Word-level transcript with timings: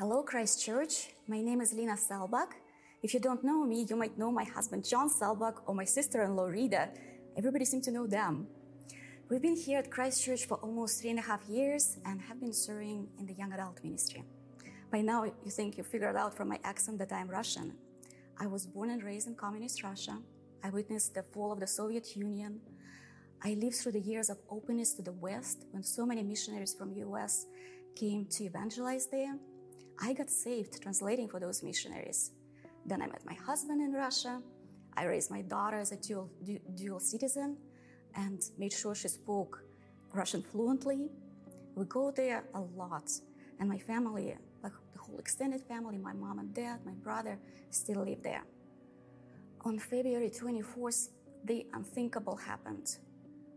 Hello, 0.00 0.22
Christchurch. 0.22 1.10
My 1.28 1.42
name 1.42 1.60
is 1.60 1.74
Lina 1.74 1.92
Selbach. 1.92 2.52
If 3.02 3.12
you 3.12 3.20
don't 3.20 3.44
know 3.44 3.66
me, 3.66 3.84
you 3.86 3.96
might 3.96 4.16
know 4.16 4.32
my 4.32 4.44
husband 4.44 4.88
John 4.88 5.10
Selbach 5.10 5.56
or 5.66 5.74
my 5.74 5.84
sister 5.84 6.22
in 6.22 6.36
law 6.36 6.46
Rita. 6.46 6.88
Everybody 7.36 7.66
seems 7.66 7.84
to 7.84 7.90
know 7.90 8.06
them. 8.06 8.46
We've 9.28 9.42
been 9.42 9.56
here 9.56 9.78
at 9.78 9.90
Christchurch 9.90 10.46
for 10.46 10.56
almost 10.62 11.02
three 11.02 11.10
and 11.10 11.18
a 11.18 11.22
half 11.30 11.46
years 11.46 11.98
and 12.06 12.18
have 12.18 12.40
been 12.40 12.54
serving 12.54 13.08
in 13.18 13.26
the 13.26 13.34
young 13.34 13.52
adult 13.52 13.84
ministry. 13.84 14.24
By 14.90 15.02
now, 15.02 15.24
you 15.24 15.50
think 15.50 15.76
you 15.76 15.84
figured 15.84 16.16
out 16.16 16.34
from 16.34 16.48
my 16.48 16.58
accent 16.64 16.96
that 17.00 17.12
I'm 17.12 17.28
Russian. 17.28 17.74
I 18.38 18.46
was 18.46 18.64
born 18.64 18.88
and 18.88 19.04
raised 19.04 19.28
in 19.28 19.34
communist 19.34 19.82
Russia. 19.82 20.16
I 20.64 20.70
witnessed 20.70 21.12
the 21.12 21.24
fall 21.24 21.52
of 21.52 21.60
the 21.60 21.66
Soviet 21.66 22.16
Union. 22.16 22.60
I 23.44 23.52
lived 23.52 23.76
through 23.76 23.92
the 23.92 24.00
years 24.00 24.30
of 24.30 24.38
openness 24.48 24.94
to 24.94 25.02
the 25.02 25.12
West 25.12 25.66
when 25.72 25.82
so 25.82 26.06
many 26.06 26.22
missionaries 26.22 26.72
from 26.72 26.94
the 26.94 27.00
US 27.00 27.44
came 27.94 28.24
to 28.30 28.44
evangelize 28.44 29.06
there. 29.08 29.36
I 30.02 30.12
got 30.14 30.30
saved 30.30 30.82
translating 30.82 31.28
for 31.28 31.40
those 31.40 31.62
missionaries. 31.62 32.32
Then 32.86 33.02
I 33.02 33.06
met 33.06 33.24
my 33.26 33.34
husband 33.34 33.82
in 33.82 33.92
Russia. 33.92 34.40
I 34.96 35.04
raised 35.04 35.30
my 35.30 35.42
daughter 35.42 35.78
as 35.78 35.92
a 35.92 35.96
dual, 35.96 36.30
dual 36.74 37.00
citizen 37.00 37.58
and 38.16 38.42
made 38.58 38.72
sure 38.72 38.94
she 38.94 39.08
spoke 39.08 39.62
Russian 40.12 40.42
fluently. 40.42 41.10
We 41.74 41.84
go 41.84 42.10
there 42.10 42.44
a 42.54 42.60
lot, 42.60 43.10
and 43.58 43.68
my 43.68 43.78
family, 43.78 44.36
like 44.62 44.72
the 44.92 44.98
whole 44.98 45.18
extended 45.18 45.60
family, 45.62 45.98
my 45.98 46.12
mom 46.12 46.38
and 46.38 46.52
dad, 46.52 46.80
my 46.84 46.92
brother, 46.92 47.38
still 47.70 48.04
live 48.04 48.22
there. 48.22 48.42
On 49.64 49.78
February 49.78 50.30
24th, 50.30 51.10
the 51.44 51.66
unthinkable 51.74 52.36
happened. 52.36 52.96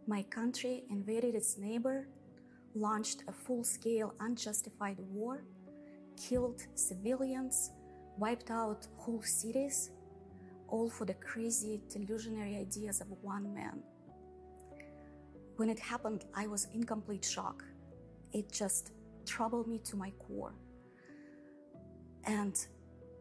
My 0.05 0.23
country 0.23 0.83
invaded 0.89 1.33
its 1.35 1.57
neighbor, 1.57 2.07
launched 2.75 3.23
a 3.27 3.31
full 3.31 3.63
scale 3.63 4.13
unjustified 4.19 4.97
war, 4.99 5.43
killed 6.17 6.61
civilians, 6.75 7.71
wiped 8.17 8.51
out 8.51 8.87
whole 8.97 9.21
cities, 9.21 9.91
all 10.67 10.89
for 10.89 11.05
the 11.05 11.13
crazy, 11.15 11.81
delusionary 11.89 12.59
ideas 12.59 13.01
of 13.01 13.07
one 13.21 13.53
man. 13.53 13.81
When 15.57 15.69
it 15.69 15.79
happened, 15.79 16.25
I 16.33 16.47
was 16.47 16.67
in 16.73 16.83
complete 16.83 17.23
shock. 17.23 17.63
It 18.31 18.51
just 18.51 18.91
troubled 19.25 19.67
me 19.67 19.77
to 19.79 19.95
my 19.95 20.11
core. 20.11 20.55
And 22.25 22.55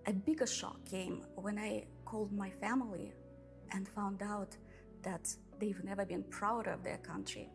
a 0.07 0.13
bigger 0.13 0.47
shock 0.47 0.85
came 0.85 1.25
when 1.35 1.59
I 1.59 1.87
called 2.05 2.33
my 2.33 2.51
family 2.51 3.13
and 3.73 3.89
found 3.89 4.23
out 4.23 4.57
that 5.03 5.29
they've 5.61 5.83
never 5.85 6.05
been 6.05 6.25
proud 6.25 6.67
of 6.67 6.83
their 6.83 6.99
country. 6.99 7.51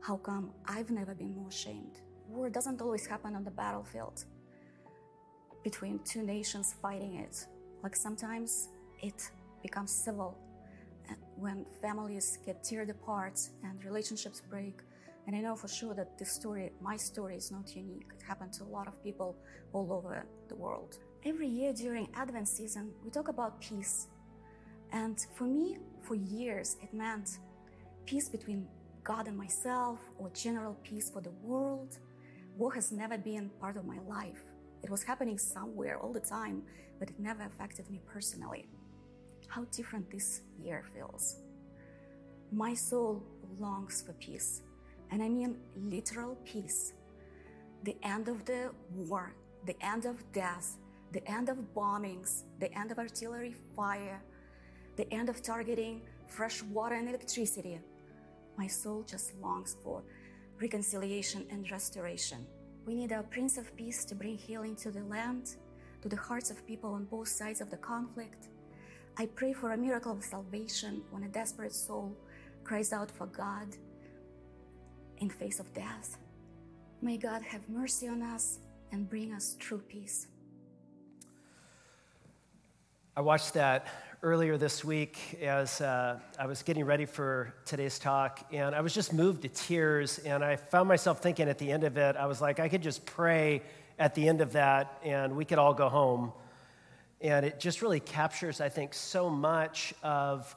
How 0.00 0.16
come 0.16 0.52
I've 0.66 0.90
never 0.90 1.14
been 1.14 1.34
more 1.34 1.48
ashamed? 1.48 2.00
War 2.28 2.50
doesn't 2.50 2.80
always 2.80 3.06
happen 3.06 3.34
on 3.34 3.44
the 3.44 3.50
battlefield 3.50 4.24
between 5.70 5.98
two 6.12 6.22
nations 6.22 6.74
fighting 6.80 7.14
it. 7.24 7.34
Like 7.84 7.94
sometimes 7.94 8.50
it 9.08 9.20
becomes 9.62 9.90
civil 10.06 10.30
when 11.36 11.66
families 11.82 12.38
get 12.46 12.56
teared 12.62 12.90
apart 12.90 13.38
and 13.64 13.74
relationships 13.84 14.40
break. 14.52 14.76
And 15.26 15.36
I 15.36 15.40
know 15.40 15.54
for 15.62 15.68
sure 15.68 15.94
that 15.94 16.10
this 16.18 16.30
story, 16.40 16.72
my 16.80 16.96
story, 16.96 17.36
is 17.36 17.50
not 17.56 17.66
unique. 17.76 18.10
It 18.18 18.22
happened 18.30 18.52
to 18.54 18.62
a 18.64 18.70
lot 18.76 18.86
of 18.88 18.94
people 19.04 19.30
all 19.74 19.88
over 19.92 20.14
the 20.50 20.56
world. 20.56 20.92
Every 21.30 21.50
year 21.60 21.72
during 21.74 22.08
Advent 22.14 22.48
season, 22.48 22.84
we 23.04 23.10
talk 23.10 23.28
about 23.28 23.60
peace. 23.60 24.08
And 24.92 25.16
for 25.36 25.44
me, 25.44 25.76
for 26.06 26.14
years, 26.14 26.76
it 26.82 26.94
meant 26.94 27.28
peace 28.06 28.28
between 28.30 28.66
God 29.04 29.28
and 29.28 29.36
myself 29.36 29.98
or 30.18 30.30
general 30.30 30.74
peace 30.82 31.10
for 31.10 31.20
the 31.20 31.34
world. 31.42 31.98
War 32.56 32.72
has 32.72 32.90
never 32.90 33.18
been 33.18 33.50
part 33.60 33.76
of 33.76 33.84
my 33.84 33.98
life. 34.18 34.42
It 34.82 34.90
was 34.90 35.02
happening 35.02 35.38
somewhere 35.38 35.98
all 35.98 36.12
the 36.12 36.20
time, 36.20 36.62
but 36.98 37.10
it 37.10 37.18
never 37.18 37.42
affected 37.44 37.90
me 37.90 38.00
personally. 38.06 38.68
How 39.48 39.64
different 39.72 40.10
this 40.10 40.42
year 40.58 40.84
feels. 40.94 41.36
My 42.52 42.74
soul 42.74 43.22
longs 43.58 44.02
for 44.02 44.12
peace, 44.14 44.62
and 45.10 45.22
I 45.22 45.28
mean 45.28 45.56
literal 45.76 46.36
peace. 46.44 46.92
The 47.84 47.96
end 48.02 48.28
of 48.28 48.44
the 48.44 48.70
war, 48.94 49.34
the 49.66 49.76
end 49.84 50.04
of 50.04 50.16
death, 50.32 50.76
the 51.12 51.26
end 51.30 51.48
of 51.48 51.56
bombings, 51.74 52.44
the 52.58 52.72
end 52.78 52.90
of 52.90 52.98
artillery 52.98 53.54
fire, 53.74 54.22
the 54.96 55.12
end 55.12 55.28
of 55.28 55.42
targeting 55.42 56.02
fresh 56.26 56.62
water 56.62 56.94
and 56.94 57.08
electricity. 57.08 57.80
My 58.56 58.66
soul 58.66 59.04
just 59.06 59.34
longs 59.40 59.76
for 59.82 60.02
reconciliation 60.60 61.46
and 61.50 61.70
restoration. 61.70 62.46
We 62.88 62.94
need 62.94 63.12
a 63.12 63.22
Prince 63.22 63.58
of 63.58 63.76
Peace 63.76 64.02
to 64.06 64.14
bring 64.14 64.38
healing 64.38 64.74
to 64.76 64.90
the 64.90 65.04
land, 65.04 65.56
to 66.00 66.08
the 66.08 66.16
hearts 66.16 66.50
of 66.50 66.66
people 66.66 66.94
on 66.94 67.04
both 67.04 67.28
sides 67.28 67.60
of 67.60 67.70
the 67.70 67.76
conflict. 67.76 68.48
I 69.18 69.26
pray 69.26 69.52
for 69.52 69.72
a 69.72 69.76
miracle 69.76 70.12
of 70.12 70.24
salvation 70.24 71.02
when 71.10 71.24
a 71.24 71.28
desperate 71.28 71.74
soul 71.74 72.16
cries 72.64 72.94
out 72.94 73.10
for 73.10 73.26
God 73.26 73.76
in 75.18 75.28
face 75.28 75.60
of 75.60 75.70
death. 75.74 76.16
May 77.02 77.18
God 77.18 77.42
have 77.42 77.68
mercy 77.68 78.08
on 78.08 78.22
us 78.22 78.60
and 78.90 79.06
bring 79.06 79.34
us 79.34 79.58
true 79.58 79.82
peace. 79.86 80.28
I 83.18 83.20
watched 83.20 83.54
that 83.54 83.88
earlier 84.22 84.56
this 84.56 84.84
week 84.84 85.18
as 85.42 85.80
uh, 85.80 86.20
I 86.38 86.46
was 86.46 86.62
getting 86.62 86.84
ready 86.84 87.04
for 87.04 87.52
today's 87.64 87.98
talk, 87.98 88.46
and 88.52 88.76
I 88.76 88.80
was 88.80 88.94
just 88.94 89.12
moved 89.12 89.42
to 89.42 89.48
tears. 89.48 90.20
And 90.20 90.44
I 90.44 90.54
found 90.54 90.88
myself 90.88 91.20
thinking 91.20 91.48
at 91.48 91.58
the 91.58 91.72
end 91.72 91.82
of 91.82 91.96
it, 91.96 92.14
I 92.14 92.26
was 92.26 92.40
like, 92.40 92.60
I 92.60 92.68
could 92.68 92.80
just 92.80 93.04
pray 93.06 93.62
at 93.98 94.14
the 94.14 94.28
end 94.28 94.40
of 94.40 94.52
that, 94.52 95.00
and 95.02 95.34
we 95.34 95.44
could 95.44 95.58
all 95.58 95.74
go 95.74 95.88
home. 95.88 96.30
And 97.20 97.44
it 97.44 97.58
just 97.58 97.82
really 97.82 97.98
captures, 97.98 98.60
I 98.60 98.68
think, 98.68 98.94
so 98.94 99.28
much 99.28 99.92
of 100.04 100.54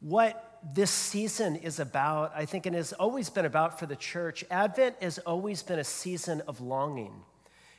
what 0.00 0.58
this 0.74 0.90
season 0.90 1.54
is 1.54 1.78
about, 1.78 2.32
I 2.34 2.46
think, 2.46 2.66
and 2.66 2.74
has 2.74 2.92
always 2.92 3.30
been 3.30 3.46
about 3.46 3.78
for 3.78 3.86
the 3.86 3.94
church. 3.94 4.44
Advent 4.50 4.96
has 5.00 5.20
always 5.20 5.62
been 5.62 5.78
a 5.78 5.84
season 5.84 6.42
of 6.48 6.60
longing. 6.60 7.12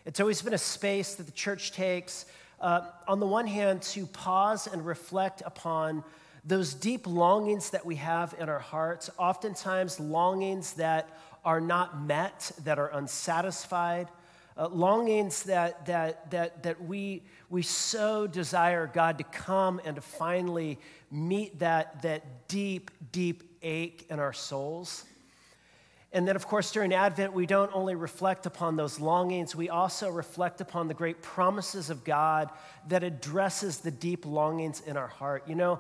It's 0.06 0.22
always 0.22 0.42
been 0.42 0.54
a 0.54 0.58
space 0.58 1.16
that 1.16 1.26
the 1.26 1.34
church 1.34 1.74
takes 1.74 2.26
uh, 2.64 2.82
on 3.10 3.20
the 3.20 3.28
one 3.28 3.46
hand, 3.46 3.82
to 3.82 4.06
pause 4.08 4.68
and 4.68 4.86
reflect 4.86 5.44
upon 5.46 6.02
those 6.46 6.74
deep 6.74 7.06
longings 7.06 7.72
that 7.72 7.86
we 7.86 7.98
have 7.98 8.34
in 8.40 8.48
our 8.48 8.60
hearts, 8.60 9.10
oftentimes 9.18 10.00
longings 10.00 10.74
that 10.74 11.10
are 11.44 11.60
not 11.60 12.02
met, 12.02 12.52
that 12.64 12.80
are 12.80 12.88
unsatisfied, 12.94 14.08
uh, 14.58 14.68
longings 14.70 15.44
that, 15.44 15.86
that, 15.88 16.32
that, 16.32 16.64
that 16.64 16.82
we, 16.82 17.22
we 17.50 17.62
so 17.62 18.28
desire 18.28 18.88
God 18.88 19.18
to 19.18 19.26
come 19.26 19.82
and 19.84 19.98
to 19.98 20.02
finally 20.02 20.80
meet 21.12 21.60
that, 21.60 22.02
that 22.04 22.48
deep, 22.48 22.92
deep 23.12 23.44
ache 23.62 24.06
in 24.10 24.20
our 24.20 24.34
souls. 24.34 25.04
And 26.14 26.28
then, 26.28 26.36
of 26.36 26.46
course, 26.48 26.72
during 26.72 26.94
Advent, 26.94 27.34
we 27.34 27.48
don't 27.48 27.72
only 27.74 27.96
reflect 27.96 28.46
upon 28.46 28.76
those 28.76 29.00
longings, 29.00 29.56
we 29.56 29.70
also 29.70 30.10
reflect 30.12 30.62
upon 30.62 30.88
the 30.88 30.94
great 30.94 31.24
promises 31.24 31.90
of 31.90 32.04
God 32.04 32.52
that 32.88 33.04
addresses 33.04 33.80
the 33.80 33.90
deep 33.90 34.24
longings 34.24 34.80
in 34.80 34.96
our 34.96 35.08
heart. 35.08 35.44
You 35.48 35.56
know, 35.56 35.80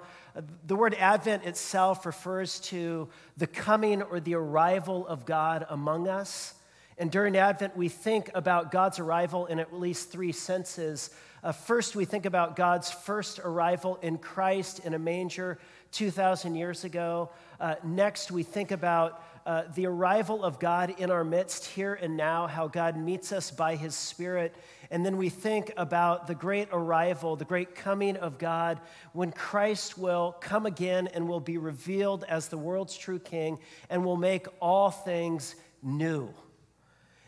the 0.66 0.75
word 0.75 0.95
Advent 0.95 1.43
itself 1.43 2.07
refers 2.07 2.59
to 2.61 3.09
the 3.38 3.45
coming 3.45 4.01
or 4.01 4.19
the 4.19 4.33
arrival 4.33 5.05
of 5.05 5.23
God 5.23 5.67
among 5.69 6.07
us. 6.07 6.55
And 6.97 7.11
during 7.11 7.38
Advent, 7.38 7.77
we 7.77 7.88
think 7.88 8.31
about 8.33 8.72
God's 8.72 8.97
arrival 8.97 9.45
in 9.45 9.59
at 9.59 9.72
least 9.72 10.11
three 10.11 10.31
senses. 10.31 11.11
Uh, 11.43 11.51
first, 11.51 11.95
we 11.95 12.05
think 12.05 12.25
about 12.25 12.55
God's 12.55 12.89
first 12.89 13.39
arrival 13.39 13.99
in 14.01 14.17
Christ 14.17 14.79
in 14.79 14.95
a 14.95 14.99
manger 14.99 15.59
2,000 15.93 16.55
years 16.55 16.83
ago. 16.83 17.29
Uh, 17.59 17.75
next, 17.83 18.31
we 18.31 18.43
think 18.43 18.71
about 18.71 19.23
uh, 19.45 19.63
the 19.75 19.85
arrival 19.85 20.43
of 20.43 20.59
God 20.59 20.95
in 20.97 21.11
our 21.11 21.23
midst 21.23 21.65
here 21.65 21.93
and 21.93 22.17
now, 22.17 22.47
how 22.47 22.67
God 22.67 22.97
meets 22.97 23.31
us 23.31 23.51
by 23.51 23.75
his 23.75 23.95
Spirit. 23.95 24.55
And 24.89 25.05
then 25.05 25.17
we 25.17 25.29
think 25.29 25.72
about 25.78 26.28
the 26.28 26.35
great 26.35 26.69
arrival, 26.72 27.35
the 27.35 27.45
great 27.45 27.75
coming 27.75 28.17
of 28.17 28.37
God 28.37 28.79
when 29.11 29.31
Christ 29.31 29.97
will 29.97 30.35
come 30.40 30.66
again 30.66 31.07
and 31.13 31.28
will 31.28 31.40
be 31.40 31.57
revealed 31.57 32.23
as 32.28 32.47
the 32.47 32.57
world's 32.57 32.97
true 32.97 33.19
king 33.19 33.59
and 33.89 34.03
will 34.03 34.17
make 34.17 34.47
all 34.61 34.91
things 34.91 35.55
new. 35.81 36.34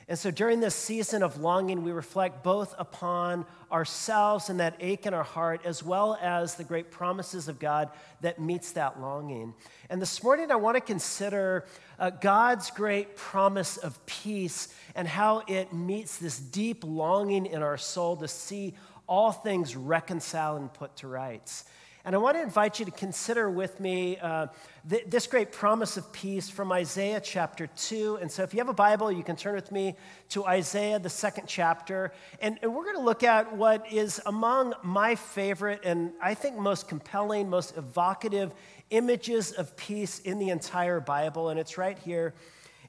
And 0.07 0.19
so 0.19 0.29
during 0.29 0.59
this 0.59 0.75
season 0.75 1.23
of 1.23 1.39
longing, 1.39 1.83
we 1.83 1.91
reflect 1.91 2.43
both 2.43 2.75
upon 2.77 3.43
ourselves 3.71 4.49
and 4.49 4.59
that 4.59 4.75
ache 4.79 5.07
in 5.07 5.15
our 5.15 5.23
heart, 5.23 5.61
as 5.65 5.81
well 5.81 6.17
as 6.21 6.55
the 6.55 6.63
great 6.63 6.91
promises 6.91 7.47
of 7.47 7.57
God 7.57 7.89
that 8.21 8.39
meets 8.39 8.73
that 8.73 9.01
longing. 9.01 9.55
And 9.89 9.99
this 9.99 10.21
morning, 10.21 10.51
I 10.51 10.57
want 10.57 10.75
to 10.75 10.81
consider 10.81 11.65
uh, 11.97 12.11
God's 12.11 12.69
great 12.69 13.15
promise 13.15 13.77
of 13.77 14.03
peace 14.05 14.73
and 14.93 15.07
how 15.07 15.41
it 15.47 15.73
meets 15.73 16.19
this 16.19 16.37
deep 16.37 16.83
longing 16.83 17.47
in 17.47 17.63
our 17.63 17.77
soul 17.77 18.15
to 18.17 18.27
see 18.27 18.75
all 19.07 19.31
things 19.31 19.75
reconciled 19.75 20.61
and 20.61 20.71
put 20.71 20.95
to 20.97 21.07
rights. 21.07 21.65
And 22.05 22.13
I 22.13 22.19
want 22.19 22.37
to 22.37 22.43
invite 22.43 22.77
you 22.77 22.85
to 22.85 22.91
consider 22.91 23.49
with 23.49 23.79
me 23.79 24.19
uh, 24.19 24.45
th- 24.87 25.05
this 25.07 25.25
great 25.25 25.51
promise 25.51 25.97
of 25.97 26.13
peace 26.13 26.47
from 26.47 26.71
Isaiah 26.71 27.19
chapter 27.19 27.65
2. 27.65 28.19
And 28.21 28.31
so, 28.31 28.43
if 28.43 28.53
you 28.53 28.59
have 28.59 28.69
a 28.69 28.73
Bible, 28.73 29.11
you 29.11 29.23
can 29.23 29.35
turn 29.35 29.55
with 29.55 29.71
me 29.71 29.95
to 30.29 30.45
Isaiah, 30.45 30.99
the 30.99 31.09
second 31.09 31.47
chapter. 31.47 32.13
And, 32.39 32.59
and 32.61 32.75
we're 32.75 32.83
going 32.83 32.97
to 32.97 33.01
look 33.01 33.23
at 33.23 33.57
what 33.57 33.91
is 33.91 34.21
among 34.27 34.75
my 34.83 35.15
favorite 35.15 35.81
and 35.83 36.11
I 36.21 36.35
think 36.35 36.57
most 36.57 36.87
compelling, 36.87 37.49
most 37.49 37.75
evocative 37.75 38.53
images 38.91 39.51
of 39.51 39.75
peace 39.75 40.19
in 40.19 40.37
the 40.37 40.49
entire 40.49 40.99
Bible. 40.99 41.49
And 41.49 41.59
it's 41.59 41.75
right 41.75 41.97
here 41.97 42.35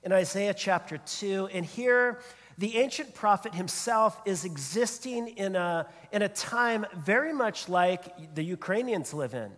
in 0.02 0.12
Isaiah 0.12 0.52
chapter 0.52 0.98
2. 0.98 1.48
And 1.54 1.64
here, 1.64 2.20
the 2.58 2.76
ancient 2.78 3.14
prophet 3.14 3.54
himself 3.54 4.20
is 4.24 4.44
existing 4.44 5.28
in 5.28 5.56
a, 5.56 5.86
in 6.10 6.22
a 6.22 6.28
time 6.28 6.86
very 6.96 7.32
much 7.32 7.68
like 7.68 8.34
the 8.34 8.42
Ukrainians 8.42 9.12
live 9.12 9.34
in. 9.34 9.50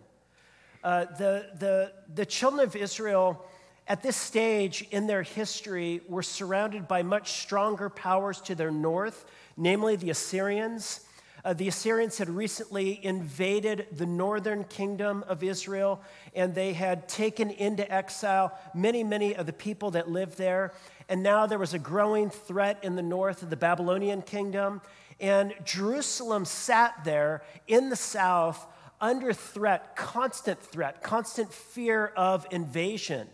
Uh, 0.83 1.05
the, 1.17 1.45
the, 1.59 1.91
the 2.13 2.25
children 2.25 2.65
of 2.65 2.75
Israel, 2.75 3.45
at 3.87 4.03
this 4.03 4.17
stage 4.17 4.85
in 4.91 5.07
their 5.07 5.23
history, 5.23 6.01
were 6.07 6.23
surrounded 6.23 6.87
by 6.87 7.03
much 7.03 7.33
stronger 7.33 7.89
powers 7.89 8.41
to 8.41 8.55
their 8.55 8.71
north, 8.71 9.25
namely 9.55 9.95
the 9.95 10.09
Assyrians. 10.09 11.01
Uh, 11.43 11.53
the 11.53 11.69
Assyrians 11.69 12.17
had 12.17 12.29
recently 12.29 13.03
invaded 13.03 13.87
the 13.93 14.05
northern 14.05 14.65
kingdom 14.65 15.23
of 15.27 15.41
Israel, 15.41 16.01
and 16.35 16.53
they 16.53 16.73
had 16.73 17.07
taken 17.07 17.49
into 17.49 17.89
exile 17.89 18.57
many, 18.73 19.05
many 19.05 19.35
of 19.35 19.45
the 19.45 19.53
people 19.53 19.91
that 19.91 20.09
lived 20.09 20.37
there. 20.37 20.73
And 21.09 21.23
now 21.23 21.47
there 21.47 21.57
was 21.57 21.73
a 21.73 21.79
growing 21.79 22.29
threat 22.29 22.79
in 22.83 22.95
the 22.95 23.01
north 23.01 23.41
of 23.41 23.49
the 23.49 23.57
Babylonian 23.57 24.21
kingdom. 24.21 24.81
And 25.19 25.55
Jerusalem 25.65 26.45
sat 26.45 27.03
there 27.03 27.41
in 27.67 27.89
the 27.89 27.95
south 27.95 28.65
under 29.01 29.33
threat, 29.33 29.95
constant 29.95 30.61
threat, 30.61 31.01
constant 31.01 31.51
fear 31.51 32.13
of 32.15 32.45
invasion, 32.51 33.27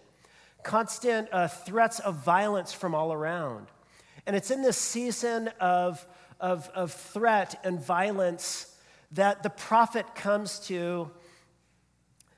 constant 0.63 1.27
uh, 1.33 1.49
threats 1.49 1.99
of 1.99 2.15
violence 2.15 2.71
from 2.71 2.95
all 2.95 3.11
around. 3.11 3.67
And 4.25 4.37
it's 4.37 4.51
in 4.51 4.61
this 4.61 4.77
season 4.77 5.49
of, 5.59 6.07
of, 6.39 6.69
of 6.73 6.93
threat 6.93 7.59
and 7.65 7.79
violence 7.79 8.73
that 9.11 9.43
the 9.43 9.49
prophet 9.49 10.15
comes 10.15 10.59
to 10.67 11.11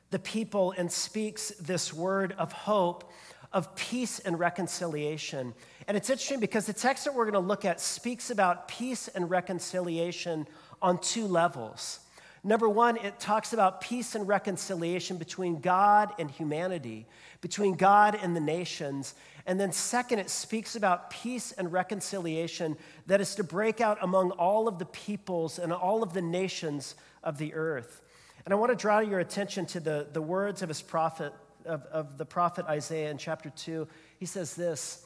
the 0.09 0.19
people 0.19 0.73
and 0.77 0.91
speaks 0.91 1.49
this 1.59 1.93
word 1.93 2.33
of 2.37 2.51
hope 2.51 3.11
of 3.53 3.75
peace 3.75 4.19
and 4.19 4.39
reconciliation. 4.39 5.53
And 5.87 5.95
it's 5.95 6.09
interesting 6.09 6.39
because 6.39 6.65
the 6.65 6.73
text 6.73 7.05
that 7.05 7.13
we're 7.13 7.25
going 7.25 7.33
to 7.33 7.39
look 7.39 7.65
at 7.65 7.79
speaks 7.79 8.29
about 8.29 8.67
peace 8.67 9.07
and 9.07 9.29
reconciliation 9.29 10.47
on 10.81 10.99
two 10.99 11.25
levels. 11.25 11.99
Number 12.43 12.69
one, 12.69 12.97
it 12.97 13.19
talks 13.19 13.51
about 13.51 13.81
peace 13.81 14.15
and 14.15 14.27
reconciliation 14.27 15.17
between 15.17 15.59
God 15.59 16.13
and 16.19 16.29
humanity, 16.29 17.07
between 17.41 17.75
God 17.75 18.17
and 18.21 18.35
the 18.35 18.41
nations. 18.41 19.15
And 19.45 19.59
then, 19.59 19.71
second, 19.71 20.19
it 20.19 20.29
speaks 20.29 20.75
about 20.75 21.09
peace 21.09 21.51
and 21.51 21.71
reconciliation 21.71 22.77
that 23.07 23.21
is 23.21 23.35
to 23.35 23.43
break 23.43 23.81
out 23.81 23.97
among 24.01 24.31
all 24.31 24.67
of 24.67 24.77
the 24.79 24.85
peoples 24.85 25.57
and 25.57 25.73
all 25.73 26.03
of 26.03 26.13
the 26.13 26.21
nations 26.21 26.95
of 27.23 27.37
the 27.37 27.53
earth. 27.53 28.01
And 28.45 28.53
I 28.53 28.57
want 28.57 28.71
to 28.71 28.77
draw 28.77 28.99
your 28.99 29.19
attention 29.19 29.65
to 29.67 29.79
the, 29.79 30.07
the 30.13 30.21
words 30.21 30.61
of 30.61 30.69
his 30.69 30.81
prophet, 30.81 31.33
of, 31.67 31.83
of 31.85 32.17
the 32.17 32.25
prophet 32.25 32.65
Isaiah 32.65 33.11
in 33.11 33.17
chapter 33.17 33.49
2. 33.49 33.87
He 34.19 34.25
says 34.25 34.55
this 34.55 35.05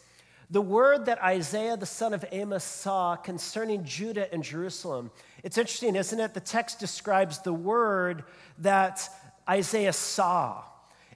The 0.49 0.61
word 0.61 1.05
that 1.07 1.21
Isaiah 1.21 1.75
the 1.75 1.85
son 1.85 2.13
of 2.13 2.23
Amos 2.31 2.63
saw 2.63 3.15
concerning 3.15 3.83
Judah 3.83 4.31
and 4.33 4.43
Jerusalem. 4.43 5.11
It's 5.43 5.57
interesting, 5.57 5.95
isn't 5.95 6.19
it? 6.19 6.33
The 6.33 6.39
text 6.39 6.79
describes 6.79 7.39
the 7.39 7.53
word 7.53 8.23
that 8.59 9.09
Isaiah 9.49 9.93
saw. 9.93 10.63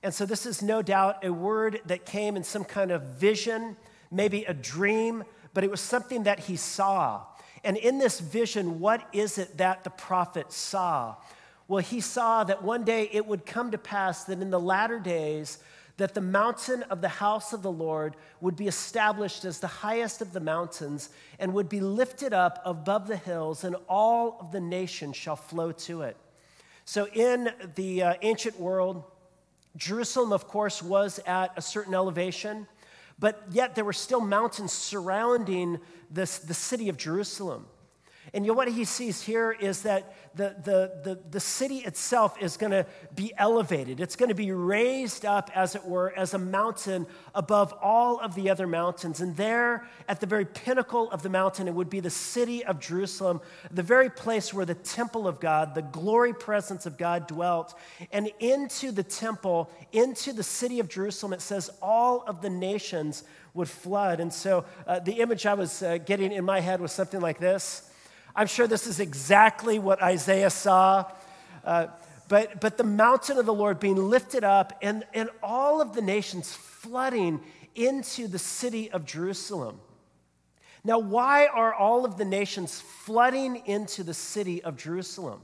And 0.04 0.14
so 0.14 0.26
this 0.26 0.46
is 0.46 0.62
no 0.62 0.82
doubt 0.82 1.24
a 1.24 1.32
word 1.32 1.82
that 1.86 2.06
came 2.06 2.36
in 2.36 2.44
some 2.44 2.64
kind 2.64 2.92
of 2.92 3.02
vision, 3.04 3.76
maybe 4.12 4.44
a 4.44 4.54
dream, 4.54 5.24
but 5.54 5.64
it 5.64 5.72
was 5.72 5.82
something 5.82 6.24
that 6.24 6.40
he 6.42 6.56
saw. 6.56 7.24
And 7.64 7.78
in 7.78 7.98
this 7.98 8.20
vision, 8.20 8.80
what 8.80 9.08
is 9.12 9.40
it 9.40 9.58
that 9.58 9.84
the 9.84 9.90
prophet 9.90 10.54
saw? 10.54 11.16
Well, 11.68 11.84
he 11.84 12.00
saw 12.00 12.44
that 12.44 12.64
one 12.64 12.84
day 12.84 13.10
it 13.12 13.26
would 13.26 13.46
come 13.46 13.72
to 13.72 13.78
pass 13.78 14.24
that 14.26 14.42
in 14.42 14.52
the 14.52 14.60
latter 14.60 15.00
days, 15.00 15.60
that 15.98 16.14
the 16.14 16.22
mountain 16.22 16.84
of 16.84 17.02
the 17.02 17.08
house 17.08 17.54
of 17.54 17.62
the 17.62 17.72
Lord 17.72 18.16
would 18.42 18.56
be 18.56 18.68
established 18.68 19.46
as 19.46 19.60
the 19.60 19.68
highest 19.68 20.22
of 20.22 20.34
the 20.34 20.40
mountains 20.40 21.10
and 21.40 21.54
would 21.54 21.70
be 21.70 21.80
lifted 21.80 22.34
up 22.34 22.62
above 22.66 23.08
the 23.08 23.18
hills, 23.18 23.64
and 23.64 23.76
all 23.88 24.38
of 24.42 24.52
the 24.52 24.60
nations 24.60 25.16
shall 25.16 25.38
flow 25.38 25.72
to 25.72 26.02
it. 26.02 26.18
So, 26.84 27.08
in 27.08 27.50
the 27.76 28.04
uh, 28.04 28.14
ancient 28.22 28.60
world, 28.60 29.04
Jerusalem, 29.78 30.32
of 30.34 30.48
course, 30.48 30.84
was 30.84 31.20
at 31.26 31.52
a 31.58 31.62
certain 31.62 31.94
elevation, 31.94 32.68
but 33.18 33.42
yet 33.52 33.76
there 33.76 33.86
were 33.86 33.94
still 33.94 34.22
mountains 34.22 34.72
surrounding 34.72 35.80
this, 36.12 36.40
the 36.40 36.54
city 36.54 36.90
of 36.90 36.98
Jerusalem. 36.98 37.66
And 38.34 38.48
what 38.56 38.68
he 38.68 38.84
sees 38.86 39.22
here 39.22 39.52
is 39.52 39.84
that 39.84 40.14
the, 40.36 40.56
the, 40.64 40.92
the, 41.04 41.20
the 41.32 41.40
city 41.40 41.78
itself 41.78 42.38
is 42.42 42.58
going 42.58 42.72
to 42.72 42.86
be 43.16 43.34
elevated. 43.38 44.02
It's 44.02 44.16
going 44.16 44.30
to 44.30 44.36
be 44.36 44.52
raised 44.52 45.26
up, 45.26 45.50
as 45.56 45.76
it 45.76 45.86
were, 45.86 46.14
as 46.18 46.34
a 46.34 46.38
mountain 46.38 47.08
above 47.34 47.74
all 47.82 48.20
of 48.20 48.36
the 48.36 48.50
other 48.50 48.68
mountains. 48.68 49.22
And 49.22 49.38
there, 49.38 49.88
at 50.10 50.20
the 50.20 50.26
very 50.26 50.46
pinnacle 50.46 51.10
of 51.12 51.24
the 51.24 51.30
mountain, 51.30 51.68
it 51.68 51.74
would 51.74 51.90
be 51.90 52.02
the 52.02 52.10
city 52.10 52.66
of 52.66 52.80
Jerusalem, 52.80 53.40
the 53.72 53.84
very 53.84 54.10
place 54.10 54.54
where 54.54 54.66
the 54.66 54.76
temple 54.76 55.28
of 55.28 55.40
God, 55.40 55.74
the 55.74 55.82
glory 55.82 56.34
presence 56.34 56.86
of 56.86 56.98
God 56.98 57.28
dwelt. 57.28 57.74
And 58.12 58.30
into 58.40 58.92
the 58.92 59.04
temple, 59.04 59.70
into 59.94 60.34
the 60.34 60.44
city 60.44 60.80
of 60.80 60.90
Jerusalem, 60.90 61.32
it 61.32 61.42
says 61.42 61.70
all 61.82 62.24
of 62.28 62.42
the 62.42 62.50
nations 62.50 63.24
would 63.54 63.70
flood. 63.70 64.20
And 64.20 64.34
so 64.34 64.66
uh, 64.86 65.00
the 65.00 65.14
image 65.14 65.46
I 65.46 65.54
was 65.54 65.82
uh, 65.82 65.98
getting 66.00 66.34
in 66.34 66.44
my 66.44 66.60
head 66.60 66.82
was 66.82 66.92
something 66.92 67.22
like 67.22 67.40
this. 67.40 67.90
I'm 68.36 68.48
sure 68.48 68.68
this 68.68 68.86
is 68.86 69.00
exactly 69.00 69.80
what 69.80 70.02
Isaiah 70.02 70.50
saw. 70.50 71.06
Uh, 71.64 71.88
but, 72.28 72.60
but 72.60 72.78
the 72.78 72.84
mountain 72.84 73.38
of 73.38 73.46
the 73.46 73.54
Lord 73.54 73.80
being 73.80 73.96
lifted 73.96 74.44
up 74.44 74.78
and, 74.82 75.06
and 75.14 75.30
all 75.42 75.82
of 75.82 75.94
the 75.94 76.02
nations 76.02 76.54
flooding 76.54 77.40
into 77.76 78.28
the 78.28 78.40
city 78.40 78.92
of 78.92 79.06
Jerusalem. 79.06 79.80
Now, 80.84 81.00
why 81.00 81.48
are 81.48 81.74
all 81.74 82.06
of 82.06 82.18
the 82.18 82.26
nations 82.26 82.80
flooding 82.80 83.64
into 83.66 84.04
the 84.04 84.14
city 84.14 84.64
of 84.64 84.78
Jerusalem? 84.78 85.42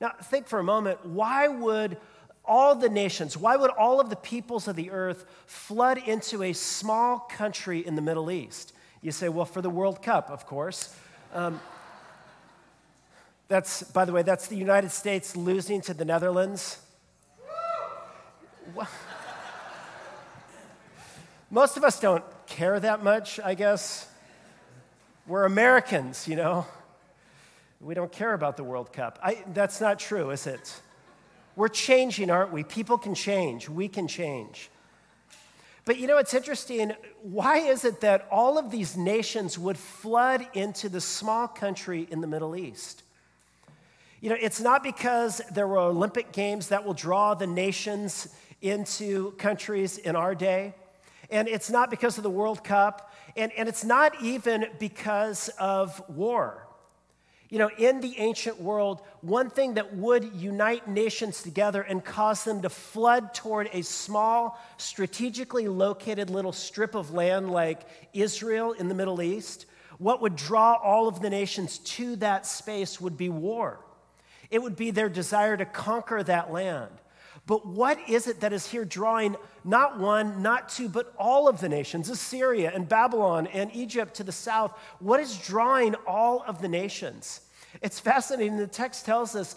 Now, 0.00 0.12
think 0.22 0.46
for 0.46 0.58
a 0.58 0.64
moment 0.64 1.04
why 1.04 1.48
would 1.48 1.96
all 2.44 2.74
the 2.74 2.88
nations, 2.88 3.36
why 3.36 3.56
would 3.56 3.70
all 3.70 4.00
of 4.00 4.10
the 4.10 4.16
peoples 4.16 4.68
of 4.68 4.76
the 4.76 4.90
earth 4.90 5.26
flood 5.46 5.98
into 5.98 6.42
a 6.42 6.52
small 6.52 7.18
country 7.18 7.86
in 7.86 7.94
the 7.94 8.02
Middle 8.02 8.30
East? 8.30 8.72
You 9.02 9.12
say, 9.12 9.28
well, 9.28 9.44
for 9.44 9.62
the 9.62 9.70
World 9.70 10.02
Cup, 10.02 10.30
of 10.30 10.46
course. 10.46 10.94
Um, 11.32 11.60
that's, 13.48 13.82
by 13.82 14.04
the 14.04 14.12
way, 14.12 14.22
that's 14.22 14.46
the 14.46 14.56
United 14.56 14.90
States 14.90 15.34
losing 15.34 15.80
to 15.82 15.94
the 15.94 16.04
Netherlands. 16.04 16.78
Most 21.50 21.78
of 21.78 21.84
us 21.84 21.98
don't 21.98 22.24
care 22.46 22.78
that 22.78 23.02
much, 23.02 23.40
I 23.40 23.54
guess. 23.54 24.06
We're 25.26 25.46
Americans, 25.46 26.28
you 26.28 26.36
know. 26.36 26.66
We 27.80 27.94
don't 27.94 28.12
care 28.12 28.34
about 28.34 28.56
the 28.58 28.64
World 28.64 28.92
Cup. 28.92 29.18
I, 29.22 29.42
that's 29.54 29.80
not 29.80 29.98
true, 29.98 30.30
is 30.30 30.46
it? 30.46 30.82
We're 31.56 31.68
changing, 31.68 32.30
aren't 32.30 32.52
we? 32.52 32.64
People 32.64 32.98
can 32.98 33.14
change. 33.14 33.68
We 33.68 33.88
can 33.88 34.08
change. 34.08 34.70
But 35.86 35.98
you 35.98 36.06
know, 36.06 36.18
it's 36.18 36.34
interesting. 36.34 36.92
Why 37.22 37.58
is 37.58 37.86
it 37.86 38.02
that 38.02 38.28
all 38.30 38.58
of 38.58 38.70
these 38.70 38.94
nations 38.94 39.58
would 39.58 39.78
flood 39.78 40.46
into 40.52 40.90
the 40.90 41.00
small 41.00 41.48
country 41.48 42.06
in 42.10 42.20
the 42.20 42.26
Middle 42.26 42.54
East? 42.54 43.04
You 44.20 44.30
know, 44.30 44.36
it's 44.40 44.60
not 44.60 44.82
because 44.82 45.40
there 45.52 45.68
were 45.68 45.78
Olympic 45.78 46.32
Games 46.32 46.68
that 46.68 46.84
will 46.84 46.94
draw 46.94 47.34
the 47.34 47.46
nations 47.46 48.28
into 48.60 49.30
countries 49.32 49.96
in 49.96 50.16
our 50.16 50.34
day. 50.34 50.74
And 51.30 51.46
it's 51.46 51.70
not 51.70 51.88
because 51.88 52.16
of 52.16 52.24
the 52.24 52.30
World 52.30 52.64
Cup. 52.64 53.12
And, 53.36 53.52
and 53.52 53.68
it's 53.68 53.84
not 53.84 54.20
even 54.20 54.66
because 54.80 55.50
of 55.60 56.02
war. 56.08 56.66
You 57.48 57.58
know, 57.58 57.70
in 57.78 58.00
the 58.00 58.18
ancient 58.18 58.60
world, 58.60 59.02
one 59.20 59.50
thing 59.50 59.74
that 59.74 59.94
would 59.94 60.24
unite 60.34 60.88
nations 60.88 61.42
together 61.42 61.80
and 61.80 62.04
cause 62.04 62.44
them 62.44 62.60
to 62.62 62.68
flood 62.68 63.32
toward 63.32 63.70
a 63.72 63.82
small, 63.82 64.60
strategically 64.78 65.68
located 65.68 66.28
little 66.28 66.52
strip 66.52 66.94
of 66.94 67.12
land 67.12 67.50
like 67.50 67.82
Israel 68.12 68.72
in 68.72 68.88
the 68.88 68.94
Middle 68.94 69.22
East, 69.22 69.64
what 69.98 70.20
would 70.20 70.36
draw 70.36 70.74
all 70.74 71.08
of 71.08 71.22
the 71.22 71.30
nations 71.30 71.78
to 71.78 72.16
that 72.16 72.46
space 72.46 73.00
would 73.00 73.16
be 73.16 73.28
war. 73.28 73.80
It 74.50 74.62
would 74.62 74.76
be 74.76 74.90
their 74.90 75.08
desire 75.08 75.56
to 75.56 75.64
conquer 75.64 76.22
that 76.22 76.52
land. 76.52 76.90
But 77.46 77.66
what 77.66 77.98
is 78.08 78.26
it 78.26 78.40
that 78.40 78.52
is 78.52 78.66
here 78.66 78.84
drawing 78.84 79.36
not 79.64 79.98
one, 79.98 80.42
not 80.42 80.68
two, 80.68 80.88
but 80.88 81.14
all 81.18 81.48
of 81.48 81.60
the 81.60 81.68
nations, 81.68 82.10
Assyria 82.10 82.70
and 82.74 82.88
Babylon 82.88 83.46
and 83.46 83.74
Egypt 83.74 84.14
to 84.14 84.24
the 84.24 84.32
south? 84.32 84.72
What 84.98 85.20
is 85.20 85.36
drawing 85.38 85.94
all 86.06 86.44
of 86.46 86.60
the 86.60 86.68
nations? 86.68 87.40
It's 87.80 88.00
fascinating. 88.00 88.56
The 88.56 88.66
text 88.66 89.06
tells 89.06 89.34
us 89.34 89.56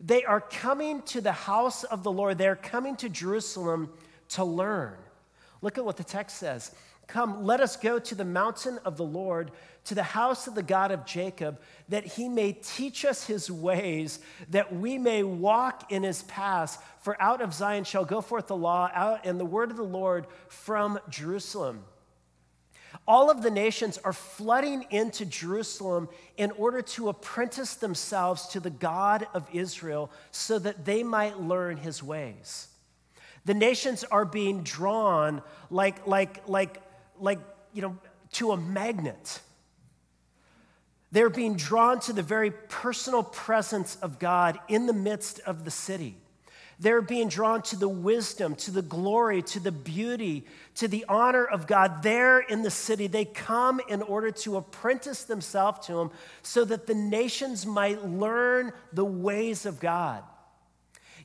They 0.00 0.24
are 0.24 0.40
coming 0.40 1.02
to 1.02 1.20
the 1.20 1.32
house 1.32 1.84
of 1.84 2.02
the 2.02 2.12
Lord. 2.12 2.38
They're 2.38 2.56
coming 2.56 2.96
to 2.96 3.08
Jerusalem 3.08 3.92
to 4.30 4.44
learn. 4.44 4.94
Look 5.62 5.78
at 5.78 5.84
what 5.84 5.96
the 5.96 6.04
text 6.04 6.38
says. 6.38 6.72
Come, 7.06 7.44
let 7.44 7.60
us 7.60 7.76
go 7.76 7.98
to 7.98 8.14
the 8.14 8.24
mountain 8.24 8.78
of 8.84 8.96
the 8.96 9.04
Lord, 9.04 9.50
to 9.84 9.94
the 9.94 10.02
house 10.02 10.46
of 10.46 10.54
the 10.54 10.62
God 10.62 10.90
of 10.92 11.04
Jacob, 11.04 11.60
that 11.88 12.06
he 12.06 12.28
may 12.28 12.52
teach 12.52 13.04
us 13.04 13.26
his 13.26 13.50
ways, 13.50 14.20
that 14.50 14.74
we 14.74 14.96
may 14.98 15.22
walk 15.22 15.90
in 15.92 16.04
his 16.04 16.22
paths. 16.22 16.78
For 17.00 17.20
out 17.20 17.40
of 17.40 17.52
Zion 17.52 17.84
shall 17.84 18.04
go 18.04 18.20
forth 18.20 18.46
the 18.46 18.56
law, 18.56 18.90
out 18.94 19.26
and 19.26 19.38
the 19.38 19.44
word 19.44 19.70
of 19.70 19.76
the 19.76 19.82
Lord 19.82 20.26
from 20.48 20.98
Jerusalem. 21.10 21.84
All 23.06 23.30
of 23.30 23.42
the 23.42 23.50
nations 23.50 23.98
are 23.98 24.12
flooding 24.12 24.86
into 24.90 25.24
Jerusalem 25.24 26.08
in 26.36 26.50
order 26.52 26.82
to 26.82 27.08
apprentice 27.08 27.74
themselves 27.74 28.46
to 28.48 28.60
the 28.60 28.70
God 28.70 29.26
of 29.34 29.48
Israel 29.52 30.10
so 30.30 30.58
that 30.60 30.84
they 30.84 31.02
might 31.02 31.40
learn 31.40 31.78
his 31.78 32.02
ways. 32.02 32.68
The 33.44 33.54
nations 33.54 34.04
are 34.04 34.24
being 34.24 34.62
drawn 34.62 35.42
like, 35.68 36.06
like, 36.06 36.46
like 36.48 36.80
like, 37.22 37.38
you 37.72 37.82
know, 37.82 37.96
to 38.32 38.52
a 38.52 38.56
magnet. 38.56 39.40
They're 41.12 41.30
being 41.30 41.56
drawn 41.56 42.00
to 42.00 42.12
the 42.12 42.22
very 42.22 42.50
personal 42.50 43.22
presence 43.22 43.96
of 43.96 44.18
God 44.18 44.58
in 44.68 44.86
the 44.86 44.92
midst 44.92 45.40
of 45.40 45.64
the 45.64 45.70
city. 45.70 46.16
They're 46.78 47.02
being 47.02 47.28
drawn 47.28 47.62
to 47.62 47.76
the 47.76 47.88
wisdom, 47.88 48.56
to 48.56 48.70
the 48.72 48.82
glory, 48.82 49.42
to 49.42 49.60
the 49.60 49.70
beauty, 49.70 50.46
to 50.76 50.88
the 50.88 51.04
honor 51.08 51.44
of 51.44 51.66
God 51.66 52.02
there 52.02 52.40
in 52.40 52.62
the 52.62 52.70
city. 52.70 53.06
They 53.06 53.24
come 53.24 53.80
in 53.88 54.02
order 54.02 54.32
to 54.32 54.56
apprentice 54.56 55.24
themselves 55.24 55.86
to 55.86 56.00
Him 56.00 56.10
so 56.42 56.64
that 56.64 56.86
the 56.86 56.94
nations 56.94 57.66
might 57.66 58.04
learn 58.04 58.72
the 58.92 59.04
ways 59.04 59.64
of 59.64 59.78
God. 59.78 60.24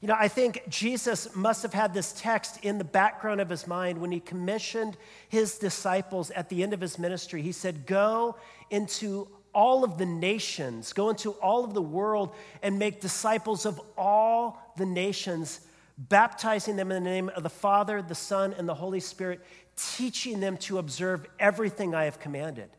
You 0.01 0.07
know, 0.07 0.15
I 0.17 0.27
think 0.27 0.63
Jesus 0.69 1.35
must 1.35 1.63
have 1.63 1.73
had 1.73 1.93
this 1.93 2.13
text 2.13 2.63
in 2.63 2.77
the 2.77 2.83
background 2.83 3.41
of 3.41 3.49
his 3.49 3.65
mind 3.65 3.99
when 3.99 4.11
he 4.11 4.19
commissioned 4.19 4.95
his 5.27 5.57
disciples 5.57 6.29
at 6.31 6.49
the 6.49 6.61
end 6.61 6.73
of 6.73 6.81
his 6.81 6.99
ministry. 6.99 7.41
He 7.41 7.51
said, 7.51 7.87
Go 7.87 8.35
into 8.69 9.27
all 9.53 9.83
of 9.83 9.97
the 9.97 10.05
nations, 10.05 10.93
go 10.93 11.09
into 11.09 11.31
all 11.31 11.63
of 11.63 11.73
the 11.73 11.81
world 11.81 12.35
and 12.61 12.77
make 12.77 13.01
disciples 13.01 13.65
of 13.65 13.81
all 13.97 14.73
the 14.77 14.85
nations, 14.85 15.61
baptizing 15.97 16.75
them 16.75 16.91
in 16.91 17.03
the 17.03 17.09
name 17.09 17.29
of 17.29 17.41
the 17.41 17.49
Father, 17.49 18.03
the 18.03 18.13
Son, 18.13 18.53
and 18.53 18.69
the 18.69 18.75
Holy 18.75 18.99
Spirit, 18.99 19.43
teaching 19.75 20.39
them 20.39 20.57
to 20.57 20.77
observe 20.77 21.25
everything 21.39 21.95
I 21.95 22.03
have 22.03 22.19
commanded. 22.19 22.69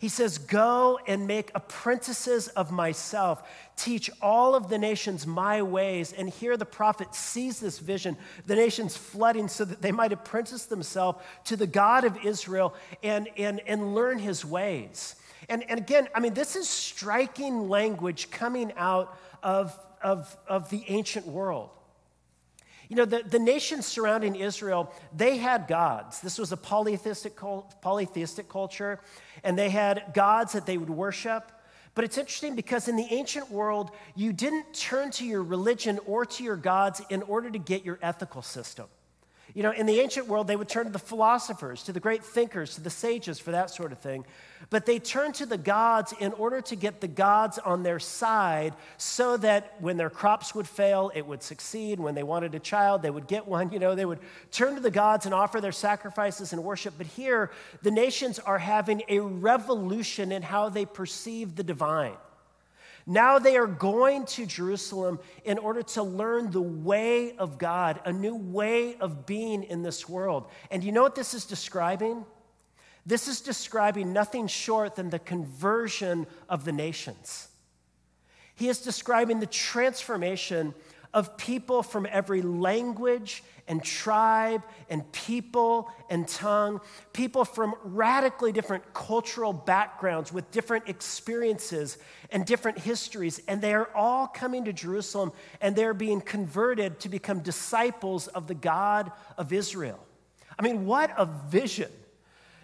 He 0.00 0.08
says, 0.08 0.38
Go 0.38 0.98
and 1.06 1.26
make 1.26 1.50
apprentices 1.54 2.48
of 2.48 2.72
myself. 2.72 3.46
Teach 3.76 4.10
all 4.22 4.54
of 4.54 4.70
the 4.70 4.78
nations 4.78 5.26
my 5.26 5.60
ways. 5.60 6.14
And 6.16 6.30
here 6.30 6.56
the 6.56 6.64
prophet 6.64 7.14
sees 7.14 7.60
this 7.60 7.78
vision, 7.78 8.16
the 8.46 8.56
nations 8.56 8.96
flooding 8.96 9.46
so 9.46 9.66
that 9.66 9.82
they 9.82 9.92
might 9.92 10.12
apprentice 10.12 10.64
themselves 10.64 11.18
to 11.44 11.56
the 11.56 11.66
God 11.66 12.04
of 12.04 12.24
Israel 12.24 12.74
and, 13.02 13.28
and, 13.36 13.60
and 13.66 13.94
learn 13.94 14.18
his 14.18 14.42
ways. 14.42 15.16
And, 15.50 15.68
and 15.68 15.78
again, 15.78 16.08
I 16.14 16.20
mean, 16.20 16.32
this 16.32 16.56
is 16.56 16.66
striking 16.66 17.68
language 17.68 18.30
coming 18.30 18.72
out 18.78 19.18
of, 19.42 19.78
of, 20.02 20.34
of 20.48 20.70
the 20.70 20.82
ancient 20.88 21.26
world. 21.26 21.68
You 22.90 22.96
know, 22.96 23.04
the, 23.04 23.22
the 23.22 23.38
nations 23.38 23.86
surrounding 23.86 24.34
Israel, 24.34 24.92
they 25.16 25.36
had 25.36 25.68
gods. 25.68 26.20
This 26.20 26.38
was 26.38 26.50
a 26.50 26.56
polytheistic, 26.56 27.38
polytheistic 27.80 28.48
culture, 28.48 28.98
and 29.42 29.58
they 29.58 29.70
had 29.70 30.12
gods 30.14 30.52
that 30.52 30.66
they 30.66 30.78
would 30.78 30.90
worship. 30.90 31.52
But 31.94 32.04
it's 32.04 32.18
interesting 32.18 32.54
because 32.54 32.88
in 32.88 32.96
the 32.96 33.06
ancient 33.10 33.50
world, 33.50 33.90
you 34.14 34.32
didn't 34.32 34.72
turn 34.74 35.10
to 35.12 35.24
your 35.24 35.42
religion 35.42 35.98
or 36.06 36.24
to 36.24 36.44
your 36.44 36.56
gods 36.56 37.02
in 37.10 37.22
order 37.22 37.50
to 37.50 37.58
get 37.58 37.84
your 37.84 37.98
ethical 38.00 38.42
system. 38.42 38.86
You 39.54 39.62
know, 39.62 39.72
in 39.72 39.86
the 39.86 40.00
ancient 40.00 40.28
world, 40.28 40.46
they 40.46 40.56
would 40.56 40.68
turn 40.68 40.86
to 40.86 40.92
the 40.92 40.98
philosophers, 40.98 41.82
to 41.84 41.92
the 41.92 42.00
great 42.00 42.24
thinkers, 42.24 42.74
to 42.74 42.80
the 42.80 42.90
sages 42.90 43.38
for 43.38 43.50
that 43.50 43.70
sort 43.70 43.92
of 43.92 43.98
thing. 43.98 44.24
But 44.68 44.86
they 44.86 44.98
turned 44.98 45.34
to 45.36 45.46
the 45.46 45.58
gods 45.58 46.14
in 46.20 46.32
order 46.34 46.60
to 46.60 46.76
get 46.76 47.00
the 47.00 47.08
gods 47.08 47.58
on 47.58 47.82
their 47.82 47.98
side 47.98 48.74
so 48.98 49.36
that 49.38 49.74
when 49.80 49.96
their 49.96 50.10
crops 50.10 50.54
would 50.54 50.68
fail, 50.68 51.10
it 51.14 51.26
would 51.26 51.42
succeed. 51.42 51.98
When 51.98 52.14
they 52.14 52.22
wanted 52.22 52.54
a 52.54 52.60
child, 52.60 53.02
they 53.02 53.10
would 53.10 53.26
get 53.26 53.48
one. 53.48 53.72
You 53.72 53.78
know, 53.78 53.94
they 53.94 54.04
would 54.04 54.20
turn 54.52 54.74
to 54.74 54.80
the 54.80 54.90
gods 54.90 55.26
and 55.26 55.34
offer 55.34 55.60
their 55.60 55.72
sacrifices 55.72 56.52
and 56.52 56.62
worship. 56.62 56.94
But 56.98 57.06
here, 57.06 57.50
the 57.82 57.90
nations 57.90 58.38
are 58.38 58.58
having 58.58 59.02
a 59.08 59.20
revolution 59.20 60.30
in 60.30 60.42
how 60.42 60.68
they 60.68 60.84
perceive 60.84 61.56
the 61.56 61.64
divine. 61.64 62.16
Now 63.06 63.38
they 63.38 63.56
are 63.56 63.66
going 63.66 64.26
to 64.26 64.46
Jerusalem 64.46 65.18
in 65.44 65.58
order 65.58 65.82
to 65.82 66.02
learn 66.02 66.50
the 66.50 66.60
way 66.60 67.36
of 67.36 67.58
God, 67.58 68.00
a 68.04 68.12
new 68.12 68.36
way 68.36 68.96
of 68.96 69.26
being 69.26 69.62
in 69.64 69.82
this 69.82 70.08
world. 70.08 70.48
And 70.70 70.84
you 70.84 70.92
know 70.92 71.02
what 71.02 71.14
this 71.14 71.34
is 71.34 71.44
describing? 71.44 72.24
This 73.06 73.28
is 73.28 73.40
describing 73.40 74.12
nothing 74.12 74.46
short 74.46 74.94
than 74.94 75.10
the 75.10 75.18
conversion 75.18 76.26
of 76.48 76.64
the 76.64 76.72
nations. 76.72 77.48
He 78.54 78.68
is 78.68 78.80
describing 78.80 79.40
the 79.40 79.46
transformation 79.46 80.74
of 81.12 81.36
people 81.36 81.82
from 81.82 82.06
every 82.10 82.42
language 82.42 83.42
and 83.66 83.82
tribe 83.82 84.62
and 84.88 85.10
people 85.12 85.90
and 86.08 86.26
tongue, 86.26 86.80
people 87.12 87.44
from 87.44 87.74
radically 87.84 88.52
different 88.52 88.94
cultural 88.94 89.52
backgrounds 89.52 90.32
with 90.32 90.50
different 90.50 90.88
experiences 90.88 91.98
and 92.30 92.44
different 92.44 92.78
histories. 92.78 93.40
And 93.46 93.60
they 93.60 93.74
are 93.74 93.88
all 93.94 94.26
coming 94.26 94.64
to 94.64 94.72
Jerusalem 94.72 95.32
and 95.60 95.76
they're 95.76 95.94
being 95.94 96.20
converted 96.20 97.00
to 97.00 97.08
become 97.08 97.40
disciples 97.40 98.26
of 98.28 98.46
the 98.46 98.54
God 98.54 99.12
of 99.38 99.52
Israel. 99.52 100.00
I 100.58 100.62
mean, 100.62 100.84
what 100.84 101.12
a 101.16 101.26
vision. 101.26 101.90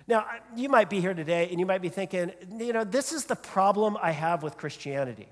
Now, 0.08 0.24
you 0.54 0.68
might 0.68 0.90
be 0.90 1.00
here 1.00 1.14
today 1.14 1.48
and 1.50 1.58
you 1.58 1.66
might 1.66 1.82
be 1.82 1.88
thinking, 1.88 2.32
you 2.58 2.72
know, 2.72 2.84
this 2.84 3.12
is 3.12 3.24
the 3.24 3.36
problem 3.36 3.96
I 4.00 4.12
have 4.12 4.42
with 4.42 4.56
Christianity. 4.56 5.28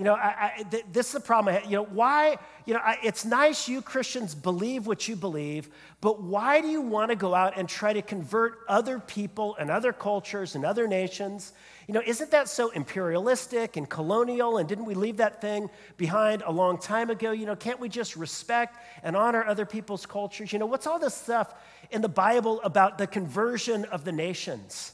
You 0.00 0.04
know, 0.04 0.14
I, 0.14 0.52
I, 0.56 0.62
th- 0.62 0.86
this 0.90 1.08
is 1.08 1.12
the 1.12 1.20
problem. 1.20 1.58
You 1.64 1.76
know, 1.76 1.84
why? 1.84 2.38
You 2.64 2.72
know, 2.72 2.80
I, 2.82 2.96
it's 3.02 3.26
nice 3.26 3.68
you 3.68 3.82
Christians 3.82 4.34
believe 4.34 4.86
what 4.86 5.06
you 5.06 5.14
believe, 5.14 5.68
but 6.00 6.22
why 6.22 6.62
do 6.62 6.68
you 6.68 6.80
want 6.80 7.10
to 7.10 7.16
go 7.16 7.34
out 7.34 7.58
and 7.58 7.68
try 7.68 7.92
to 7.92 8.00
convert 8.00 8.60
other 8.66 8.98
people 8.98 9.56
and 9.56 9.70
other 9.70 9.92
cultures 9.92 10.54
and 10.54 10.64
other 10.64 10.88
nations? 10.88 11.52
You 11.86 11.92
know, 11.92 12.02
isn't 12.06 12.30
that 12.30 12.48
so 12.48 12.70
imperialistic 12.70 13.76
and 13.76 13.86
colonial? 13.86 14.56
And 14.56 14.66
didn't 14.66 14.86
we 14.86 14.94
leave 14.94 15.18
that 15.18 15.42
thing 15.42 15.68
behind 15.98 16.44
a 16.46 16.50
long 16.50 16.78
time 16.78 17.10
ago? 17.10 17.32
You 17.32 17.44
know, 17.44 17.54
can't 17.54 17.78
we 17.78 17.90
just 17.90 18.16
respect 18.16 18.78
and 19.02 19.14
honor 19.14 19.44
other 19.44 19.66
people's 19.66 20.06
cultures? 20.06 20.50
You 20.50 20.60
know, 20.60 20.66
what's 20.66 20.86
all 20.86 20.98
this 20.98 21.14
stuff 21.14 21.52
in 21.90 22.00
the 22.00 22.08
Bible 22.08 22.62
about 22.64 22.96
the 22.96 23.06
conversion 23.06 23.84
of 23.84 24.06
the 24.06 24.12
nations? 24.12 24.92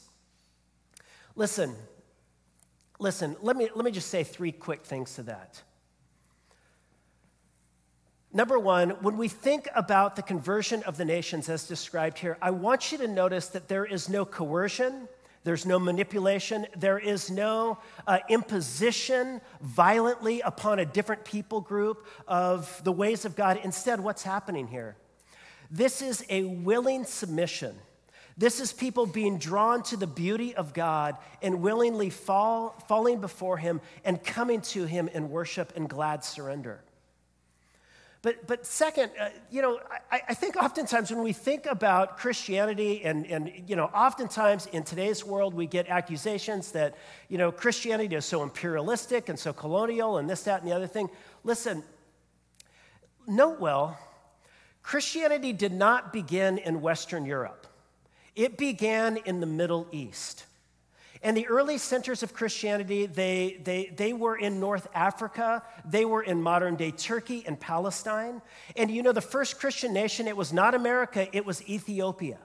Listen, 1.37 1.77
Listen, 2.99 3.35
let 3.41 3.55
me, 3.55 3.69
let 3.75 3.85
me 3.85 3.91
just 3.91 4.09
say 4.09 4.23
three 4.23 4.51
quick 4.51 4.83
things 4.83 5.15
to 5.15 5.23
that. 5.23 5.61
Number 8.33 8.59
one, 8.59 8.91
when 9.01 9.17
we 9.17 9.27
think 9.27 9.67
about 9.75 10.15
the 10.15 10.21
conversion 10.21 10.83
of 10.83 10.97
the 10.97 11.05
nations 11.05 11.47
as 11.47 11.67
described 11.67 12.19
here, 12.19 12.37
I 12.41 12.51
want 12.51 12.91
you 12.91 12.97
to 12.99 13.07
notice 13.07 13.47
that 13.47 13.67
there 13.67 13.85
is 13.85 14.09
no 14.09 14.25
coercion, 14.25 15.07
there's 15.43 15.65
no 15.65 15.79
manipulation, 15.79 16.67
there 16.75 16.99
is 16.99 17.31
no 17.31 17.77
uh, 18.05 18.19
imposition 18.29 19.41
violently 19.61 20.41
upon 20.41 20.79
a 20.79 20.85
different 20.85 21.23
people 21.23 21.61
group 21.61 22.05
of 22.27 22.83
the 22.83 22.91
ways 22.91 23.25
of 23.25 23.35
God. 23.35 23.59
Instead, 23.63 23.99
what's 24.01 24.23
happening 24.23 24.67
here? 24.67 24.97
This 25.71 26.01
is 26.01 26.25
a 26.29 26.43
willing 26.43 27.05
submission 27.05 27.75
this 28.37 28.59
is 28.59 28.71
people 28.71 29.07
being 29.07 29.39
drawn 29.39 29.81
to 29.83 29.97
the 29.97 30.05
beauty 30.05 30.55
of 30.55 30.73
God 30.73 31.17
and 31.41 31.61
willingly 31.61 32.11
fall, 32.11 32.75
falling 32.87 33.19
before 33.19 33.57
Him 33.57 33.81
and 34.05 34.23
coming 34.23 34.61
to 34.61 34.85
Him 34.85 35.07
in 35.07 35.29
worship 35.29 35.73
and 35.75 35.89
glad 35.89 36.23
surrender. 36.23 36.81
But, 38.21 38.45
but 38.45 38.65
second, 38.65 39.11
uh, 39.19 39.29
you 39.49 39.61
know, 39.61 39.79
I, 40.11 40.21
I, 40.29 40.33
think 40.33 40.55
oftentimes 40.55 41.11
when 41.11 41.23
we 41.23 41.33
think 41.33 41.65
about 41.65 42.17
Christianity, 42.17 43.03
and, 43.03 43.25
and, 43.27 43.51
you 43.67 43.75
know, 43.75 43.85
oftentimes 43.85 44.65
in 44.67 44.83
today's 44.83 45.23
world 45.23 45.53
we 45.53 45.65
get 45.65 45.87
accusations 45.87 46.71
that, 46.73 46.95
you 47.29 47.37
know, 47.37 47.51
Christianity 47.51 48.15
is 48.15 48.25
so 48.25 48.43
imperialistic 48.43 49.29
and 49.29 49.37
so 49.37 49.53
colonial 49.53 50.17
and 50.17 50.29
this, 50.29 50.43
that, 50.43 50.61
and 50.61 50.69
the 50.69 50.75
other 50.75 50.87
thing. 50.87 51.09
Listen, 51.43 51.83
note 53.27 53.59
well, 53.59 53.97
Christianity 54.83 55.53
did 55.53 55.71
not 55.71 56.11
begin 56.11 56.57
in 56.57 56.81
Western 56.81 57.25
Europe. 57.25 57.67
It 58.37 58.55
began 58.55 59.17
in 59.17 59.39
the 59.39 59.47
Middle 59.47 59.87
East. 59.91 60.45
And 61.23 61.35
the 61.35 61.47
early 61.47 61.79
centers 61.79 62.21
of 62.21 62.35
Christianity, 62.35 63.07
they, 63.07 63.59
they, 63.63 63.91
they 63.95 64.13
were 64.13 64.37
in 64.37 64.59
North 64.59 64.87
Africa, 64.93 65.63
they 65.83 66.05
were 66.05 66.21
in 66.21 66.43
modern 66.43 66.75
day 66.75 66.91
Turkey 66.91 67.43
and 67.47 67.59
Palestine. 67.59 68.43
And 68.75 68.91
you 68.91 69.01
know, 69.01 69.11
the 69.11 69.21
first 69.21 69.59
Christian 69.59 69.91
nation, 69.91 70.27
it 70.27 70.37
was 70.37 70.53
not 70.53 70.75
America, 70.75 71.27
it 71.35 71.47
was 71.47 71.67
Ethiopia. 71.67 72.37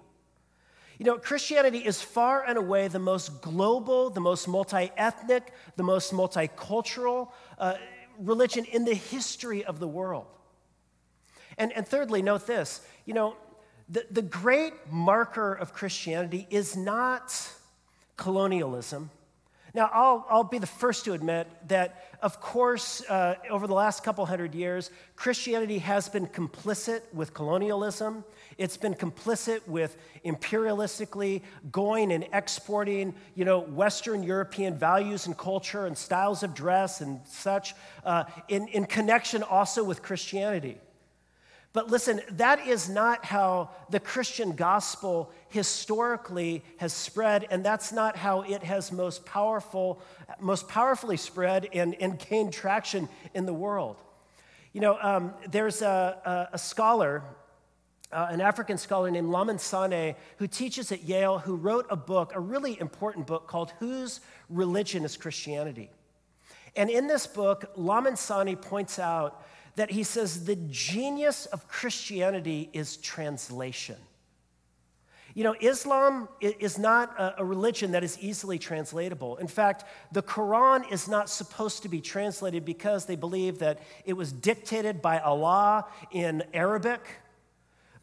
You 0.99 1.05
know, 1.05 1.19
Christianity 1.19 1.81
is 1.81 2.01
far 2.01 2.43
and 2.43 2.57
away 2.57 2.89
the 2.89 2.99
most 2.99 3.43
global, 3.43 4.09
the 4.09 4.21
most 4.21 4.49
multi 4.49 4.91
ethnic, 4.97 5.53
the 5.77 5.83
most 5.83 6.15
multicultural 6.15 7.33
uh, 7.59 7.75
religion 8.19 8.65
in 8.65 8.87
the 8.87 8.95
history 8.95 9.63
of 9.63 9.79
the 9.79 9.89
world. 9.89 10.27
And, 11.59 11.71
and 11.73 11.87
thirdly, 11.87 12.23
note 12.23 12.47
this 12.47 12.81
you 13.05 13.13
know, 13.13 13.37
the, 13.93 14.07
the 14.11 14.23
great 14.23 14.73
marker 14.91 15.53
of 15.53 15.75
Christianity 15.75 16.47
is 16.51 16.77
not 16.77 17.53
colonialism. 18.17 19.11
Now, 19.75 19.91
I'll, 19.93 20.27
I'll 20.29 20.45
be 20.45 20.59
the 20.59 20.67
first 20.67 21.05
to 21.07 21.13
admit 21.13 21.47
that, 21.69 22.17
of 22.21 22.41
course, 22.41 23.03
uh, 23.09 23.37
over 23.49 23.67
the 23.67 23.75
last 23.75 24.05
couple 24.05 24.25
hundred 24.27 24.55
years, 24.55 24.91
Christianity 25.17 25.79
has 25.79 26.09
been 26.11 26.27
complicit 26.27 27.01
with 27.15 27.33
colonialism. 27.33 28.25
It's 28.59 28.77
been 28.77 28.95
complicit 28.95 29.67
with 29.67 29.97
imperialistically 30.27 31.43
going 31.71 32.13
and 32.13 32.27
exporting, 32.35 33.15
you 33.35 33.47
know, 33.47 33.61
Western 33.61 34.23
European 34.23 34.77
values 34.77 35.27
and 35.27 35.37
culture 35.37 35.87
and 35.87 35.97
styles 35.97 36.43
of 36.43 36.55
dress 36.55 37.01
and 37.01 37.21
such 37.27 37.75
uh, 38.05 38.25
in, 38.49 38.69
in 38.69 38.85
connection 38.85 39.43
also 39.43 39.85
with 39.85 40.03
Christianity. 40.03 40.79
But 41.73 41.89
listen, 41.91 42.21
that 42.33 42.67
is 42.67 42.91
not 42.91 43.25
how 43.25 43.71
the 43.89 44.01
Christian 44.01 44.53
gospel 44.53 45.33
historically 45.49 46.63
has 46.77 46.93
spread, 46.93 47.47
and 47.51 47.65
that's 47.65 47.93
not 47.93 48.17
how 48.17 48.43
it 48.43 48.63
has 48.63 48.93
most 48.93 49.25
powerful, 49.25 50.03
most 50.39 50.69
powerfully 50.69 51.17
spread 51.17 51.69
and, 51.73 51.95
and 51.95 52.19
gained 52.19 52.53
traction 52.53 53.09
in 53.33 53.47
the 53.47 53.55
world. 53.55 53.97
You 54.75 54.83
know, 54.83 54.99
um, 55.01 55.33
there's 55.51 55.81
a, 55.81 56.49
a, 56.53 56.55
a 56.55 56.59
scholar, 56.59 57.23
uh, 58.13 58.29
an 58.31 58.43
African 58.43 58.77
scholar 58.77 59.11
named 59.11 59.31
Lamin 59.31 59.57
Sanneh, 59.57 60.15
who 60.37 60.47
teaches 60.47 60.93
at 60.93 61.05
Yale, 61.05 61.39
who 61.39 61.57
wrote 61.57 61.87
a 61.89 61.97
book, 61.97 62.33
a 62.35 62.41
really 62.41 62.79
important 62.81 63.27
book 63.27 63.47
called 63.47 63.73
Whose 63.79 64.21
Religion 64.51 65.05
is 65.07 65.17
Christianity? 65.17 65.91
And 66.77 66.89
in 66.89 67.07
this 67.07 67.27
book, 67.27 67.71
Lamin 67.77 68.15
Sanneh 68.15 68.61
points 68.61 68.99
out 68.99 69.43
that 69.77 69.91
he 69.91 70.03
says 70.03 70.45
the 70.45 70.57
genius 70.57 71.47
of 71.47 71.69
Christianity 71.69 72.71
is 72.73 72.97
translation. 72.97 73.97
You 75.35 75.45
know, 75.45 75.55
Islam 75.61 76.29
is 76.41 76.79
not 76.79 77.15
a 77.39 77.45
religion 77.45 77.93
that 77.93 78.05
is 78.05 78.19
easily 78.19 78.59
translatable. 78.59 79.39
In 79.39 79.47
fact, 79.47 79.85
the 80.13 80.23
Quran 80.23 80.91
is 80.93 81.09
not 81.09 81.31
supposed 81.31 81.83
to 81.85 81.89
be 81.89 82.03
translated 82.03 82.67
because 82.67 83.07
they 83.07 83.17
believe 83.17 83.61
that 83.61 83.81
it 84.05 84.13
was 84.13 84.31
dictated 84.31 85.01
by 85.01 85.21
Allah 85.21 85.87
in 86.11 86.43
Arabic 86.53 87.01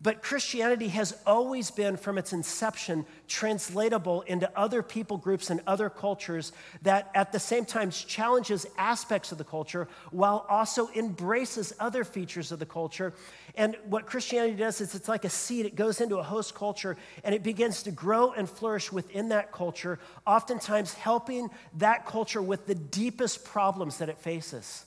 but 0.01 0.21
Christianity 0.21 0.87
has 0.89 1.17
always 1.25 1.71
been, 1.71 1.97
from 1.97 2.17
its 2.17 2.31
inception, 2.31 3.05
translatable 3.27 4.21
into 4.21 4.49
other 4.57 4.81
people 4.81 5.17
groups 5.17 5.49
and 5.49 5.59
other 5.67 5.89
cultures 5.89 6.53
that 6.83 7.11
at 7.13 7.33
the 7.33 7.39
same 7.39 7.65
time 7.65 7.91
challenges 7.91 8.65
aspects 8.77 9.33
of 9.33 9.37
the 9.37 9.43
culture 9.43 9.89
while 10.11 10.45
also 10.49 10.89
embraces 10.95 11.73
other 11.81 12.05
features 12.05 12.53
of 12.53 12.59
the 12.59 12.65
culture. 12.65 13.13
And 13.55 13.75
what 13.89 14.05
Christianity 14.05 14.55
does 14.55 14.79
is 14.79 14.95
it's 14.95 15.09
like 15.09 15.25
a 15.25 15.29
seed, 15.29 15.65
it 15.65 15.75
goes 15.75 15.99
into 15.99 16.17
a 16.17 16.23
host 16.23 16.55
culture 16.55 16.95
and 17.25 17.35
it 17.35 17.43
begins 17.43 17.83
to 17.83 17.91
grow 17.91 18.31
and 18.31 18.49
flourish 18.49 18.93
within 18.93 19.29
that 19.29 19.51
culture, 19.51 19.99
oftentimes 20.25 20.93
helping 20.93 21.49
that 21.77 22.05
culture 22.05 22.41
with 22.41 22.67
the 22.67 22.75
deepest 22.75 23.43
problems 23.43 23.97
that 23.97 24.07
it 24.07 24.17
faces. 24.17 24.85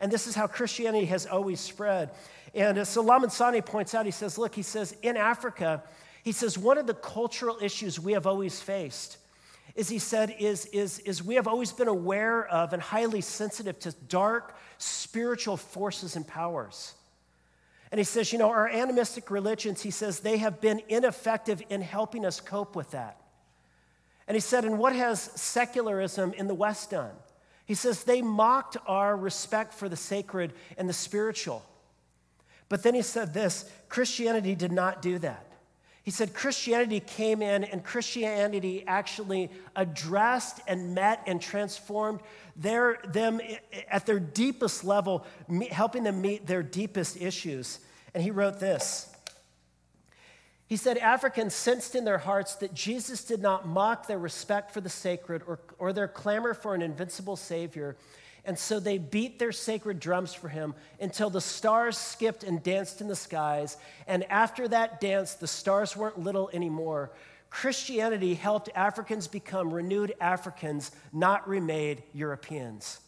And 0.00 0.10
this 0.10 0.26
is 0.26 0.34
how 0.34 0.46
Christianity 0.46 1.04
has 1.06 1.26
always 1.26 1.60
spread. 1.60 2.10
And 2.54 2.78
as 2.78 2.96
Lamin 2.96 3.30
Sanneh 3.30 3.64
points 3.64 3.94
out, 3.94 4.04
he 4.04 4.10
says, 4.10 4.38
look, 4.38 4.54
he 4.54 4.62
says, 4.62 4.94
in 5.02 5.16
Africa, 5.16 5.82
he 6.22 6.32
says, 6.32 6.58
one 6.58 6.78
of 6.78 6.86
the 6.86 6.94
cultural 6.94 7.58
issues 7.62 7.98
we 7.98 8.12
have 8.12 8.26
always 8.26 8.60
faced 8.60 9.18
is 9.74 9.88
he 9.88 9.98
said, 9.98 10.34
is, 10.38 10.66
is, 10.66 10.98
is 11.00 11.22
we 11.22 11.36
have 11.36 11.46
always 11.46 11.72
been 11.72 11.88
aware 11.88 12.46
of 12.46 12.72
and 12.72 12.82
highly 12.82 13.20
sensitive 13.20 13.78
to 13.78 13.92
dark 14.08 14.56
spiritual 14.78 15.56
forces 15.56 16.16
and 16.16 16.26
powers. 16.26 16.94
And 17.92 17.98
he 17.98 18.04
says, 18.04 18.32
you 18.32 18.38
know, 18.38 18.50
our 18.50 18.68
animistic 18.68 19.30
religions, 19.30 19.82
he 19.82 19.90
says, 19.90 20.20
they 20.20 20.38
have 20.38 20.60
been 20.60 20.82
ineffective 20.88 21.62
in 21.70 21.82
helping 21.82 22.24
us 22.24 22.40
cope 22.40 22.76
with 22.76 22.90
that. 22.92 23.20
And 24.28 24.36
he 24.36 24.40
said, 24.40 24.64
and 24.64 24.78
what 24.78 24.94
has 24.94 25.20
secularism 25.20 26.32
in 26.34 26.46
the 26.46 26.54
West 26.54 26.90
done? 26.90 27.14
He 27.64 27.74
says, 27.74 28.04
they 28.04 28.22
mocked 28.22 28.76
our 28.86 29.16
respect 29.16 29.74
for 29.74 29.88
the 29.88 29.96
sacred 29.96 30.52
and 30.76 30.88
the 30.88 30.92
spiritual. 30.92 31.64
But 32.70 32.84
then 32.84 32.94
he 32.94 33.02
said 33.02 33.34
this 33.34 33.70
Christianity 33.90 34.54
did 34.54 34.72
not 34.72 35.02
do 35.02 35.18
that. 35.18 35.46
He 36.02 36.10
said 36.10 36.32
Christianity 36.32 37.00
came 37.00 37.42
in 37.42 37.62
and 37.64 37.84
Christianity 37.84 38.84
actually 38.86 39.50
addressed 39.76 40.60
and 40.66 40.94
met 40.94 41.22
and 41.26 41.42
transformed 41.42 42.20
their, 42.56 42.98
them 43.04 43.40
at 43.90 44.06
their 44.06 44.18
deepest 44.18 44.82
level, 44.82 45.26
helping 45.70 46.04
them 46.04 46.22
meet 46.22 46.46
their 46.46 46.62
deepest 46.62 47.20
issues. 47.20 47.80
And 48.14 48.22
he 48.22 48.30
wrote 48.30 48.60
this. 48.60 49.14
He 50.66 50.76
said, 50.76 50.98
Africans 50.98 51.52
sensed 51.52 51.94
in 51.94 52.04
their 52.04 52.18
hearts 52.18 52.54
that 52.56 52.72
Jesus 52.72 53.24
did 53.24 53.42
not 53.42 53.66
mock 53.66 54.06
their 54.06 54.18
respect 54.18 54.70
for 54.70 54.80
the 54.80 54.88
sacred 54.88 55.42
or, 55.46 55.58
or 55.78 55.92
their 55.92 56.08
clamor 56.08 56.54
for 56.54 56.74
an 56.74 56.80
invincible 56.80 57.36
Savior, 57.36 57.96
and 58.44 58.58
so 58.58 58.80
they 58.80 58.98
beat 58.98 59.38
their 59.38 59.52
sacred 59.52 60.00
drums 60.00 60.34
for 60.34 60.48
him 60.48 60.74
until 61.00 61.30
the 61.30 61.40
stars 61.40 61.96
skipped 61.96 62.44
and 62.44 62.62
danced 62.62 63.00
in 63.00 63.08
the 63.08 63.16
skies. 63.16 63.76
And 64.06 64.24
after 64.24 64.66
that 64.68 65.00
dance, 65.00 65.34
the 65.34 65.46
stars 65.46 65.96
weren't 65.96 66.18
little 66.18 66.50
anymore. 66.52 67.12
Christianity 67.50 68.34
helped 68.34 68.68
Africans 68.74 69.26
become 69.26 69.74
renewed 69.74 70.14
Africans, 70.20 70.92
not 71.12 71.48
remade 71.48 72.02
Europeans. 72.12 73.00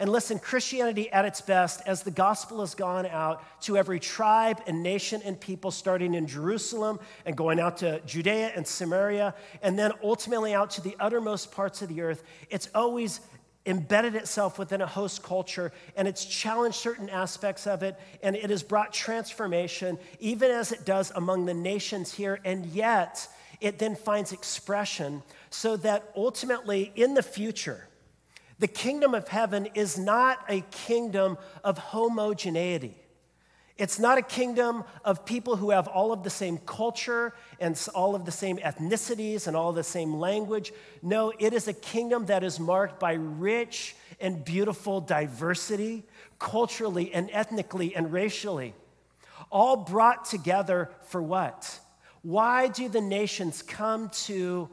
And 0.00 0.10
listen, 0.10 0.38
Christianity 0.38 1.10
at 1.10 1.24
its 1.24 1.40
best, 1.40 1.82
as 1.84 2.04
the 2.04 2.12
gospel 2.12 2.60
has 2.60 2.76
gone 2.76 3.04
out 3.04 3.42
to 3.62 3.76
every 3.76 3.98
tribe 3.98 4.62
and 4.68 4.80
nation 4.80 5.20
and 5.24 5.38
people, 5.40 5.72
starting 5.72 6.14
in 6.14 6.28
Jerusalem 6.28 7.00
and 7.26 7.36
going 7.36 7.58
out 7.58 7.78
to 7.78 8.00
Judea 8.06 8.52
and 8.54 8.64
Samaria, 8.64 9.34
and 9.60 9.76
then 9.76 9.90
ultimately 10.04 10.54
out 10.54 10.70
to 10.72 10.80
the 10.80 10.96
uttermost 11.00 11.50
parts 11.50 11.82
of 11.82 11.88
the 11.88 12.02
earth, 12.02 12.22
it's 12.48 12.68
always 12.76 13.20
embedded 13.68 14.16
itself 14.16 14.58
within 14.58 14.80
a 14.80 14.86
host 14.86 15.22
culture 15.22 15.72
and 15.96 16.08
it's 16.08 16.24
challenged 16.24 16.78
certain 16.78 17.08
aspects 17.10 17.66
of 17.66 17.82
it 17.82 17.96
and 18.22 18.34
it 18.34 18.50
has 18.50 18.62
brought 18.62 18.92
transformation, 18.92 19.98
even 20.18 20.50
as 20.50 20.72
it 20.72 20.84
does 20.84 21.12
among 21.14 21.44
the 21.44 21.54
nations 21.54 22.12
here. 22.12 22.40
And 22.44 22.66
yet, 22.66 23.28
it 23.60 23.78
then 23.78 23.94
finds 23.94 24.32
expression 24.32 25.22
so 25.50 25.76
that 25.78 26.10
ultimately 26.16 26.92
in 26.94 27.14
the 27.14 27.22
future, 27.22 27.88
the 28.58 28.68
kingdom 28.68 29.14
of 29.14 29.28
heaven 29.28 29.68
is 29.74 29.98
not 29.98 30.38
a 30.48 30.62
kingdom 30.70 31.38
of 31.62 31.78
homogeneity. 31.78 32.96
It's 33.78 34.00
not 34.00 34.18
a 34.18 34.22
kingdom 34.22 34.82
of 35.04 35.24
people 35.24 35.54
who 35.54 35.70
have 35.70 35.86
all 35.86 36.12
of 36.12 36.24
the 36.24 36.30
same 36.30 36.58
culture 36.58 37.32
and 37.60 37.80
all 37.94 38.16
of 38.16 38.24
the 38.24 38.32
same 38.32 38.58
ethnicities 38.58 39.46
and 39.46 39.56
all 39.56 39.72
the 39.72 39.84
same 39.84 40.14
language. 40.14 40.72
No, 41.00 41.32
it 41.38 41.52
is 41.52 41.68
a 41.68 41.72
kingdom 41.72 42.26
that 42.26 42.42
is 42.42 42.58
marked 42.58 42.98
by 42.98 43.12
rich 43.12 43.94
and 44.20 44.44
beautiful 44.44 45.00
diversity, 45.00 46.02
culturally 46.40 47.14
and 47.14 47.30
ethnically 47.32 47.94
and 47.94 48.12
racially. 48.12 48.74
All 49.50 49.76
brought 49.76 50.24
together 50.24 50.90
for 51.06 51.22
what? 51.22 51.78
Why 52.22 52.66
do 52.66 52.88
the 52.88 53.00
nations 53.00 53.62
come 53.62 54.08
to 54.24 54.68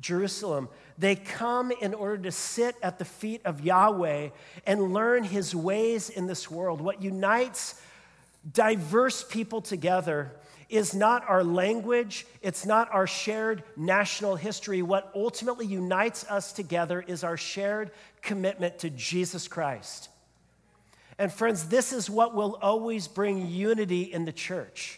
Jerusalem? 0.00 0.68
They 0.98 1.14
come 1.14 1.70
in 1.70 1.94
order 1.94 2.24
to 2.24 2.32
sit 2.32 2.74
at 2.82 2.98
the 2.98 3.04
feet 3.04 3.40
of 3.44 3.60
Yahweh 3.60 4.30
and 4.66 4.92
learn 4.92 5.22
his 5.22 5.54
ways 5.54 6.10
in 6.10 6.26
this 6.26 6.50
world. 6.50 6.80
What 6.80 7.00
unites 7.00 7.80
diverse 8.50 9.24
people 9.24 9.60
together 9.60 10.32
is 10.68 10.94
not 10.94 11.28
our 11.28 11.42
language, 11.42 12.26
it's 12.42 12.66
not 12.66 12.92
our 12.92 13.06
shared 13.06 13.62
national 13.76 14.36
history. 14.36 14.82
What 14.82 15.10
ultimately 15.14 15.66
unites 15.66 16.24
us 16.30 16.52
together 16.52 17.00
is 17.00 17.24
our 17.24 17.36
shared 17.36 17.90
commitment 18.20 18.80
to 18.80 18.90
Jesus 18.90 19.48
Christ. 19.48 20.10
And 21.18 21.32
friends, 21.32 21.68
this 21.68 21.92
is 21.92 22.08
what 22.08 22.34
will 22.34 22.58
always 22.62 23.08
bring 23.08 23.48
unity 23.48 24.02
in 24.02 24.24
the 24.24 24.32
church. 24.32 24.97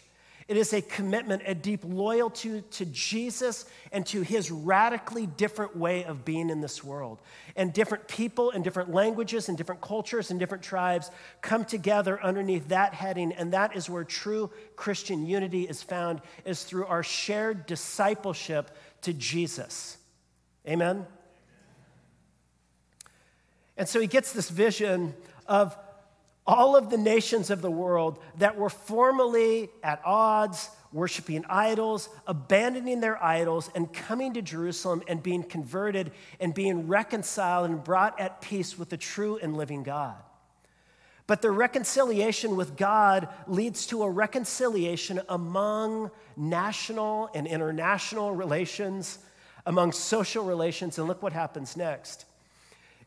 It 0.51 0.57
is 0.57 0.73
a 0.73 0.81
commitment, 0.81 1.43
a 1.45 1.55
deep 1.55 1.79
loyalty 1.85 2.61
to 2.71 2.85
Jesus 2.87 3.63
and 3.93 4.05
to 4.07 4.19
his 4.21 4.51
radically 4.51 5.25
different 5.25 5.77
way 5.77 6.03
of 6.03 6.25
being 6.25 6.49
in 6.49 6.59
this 6.59 6.83
world. 6.83 7.21
And 7.55 7.71
different 7.71 8.09
people 8.09 8.51
and 8.51 8.61
different 8.61 8.91
languages 8.91 9.47
and 9.47 9.57
different 9.57 9.79
cultures 9.79 10.29
and 10.29 10.37
different 10.37 10.61
tribes 10.61 11.09
come 11.39 11.63
together 11.63 12.21
underneath 12.21 12.67
that 12.67 12.93
heading. 12.93 13.31
And 13.31 13.53
that 13.53 13.77
is 13.77 13.89
where 13.89 14.03
true 14.03 14.51
Christian 14.75 15.25
unity 15.25 15.63
is 15.63 15.81
found, 15.81 16.19
is 16.43 16.65
through 16.65 16.85
our 16.85 17.01
shared 17.01 17.65
discipleship 17.65 18.75
to 19.03 19.13
Jesus. 19.13 19.97
Amen? 20.67 21.07
And 23.77 23.87
so 23.87 24.01
he 24.01 24.07
gets 24.07 24.33
this 24.33 24.49
vision 24.49 25.15
of 25.47 25.77
all 26.45 26.75
of 26.75 26.89
the 26.89 26.97
nations 26.97 27.49
of 27.49 27.61
the 27.61 27.71
world 27.71 28.19
that 28.37 28.57
were 28.57 28.69
formerly 28.69 29.69
at 29.83 30.01
odds, 30.03 30.69
worshiping 30.91 31.45
idols, 31.47 32.09
abandoning 32.27 32.99
their 32.99 33.21
idols, 33.23 33.69
and 33.75 33.91
coming 33.93 34.33
to 34.33 34.41
Jerusalem 34.41 35.03
and 35.07 35.21
being 35.21 35.43
converted 35.43 36.11
and 36.39 36.53
being 36.53 36.87
reconciled 36.87 37.69
and 37.69 37.83
brought 37.83 38.19
at 38.19 38.41
peace 38.41 38.77
with 38.77 38.89
the 38.89 38.97
true 38.97 39.37
and 39.41 39.55
living 39.55 39.83
God. 39.83 40.15
But 41.27 41.41
the 41.41 41.51
reconciliation 41.51 42.57
with 42.57 42.75
God 42.75 43.29
leads 43.47 43.85
to 43.87 44.03
a 44.03 44.09
reconciliation 44.09 45.21
among 45.29 46.11
national 46.35 47.29
and 47.33 47.47
international 47.47 48.33
relations, 48.35 49.19
among 49.65 49.93
social 49.93 50.43
relations. 50.43 50.97
And 50.97 51.07
look 51.07 51.23
what 51.23 51.31
happens 51.31 51.77
next. 51.77 52.25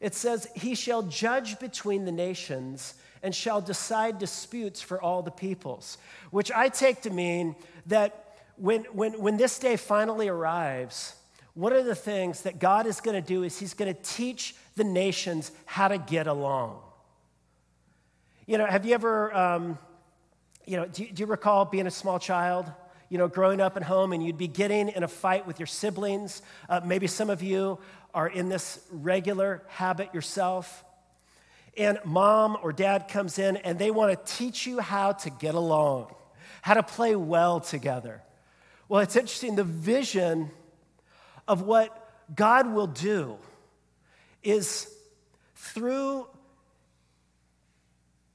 It 0.01 0.14
says, 0.14 0.49
He 0.55 0.75
shall 0.75 1.03
judge 1.03 1.59
between 1.59 2.07
the 2.07 2.12
nations 2.12 2.94
and 3.25 3.35
shall 3.35 3.61
decide 3.61 4.19
disputes 4.19 4.81
for 4.81 5.03
all 5.03 5.23
the 5.23 5.31
peoples, 5.31 5.99
which 6.31 6.53
I 6.53 6.69
take 6.69 7.03
to 7.03 7.11
mean 7.11 7.57
that 7.87 8.37
when, 8.57 8.85
when, 8.93 9.15
when 9.15 9.37
this 9.39 9.59
day 9.59 9.77
finally 9.77 10.29
arrives, 10.29 11.17
one 11.55 11.73
of 11.73 11.87
the 11.87 11.95
things 11.95 12.43
that 12.43 12.59
God 12.59 12.87
is 12.87 13.01
going 13.01 13.21
to 13.21 13.27
do 13.27 13.43
is 13.43 13.59
He's 13.59 13.75
going 13.75 13.93
to 13.93 14.01
teach 14.03 14.55
the 14.77 14.85
nations 14.85 15.51
how 15.65 15.89
to 15.89 15.99
get 15.99 16.27
along. 16.27 16.79
You 18.47 18.59
know, 18.59 18.67
have 18.67 18.85
you 18.85 18.95
ever, 18.95 19.35
um, 19.35 19.79
you 20.67 20.77
know, 20.77 20.87
do, 20.87 21.07
do 21.07 21.23
you 21.23 21.27
recall 21.27 21.65
being 21.65 21.87
a 21.87 21.91
small 21.91 22.19
child? 22.19 22.71
you 23.11 23.19
know, 23.19 23.29
growing 23.29 23.61
up 23.61 23.77
at 23.77 23.83
home 23.83 24.13
and 24.13 24.25
you'd 24.25 24.39
be 24.39 24.49
getting 24.49 24.89
in 24.89 25.05
a 25.05 25.09
fight 25.09 25.47
with 25.47 25.61
your 25.61 25.67
siblings. 25.67 26.43
Uh, 26.69 26.81
maybe 26.85 27.07
some 27.07 27.31
of 27.31 27.43
you 27.43 27.79
are 28.13 28.27
in 28.27 28.49
this 28.49 28.81
regular 28.91 29.63
habit 29.69 30.13
yourself 30.15 30.84
and 31.77 31.99
mom 32.05 32.57
or 32.63 32.73
dad 32.73 33.09
comes 33.09 33.39
in 33.39 33.57
and 33.59 33.79
they 33.79 33.91
want 33.91 34.13
to 34.13 34.35
teach 34.35 34.67
you 34.67 34.81
how 34.81 35.13
to 35.13 35.31
get 35.31 35.55
along, 35.55 36.15
how 36.63 36.75
to 36.75 36.83
play 36.83 37.17
well 37.17 37.61
together. 37.61 38.23
Well, 38.89 39.01
it's 39.01 39.17
interesting. 39.17 39.57
The 39.57 39.65
vision 39.65 40.51
of 41.49 41.63
what 41.63 42.11
God 42.35 42.73
will 42.73 42.87
do 42.87 43.37
is 44.43 44.91
through 45.57 46.27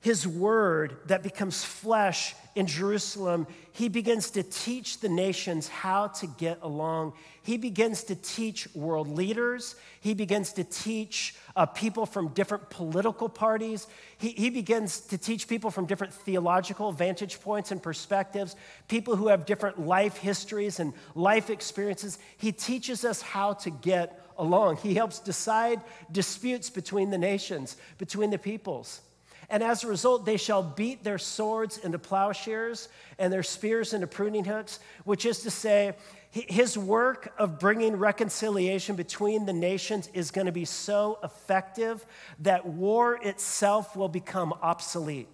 his 0.02 0.26
word 0.26 0.98
that 1.08 1.24
becomes 1.24 1.64
flesh 1.64 2.34
in 2.56 2.68
Jerusalem, 2.68 3.48
he 3.74 3.90
begins 3.90 4.32
to 4.32 4.44
teach 4.44 5.00
the 5.00 5.10
nations 5.10 5.68
how 5.68 6.08
to 6.08 6.28
get 6.28 6.60
along. 6.62 7.14
He 7.44 7.58
begins 7.58 8.04
to 8.06 8.16
teach 8.16 8.74
world 8.74 9.10
leaders. 9.10 9.76
He 10.00 10.14
begins 10.14 10.54
to 10.54 10.64
teach 10.64 11.36
uh, 11.56 11.66
people 11.66 12.06
from 12.06 12.30
different 12.30 12.70
political 12.70 13.28
parties. 13.28 13.88
He, 14.18 14.30
he 14.30 14.50
begins 14.50 15.02
to 15.02 15.18
teach 15.18 15.48
people 15.48 15.70
from 15.70 15.86
different 15.86 16.14
theological 16.14 16.92
vantage 16.92 17.42
points 17.42 17.72
and 17.72 17.82
perspectives, 17.82 18.56
people 18.88 19.16
who 19.16 19.28
have 19.28 19.46
different 19.46 19.86
life 19.86 20.18
histories 20.18 20.80
and 20.80 20.94
life 21.14 21.50
experiences. 21.50 22.20
He 22.38 22.52
teaches 22.52 23.04
us 23.04 23.22
how 23.22 23.54
to 23.54 23.70
get 23.70 24.26
along. 24.38 24.78
He 24.78 24.94
helps 24.94 25.20
decide 25.20 25.82
disputes 26.12 26.70
between 26.70 27.10
the 27.10 27.18
nations, 27.18 27.76
between 27.98 28.30
the 28.30 28.38
peoples. 28.38 29.02
And 29.50 29.64
as 29.64 29.84
a 29.84 29.88
result, 29.88 30.26
they 30.26 30.38
shall 30.38 30.62
beat 30.62 31.04
their 31.04 31.18
swords 31.18 31.78
into 31.78 31.98
plowshares 31.98 32.88
and 33.18 33.34
their 33.34 33.44
spears 33.44 33.94
into 33.94 34.06
pruning 34.06 34.46
hooks, 34.46 34.80
which 35.06 35.26
is 35.26 35.40
to 35.40 35.52
say, 35.52 35.96
his 36.32 36.78
work 36.78 37.34
of 37.40 37.60
bringing 37.60 37.96
reconciliation 37.96 38.96
between 38.96 39.48
the 39.48 39.54
nations 39.54 40.10
is 40.14 40.30
going 40.30 40.46
to 40.46 40.52
be 40.52 40.66
so 40.66 41.18
effective 41.24 42.06
that 42.40 42.68
war 42.68 43.18
itself 43.24 43.96
will 43.96 44.10
become 44.10 44.54
obsolete. 44.62 45.28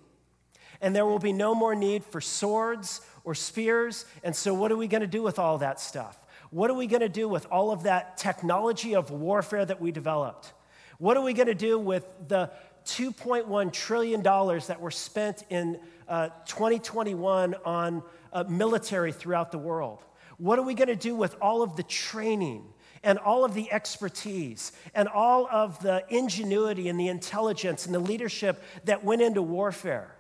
And 0.79 0.95
there 0.95 1.05
will 1.05 1.19
be 1.19 1.33
no 1.33 1.53
more 1.53 1.75
need 1.75 2.05
for 2.05 2.21
swords 2.21 3.01
or 3.25 3.35
spears. 3.35 4.05
And 4.23 4.33
so, 4.33 4.53
what 4.53 4.71
are 4.71 4.77
we 4.77 4.87
going 4.87 5.01
to 5.01 5.07
do 5.07 5.21
with 5.21 5.37
all 5.37 5.57
that 5.57 5.81
stuff? 5.81 6.17
What 6.49 6.69
are 6.69 6.75
we 6.75 6.87
going 6.87 7.01
to 7.01 7.09
do 7.09 7.27
with 7.27 7.45
all 7.51 7.71
of 7.71 7.83
that 7.83 8.17
technology 8.17 8.95
of 8.95 9.11
warfare 9.11 9.65
that 9.65 9.81
we 9.81 9.91
developed? 9.91 10.53
What 10.97 11.17
are 11.17 11.23
we 11.23 11.33
going 11.33 11.47
to 11.47 11.55
do 11.55 11.77
with 11.77 12.05
the 12.27 12.51
$2.1 12.85 13.71
trillion 13.71 14.21
that 14.21 14.77
were 14.79 14.91
spent 14.91 15.43
in 15.49 15.79
uh, 16.07 16.29
2021 16.45 17.55
on 17.65 18.03
uh, 18.31 18.43
military 18.47 19.11
throughout 19.11 19.51
the 19.51 19.57
world? 19.57 20.03
What 20.37 20.59
are 20.59 20.63
we 20.63 20.73
going 20.73 20.89
to 20.89 20.95
do 20.95 21.15
with 21.15 21.35
all 21.41 21.61
of 21.61 21.75
the 21.75 21.83
training 21.83 22.65
and 23.03 23.17
all 23.19 23.45
of 23.45 23.53
the 23.53 23.71
expertise 23.71 24.71
and 24.93 25.07
all 25.07 25.47
of 25.49 25.79
the 25.81 26.03
ingenuity 26.09 26.89
and 26.89 26.99
the 26.99 27.07
intelligence 27.07 27.85
and 27.85 27.95
the 27.95 27.99
leadership 27.99 28.61
that 28.85 29.03
went 29.03 29.21
into 29.21 29.41
warfare? 29.41 30.15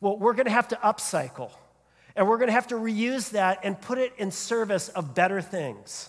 Well, 0.00 0.18
we're 0.18 0.34
going 0.34 0.46
to 0.46 0.52
have 0.52 0.68
to 0.68 0.76
upcycle 0.76 1.50
and 2.16 2.26
we're 2.26 2.38
going 2.38 2.48
to 2.48 2.54
have 2.54 2.68
to 2.68 2.76
reuse 2.76 3.30
that 3.30 3.60
and 3.62 3.80
put 3.80 3.98
it 3.98 4.12
in 4.16 4.30
service 4.30 4.88
of 4.88 5.14
better 5.14 5.42
things. 5.42 6.08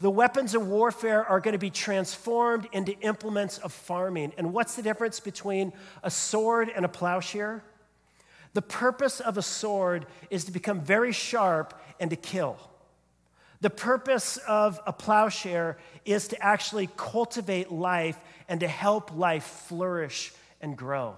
The 0.00 0.10
weapons 0.10 0.54
of 0.54 0.66
warfare 0.66 1.24
are 1.24 1.40
going 1.40 1.52
to 1.52 1.58
be 1.58 1.70
transformed 1.70 2.68
into 2.72 2.92
implements 3.00 3.58
of 3.58 3.72
farming. 3.72 4.32
And 4.36 4.52
what's 4.52 4.74
the 4.74 4.82
difference 4.82 5.20
between 5.20 5.72
a 6.02 6.10
sword 6.10 6.70
and 6.74 6.84
a 6.84 6.88
plowshare? 6.88 7.62
The 8.52 8.62
purpose 8.62 9.20
of 9.20 9.38
a 9.38 9.42
sword 9.42 10.06
is 10.30 10.44
to 10.44 10.52
become 10.52 10.80
very 10.80 11.12
sharp 11.12 11.78
and 11.98 12.10
to 12.10 12.16
kill. 12.16 12.58
The 13.60 13.70
purpose 13.70 14.36
of 14.48 14.80
a 14.86 14.92
plowshare 14.92 15.78
is 16.04 16.28
to 16.28 16.42
actually 16.42 16.88
cultivate 16.96 17.72
life 17.72 18.18
and 18.48 18.60
to 18.60 18.68
help 18.68 19.14
life 19.16 19.44
flourish 19.44 20.32
and 20.60 20.76
grow. 20.76 21.16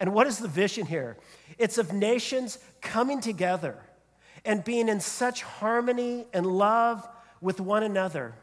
And 0.00 0.14
what 0.14 0.26
is 0.26 0.38
the 0.38 0.48
vision 0.48 0.86
here? 0.86 1.16
It's 1.58 1.78
of 1.78 1.92
nations 1.92 2.58
coming 2.80 3.20
together 3.20 3.76
and 4.44 4.64
being 4.64 4.88
in 4.88 5.00
such 5.00 5.42
harmony 5.42 6.26
and 6.32 6.46
love 6.46 7.06
with 7.42 7.60
one 7.60 7.82
another 7.82 8.34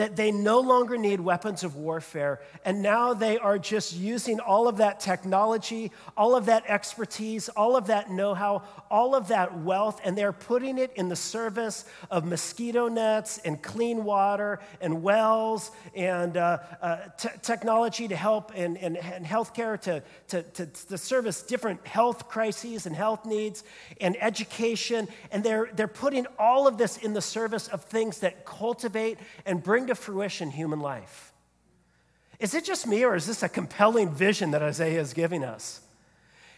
that 0.00 0.16
they 0.16 0.32
no 0.32 0.60
longer 0.60 0.96
need 0.96 1.20
weapons 1.20 1.62
of 1.62 1.76
warfare, 1.76 2.40
and 2.64 2.80
now 2.80 3.12
they 3.12 3.36
are 3.36 3.58
just 3.58 3.94
using 3.94 4.40
all 4.40 4.66
of 4.66 4.78
that 4.78 4.98
technology, 4.98 5.92
all 6.16 6.34
of 6.34 6.46
that 6.46 6.64
expertise, 6.66 7.50
all 7.50 7.76
of 7.76 7.88
that 7.88 8.10
know 8.10 8.32
how, 8.32 8.62
all 8.90 9.14
of 9.14 9.28
that 9.28 9.58
wealth, 9.58 10.00
and 10.02 10.16
they're 10.16 10.32
putting 10.32 10.78
it 10.78 10.90
in 10.94 11.10
the 11.10 11.16
service 11.16 11.84
of 12.10 12.24
mosquito 12.24 12.88
nets 12.88 13.36
and 13.44 13.62
clean 13.62 14.02
water 14.02 14.58
and 14.80 15.02
wells 15.02 15.70
and 15.94 16.38
uh, 16.38 16.56
uh, 16.80 16.96
t- 17.18 17.28
technology 17.42 18.08
to 18.08 18.16
help 18.16 18.52
and, 18.54 18.78
and, 18.78 18.96
and 18.96 19.26
healthcare 19.26 19.78
to, 19.78 20.02
to, 20.28 20.42
to, 20.42 20.64
to 20.64 20.96
service 20.96 21.42
different 21.42 21.86
health 21.86 22.26
crises 22.26 22.86
and 22.86 22.96
health 22.96 23.26
needs 23.26 23.64
and 24.00 24.16
education. 24.22 25.06
And 25.30 25.44
they're, 25.44 25.68
they're 25.74 25.88
putting 25.88 26.26
all 26.38 26.66
of 26.66 26.78
this 26.78 26.96
in 26.96 27.12
the 27.12 27.20
service 27.20 27.68
of 27.68 27.84
things 27.84 28.20
that 28.20 28.46
cultivate 28.46 29.18
and 29.44 29.62
bring 29.62 29.89
to 29.90 29.94
fruition 29.94 30.50
human 30.50 30.80
life. 30.80 31.32
Is 32.38 32.54
it 32.54 32.64
just 32.64 32.86
me, 32.86 33.04
or 33.04 33.14
is 33.14 33.26
this 33.26 33.42
a 33.42 33.48
compelling 33.48 34.08
vision 34.08 34.52
that 34.52 34.62
Isaiah 34.62 35.00
is 35.00 35.12
giving 35.12 35.44
us? 35.44 35.82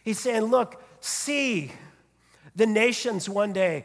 He's 0.05 0.21
saying, 0.21 0.45
Look, 0.45 0.83
see 1.01 1.73
the 2.55 2.67
nations 2.67 3.29
one 3.29 3.53
day. 3.53 3.85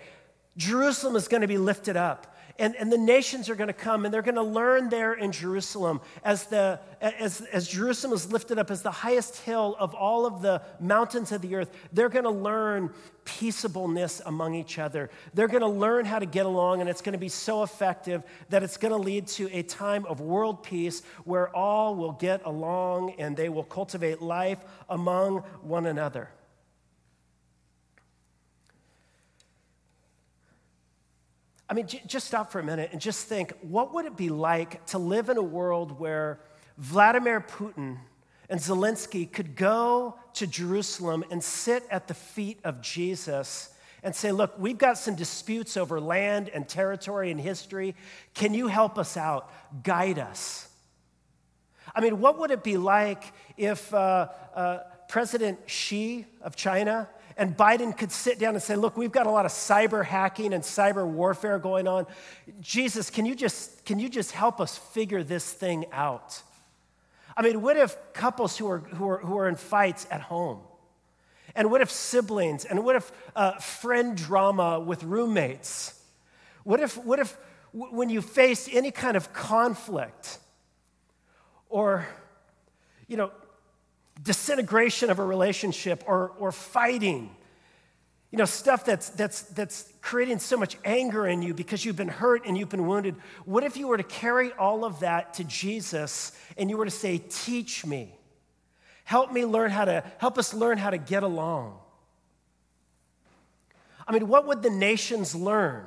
Jerusalem 0.56 1.16
is 1.16 1.28
going 1.28 1.42
to 1.42 1.48
be 1.48 1.58
lifted 1.58 1.98
up 1.98 2.37
and, 2.60 2.76
and 2.76 2.92
the 2.92 2.98
nations 2.98 3.50
are 3.50 3.56
going 3.56 3.68
to 3.68 3.74
come 3.74 4.06
and 4.06 4.14
they're 4.14 4.22
going 4.22 4.36
to 4.36 4.42
learn 4.42 4.90
there 4.90 5.14
in 5.14 5.32
Jerusalem 5.32 6.02
as, 6.24 6.46
the, 6.46 6.80
as, 7.02 7.42
as 7.42 7.68
Jerusalem 7.68 8.14
is 8.14 8.32
lifted 8.32 8.58
up 8.58 8.72
as 8.72 8.82
the 8.82 8.92
highest 8.92 9.38
hill 9.38 9.76
of 9.80 9.94
all 9.94 10.26
of 10.26 10.42
the 10.42 10.62
mountains 10.80 11.32
of 11.32 11.42
the 11.42 11.56
earth. 11.56 11.70
They're 11.94 12.10
going 12.10 12.26
to 12.26 12.32
learn 12.32 12.92
peaceableness 13.26 14.22
among 14.26 14.56
each 14.56 14.80
other. 14.80 15.10
They're 15.34 15.48
going 15.48 15.62
to 15.62 15.68
learn 15.68 16.06
how 16.06 16.20
to 16.20 16.26
get 16.26 16.46
along, 16.46 16.82
and 16.82 16.90
it's 16.90 17.02
going 17.02 17.14
to 17.14 17.20
be 17.20 17.30
so 17.30 17.62
effective 17.62 18.24
that 18.50 18.64
it's 18.64 18.78
going 18.78 18.94
to 18.94 18.98
lead 18.98 19.28
to 19.28 19.50
a 19.56 19.64
time 19.64 20.06
of 20.06 20.22
world 20.22 20.64
peace 20.64 21.04
where 21.26 21.54
all 21.56 21.96
will 21.96 22.14
get 22.14 22.42
along 22.46 23.16
and 23.20 23.36
they 23.36 23.50
will 23.50 23.66
cultivate 23.66 24.22
life 24.22 24.60
among 24.90 25.40
one 25.62 25.86
another. 25.86 26.30
I 31.70 31.74
mean, 31.74 31.88
j- 31.88 32.02
just 32.06 32.28
stop 32.28 32.52
for 32.52 32.60
a 32.60 32.64
minute 32.64 32.90
and 32.92 33.02
just 33.02 33.26
think 33.28 33.54
what 33.62 33.94
would 33.94 34.06
it 34.06 34.16
be 34.16 34.30
like 34.30 34.86
to 34.88 34.98
live 34.98 35.30
in 35.30 35.38
a 35.38 35.44
world 35.44 36.00
where 36.00 36.40
Vladimir 36.78 37.42
Putin 37.42 37.98
and 38.50 38.60
Zelensky 38.60 39.30
could 39.30 39.56
go 39.56 40.18
to 40.36 40.48
Jerusalem 40.48 41.26
and 41.30 41.44
sit 41.44 41.84
at 41.92 42.08
the 42.08 42.14
feet 42.14 42.60
of 42.64 42.82
Jesus 42.82 43.74
and 44.04 44.16
say, 44.16 44.32
Look, 44.32 44.58
we've 44.58 44.78
got 44.78 44.98
some 44.98 45.16
disputes 45.16 45.76
over 45.76 46.00
land 46.00 46.50
and 46.54 46.68
territory 46.68 47.32
and 47.32 47.42
history. 47.42 47.96
Can 48.34 48.54
you 48.54 48.68
help 48.68 48.98
us 48.98 49.18
out? 49.18 49.52
Guide 49.84 50.20
us. 50.20 50.70
I 51.94 52.02
mean, 52.02 52.20
what 52.20 52.40
would 52.40 52.52
it 52.52 52.64
be 52.64 52.78
like 52.78 53.34
if 53.58 53.94
uh, 53.94 54.30
uh, 54.56 54.80
President 55.10 55.60
Xi 55.66 56.26
of 56.42 56.56
China 56.56 57.10
and 57.38 57.56
Biden 57.56 57.96
could 57.96 58.12
sit 58.12 58.40
down 58.40 58.56
and 58.56 58.64
say, 58.64 58.76
Look, 58.76 58.98
we've 58.98 59.12
got 59.12 59.28
a 59.28 59.32
lot 59.32 59.46
of 59.46 59.52
cyber 59.52 60.04
hacking 60.04 60.54
and 60.54 60.64
cyber 60.64 61.06
warfare 61.06 61.60
going 61.60 61.88
on. 61.88 62.08
Jesus, 62.60 63.10
can 63.10 63.26
you 63.26 63.36
just, 63.36 63.86
can 63.86 64.00
you 64.00 64.10
just 64.10 64.32
help 64.32 64.60
us 64.60 64.78
figure 64.78 65.24
this 65.24 65.52
thing 65.52 65.86
out? 65.92 66.42
I 67.36 67.44
mean, 67.44 67.62
what 67.62 67.78
if 67.78 67.96
couples 68.14 68.58
who 68.58 68.68
are, 68.68 68.80
who 68.80 69.08
are, 69.08 69.18
who 69.20 69.38
are 69.38 69.48
in 69.48 69.56
fights 69.56 70.08
at 70.10 70.22
home? 70.22 70.60
And 71.56 71.70
what 71.70 71.82
if 71.82 71.92
siblings? 71.92 72.66
And 72.66 72.84
what 72.84 72.96
if 72.96 73.12
uh, 73.36 73.54
friend 73.60 74.18
drama 74.18 74.80
with 74.80 75.04
roommates? 75.04 76.02
What 76.64 76.80
if, 76.80 76.98
what 76.98 77.20
if 77.20 77.38
w- 77.74 77.96
when 77.96 78.10
you 78.10 78.22
face 78.22 78.68
any 78.72 78.90
kind 78.90 79.16
of 79.16 79.34
conflict 79.34 80.40
or, 81.70 82.08
you 83.08 83.18
know, 83.18 83.32
disintegration 84.22 85.10
of 85.10 85.20
a 85.20 85.26
relationship 85.26 86.04
or, 86.08 86.32
or 86.40 86.52
fighting 86.52 87.36
you 88.32 88.38
know, 88.38 88.46
stuff 88.46 88.84
that's, 88.84 89.10
that's, 89.12 89.44
that's 89.44 89.92
creating 90.02 90.40
so 90.40 90.58
much 90.58 90.78
anger 90.84 91.26
in 91.26 91.42
you 91.42 91.54
because 91.54 91.86
you've 91.86 91.96
been 91.96 92.10
hurt 92.10 92.46
and 92.46 92.58
you've 92.58 92.70
been 92.70 92.86
wounded. 92.86 93.16
What 93.46 93.64
if 93.64 93.78
you 93.78 93.88
were 93.88 93.98
to 93.98 94.04
carry 94.04 94.52
all 94.54 94.84
of 94.84 95.00
that 95.00 95.36
to 95.36 95.46
Jesus 95.46 96.38
and 96.58 96.70
you 96.70 96.78
were 96.78 96.86
to 96.86 96.92
say, 96.92 97.20
Teach 97.30 97.86
me. 97.86 98.14
Help 99.06 99.32
me 99.32 99.46
learn 99.46 99.72
how 99.72 99.86
to, 99.86 100.04
help 100.18 100.38
us 100.38 100.54
learn 100.54 100.78
how 100.78 100.90
to 100.90 100.98
get 100.98 101.24
along. 101.24 101.80
I 104.06 104.12
mean, 104.12 104.28
what 104.28 104.46
would 104.48 104.62
the 104.62 104.70
nations 104.70 105.34
learn? 105.34 105.86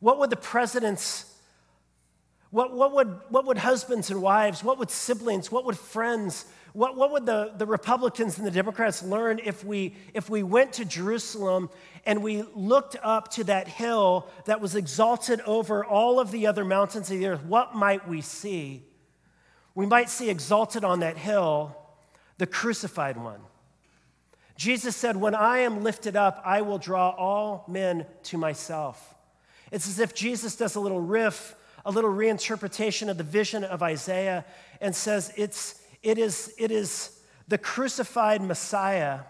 What 0.00 0.18
would 0.18 0.28
the 0.28 0.36
presidents, 0.36 1.24
what, 2.50 2.74
what, 2.74 2.92
would, 2.92 3.18
what 3.30 3.46
would 3.46 3.56
husbands 3.56 4.10
and 4.10 4.20
wives, 4.20 4.62
what 4.62 4.78
would 4.78 4.90
siblings, 4.90 5.50
what 5.50 5.64
would 5.64 5.78
friends, 5.78 6.44
what, 6.74 6.96
what 6.96 7.12
would 7.12 7.24
the, 7.24 7.52
the 7.56 7.66
Republicans 7.66 8.36
and 8.36 8.44
the 8.44 8.50
Democrats 8.50 9.00
learn 9.00 9.40
if 9.44 9.64
we, 9.64 9.94
if 10.12 10.28
we 10.28 10.42
went 10.42 10.72
to 10.74 10.84
Jerusalem 10.84 11.70
and 12.04 12.20
we 12.20 12.42
looked 12.52 12.96
up 13.00 13.30
to 13.34 13.44
that 13.44 13.68
hill 13.68 14.26
that 14.46 14.60
was 14.60 14.74
exalted 14.74 15.40
over 15.42 15.84
all 15.84 16.18
of 16.18 16.32
the 16.32 16.48
other 16.48 16.64
mountains 16.64 17.12
of 17.12 17.18
the 17.20 17.28
earth? 17.28 17.44
What 17.44 17.76
might 17.76 18.08
we 18.08 18.20
see? 18.20 18.82
We 19.76 19.86
might 19.86 20.10
see 20.10 20.28
exalted 20.28 20.82
on 20.82 21.00
that 21.00 21.16
hill 21.16 21.76
the 22.38 22.46
crucified 22.46 23.16
one. 23.16 23.40
Jesus 24.56 24.96
said, 24.96 25.16
When 25.16 25.36
I 25.36 25.58
am 25.58 25.84
lifted 25.84 26.16
up, 26.16 26.42
I 26.44 26.62
will 26.62 26.78
draw 26.78 27.10
all 27.10 27.64
men 27.68 28.04
to 28.24 28.36
myself. 28.36 29.14
It's 29.70 29.88
as 29.88 30.00
if 30.00 30.12
Jesus 30.12 30.56
does 30.56 30.74
a 30.74 30.80
little 30.80 31.00
riff, 31.00 31.54
a 31.86 31.92
little 31.92 32.10
reinterpretation 32.10 33.08
of 33.08 33.16
the 33.16 33.22
vision 33.22 33.62
of 33.62 33.80
Isaiah, 33.80 34.44
and 34.80 34.94
says, 34.94 35.32
It's 35.36 35.80
it 36.04 36.18
is, 36.18 36.54
it 36.58 36.70
is 36.70 37.18
the 37.48 37.58
crucified 37.58 38.42
Messiah 38.42 39.20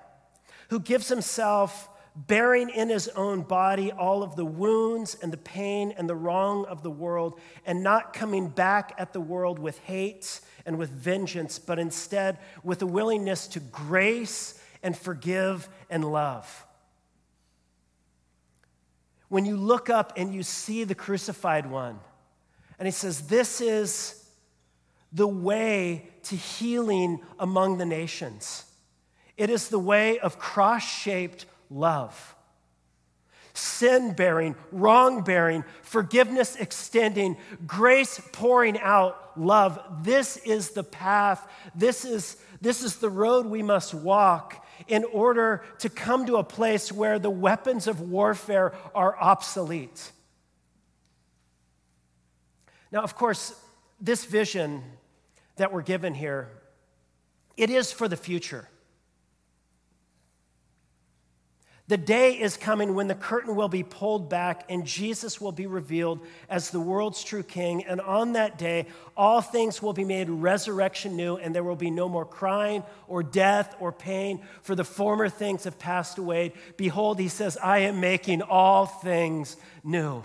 who 0.68 0.80
gives 0.80 1.08
himself 1.08 1.88
bearing 2.16 2.68
in 2.70 2.88
his 2.88 3.08
own 3.08 3.42
body 3.42 3.90
all 3.90 4.22
of 4.22 4.36
the 4.36 4.44
wounds 4.44 5.16
and 5.20 5.32
the 5.32 5.38
pain 5.38 5.92
and 5.96 6.08
the 6.08 6.14
wrong 6.14 6.64
of 6.66 6.82
the 6.82 6.90
world, 6.90 7.40
and 7.66 7.82
not 7.82 8.12
coming 8.12 8.48
back 8.48 8.92
at 8.98 9.12
the 9.12 9.20
world 9.20 9.58
with 9.58 9.78
hate 9.80 10.40
and 10.64 10.78
with 10.78 10.90
vengeance, 10.90 11.58
but 11.58 11.78
instead 11.78 12.38
with 12.62 12.82
a 12.82 12.86
willingness 12.86 13.46
to 13.48 13.60
grace 13.60 14.60
and 14.82 14.96
forgive 14.96 15.68
and 15.90 16.04
love. 16.04 16.66
When 19.28 19.44
you 19.44 19.56
look 19.56 19.90
up 19.90 20.12
and 20.16 20.32
you 20.32 20.44
see 20.44 20.84
the 20.84 20.94
crucified 20.94 21.66
one, 21.66 21.98
and 22.78 22.86
he 22.86 22.92
says, 22.92 23.26
This 23.26 23.60
is 23.60 24.24
the 25.12 25.26
way 25.26 26.10
to 26.24 26.36
healing 26.36 27.20
among 27.38 27.78
the 27.78 27.86
nations. 27.86 28.64
It 29.36 29.50
is 29.50 29.68
the 29.68 29.78
way 29.78 30.18
of 30.18 30.38
cross 30.38 30.82
shaped 30.82 31.46
love. 31.70 32.34
Sin 33.52 34.14
bearing, 34.14 34.56
wrong 34.72 35.22
bearing, 35.22 35.64
forgiveness 35.82 36.56
extending, 36.56 37.36
grace 37.66 38.20
pouring 38.32 38.78
out, 38.80 39.38
love. 39.38 39.78
This 40.02 40.36
is 40.38 40.70
the 40.70 40.82
path. 40.82 41.48
This 41.74 42.04
is, 42.04 42.36
this 42.60 42.82
is 42.82 42.96
the 42.96 43.10
road 43.10 43.46
we 43.46 43.62
must 43.62 43.94
walk 43.94 44.66
in 44.88 45.04
order 45.04 45.62
to 45.78 45.88
come 45.88 46.26
to 46.26 46.36
a 46.36 46.44
place 46.44 46.90
where 46.90 47.18
the 47.18 47.30
weapons 47.30 47.86
of 47.86 48.00
warfare 48.00 48.72
are 48.94 49.16
obsolete. 49.20 50.10
Now, 52.90 53.02
of 53.02 53.16
course, 53.16 53.54
this 54.00 54.24
vision 54.24 54.82
that 55.56 55.72
we're 55.72 55.82
given 55.82 56.14
here, 56.14 56.48
it 57.56 57.70
is 57.70 57.92
for 57.92 58.08
the 58.08 58.16
future. 58.16 58.68
The 61.86 61.98
day 61.98 62.40
is 62.40 62.56
coming 62.56 62.94
when 62.94 63.08
the 63.08 63.14
curtain 63.14 63.54
will 63.56 63.68
be 63.68 63.82
pulled 63.82 64.30
back 64.30 64.64
and 64.70 64.86
Jesus 64.86 65.38
will 65.38 65.52
be 65.52 65.66
revealed 65.66 66.20
as 66.48 66.70
the 66.70 66.80
world's 66.80 67.22
true 67.22 67.42
king. 67.42 67.84
And 67.84 68.00
on 68.00 68.32
that 68.32 68.56
day, 68.56 68.86
all 69.14 69.42
things 69.42 69.82
will 69.82 69.92
be 69.92 70.04
made 70.04 70.30
resurrection 70.30 71.14
new, 71.14 71.36
and 71.36 71.54
there 71.54 71.62
will 71.62 71.76
be 71.76 71.90
no 71.90 72.08
more 72.08 72.24
crying 72.24 72.82
or 73.06 73.22
death 73.22 73.76
or 73.80 73.92
pain, 73.92 74.42
for 74.62 74.74
the 74.74 74.82
former 74.82 75.28
things 75.28 75.64
have 75.64 75.78
passed 75.78 76.16
away. 76.16 76.54
Behold, 76.78 77.18
he 77.18 77.28
says, 77.28 77.58
I 77.62 77.80
am 77.80 78.00
making 78.00 78.40
all 78.40 78.86
things 78.86 79.58
new. 79.82 80.24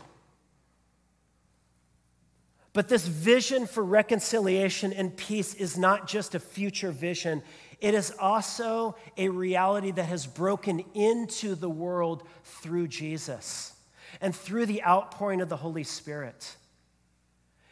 But 2.74 2.88
this 2.88 3.08
vision 3.08 3.66
for 3.66 3.84
reconciliation 3.84 4.94
and 4.94 5.16
peace 5.16 5.54
is 5.54 5.78
not 5.78 6.08
just 6.08 6.36
a 6.36 6.40
future 6.40 6.92
vision, 6.92 7.42
it 7.82 7.94
is 7.94 8.12
also 8.20 8.96
a 9.18 9.30
reality 9.30 9.92
that 9.92 10.04
has 10.04 10.28
broken 10.28 10.84
into 10.94 11.56
the 11.56 11.70
world 11.70 12.24
through 12.44 12.88
Jesus 12.90 13.74
and 14.22 14.36
through 14.36 14.66
the 14.66 14.84
outpouring 14.84 15.42
of 15.42 15.50
the 15.50 15.58
Holy 15.58 15.84
Spirit. 15.84 16.56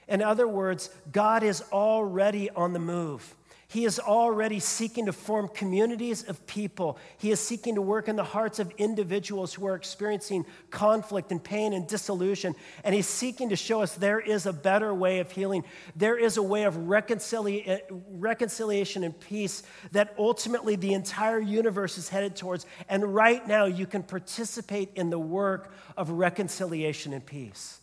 In 0.07 0.21
other 0.21 0.47
words, 0.47 0.89
God 1.11 1.43
is 1.43 1.61
already 1.71 2.49
on 2.49 2.73
the 2.73 2.79
move. 2.79 3.35
He 3.69 3.83
is 3.83 3.99
already 3.99 4.61
seeking 4.61 5.07
to 5.07 5.13
form 5.13 5.49
communities 5.49 6.23
of 6.23 6.47
people. 6.47 6.97
He 7.17 7.31
is 7.31 7.41
seeking 7.41 7.75
to 7.75 7.81
work 7.81 8.07
in 8.07 8.15
the 8.15 8.23
hearts 8.23 8.59
of 8.59 8.71
individuals 8.77 9.53
who 9.53 9.67
are 9.67 9.75
experiencing 9.75 10.45
conflict 10.69 11.33
and 11.33 11.43
pain 11.43 11.73
and 11.73 11.85
disillusion. 11.85 12.55
And 12.85 12.95
He's 12.95 13.09
seeking 13.09 13.49
to 13.49 13.57
show 13.57 13.81
us 13.81 13.93
there 13.93 14.21
is 14.21 14.45
a 14.45 14.53
better 14.53 14.93
way 14.93 15.19
of 15.19 15.31
healing. 15.31 15.65
There 15.97 16.17
is 16.17 16.37
a 16.37 16.43
way 16.43 16.63
of 16.63 16.75
reconcilia- 16.75 17.81
reconciliation 17.89 19.03
and 19.03 19.19
peace 19.19 19.63
that 19.91 20.15
ultimately 20.17 20.77
the 20.77 20.93
entire 20.93 21.39
universe 21.39 21.97
is 21.97 22.07
headed 22.07 22.37
towards. 22.37 22.65
And 22.87 23.13
right 23.13 23.45
now, 23.45 23.65
you 23.65 23.85
can 23.85 24.01
participate 24.01 24.91
in 24.95 25.09
the 25.09 25.19
work 25.19 25.73
of 25.97 26.09
reconciliation 26.09 27.11
and 27.11 27.25
peace. 27.25 27.81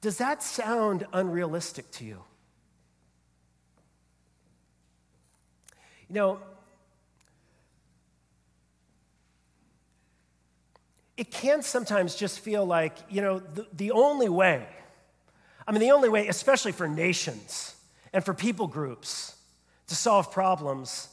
Does 0.00 0.18
that 0.18 0.42
sound 0.42 1.06
unrealistic 1.12 1.92
to 1.92 2.04
you? 2.04 2.24
You 6.08 6.14
know, 6.14 6.40
it 11.16 11.30
can 11.30 11.62
sometimes 11.62 12.14
just 12.14 12.40
feel 12.40 12.64
like, 12.64 12.96
you 13.08 13.22
know, 13.22 13.38
the, 13.38 13.66
the 13.72 13.90
only 13.90 14.28
way, 14.28 14.66
I 15.66 15.72
mean, 15.72 15.80
the 15.80 15.90
only 15.90 16.08
way, 16.08 16.28
especially 16.28 16.72
for 16.72 16.86
nations 16.86 17.74
and 18.12 18.24
for 18.24 18.34
people 18.34 18.66
groups 18.66 19.34
to 19.88 19.94
solve 19.94 20.30
problems 20.30 21.08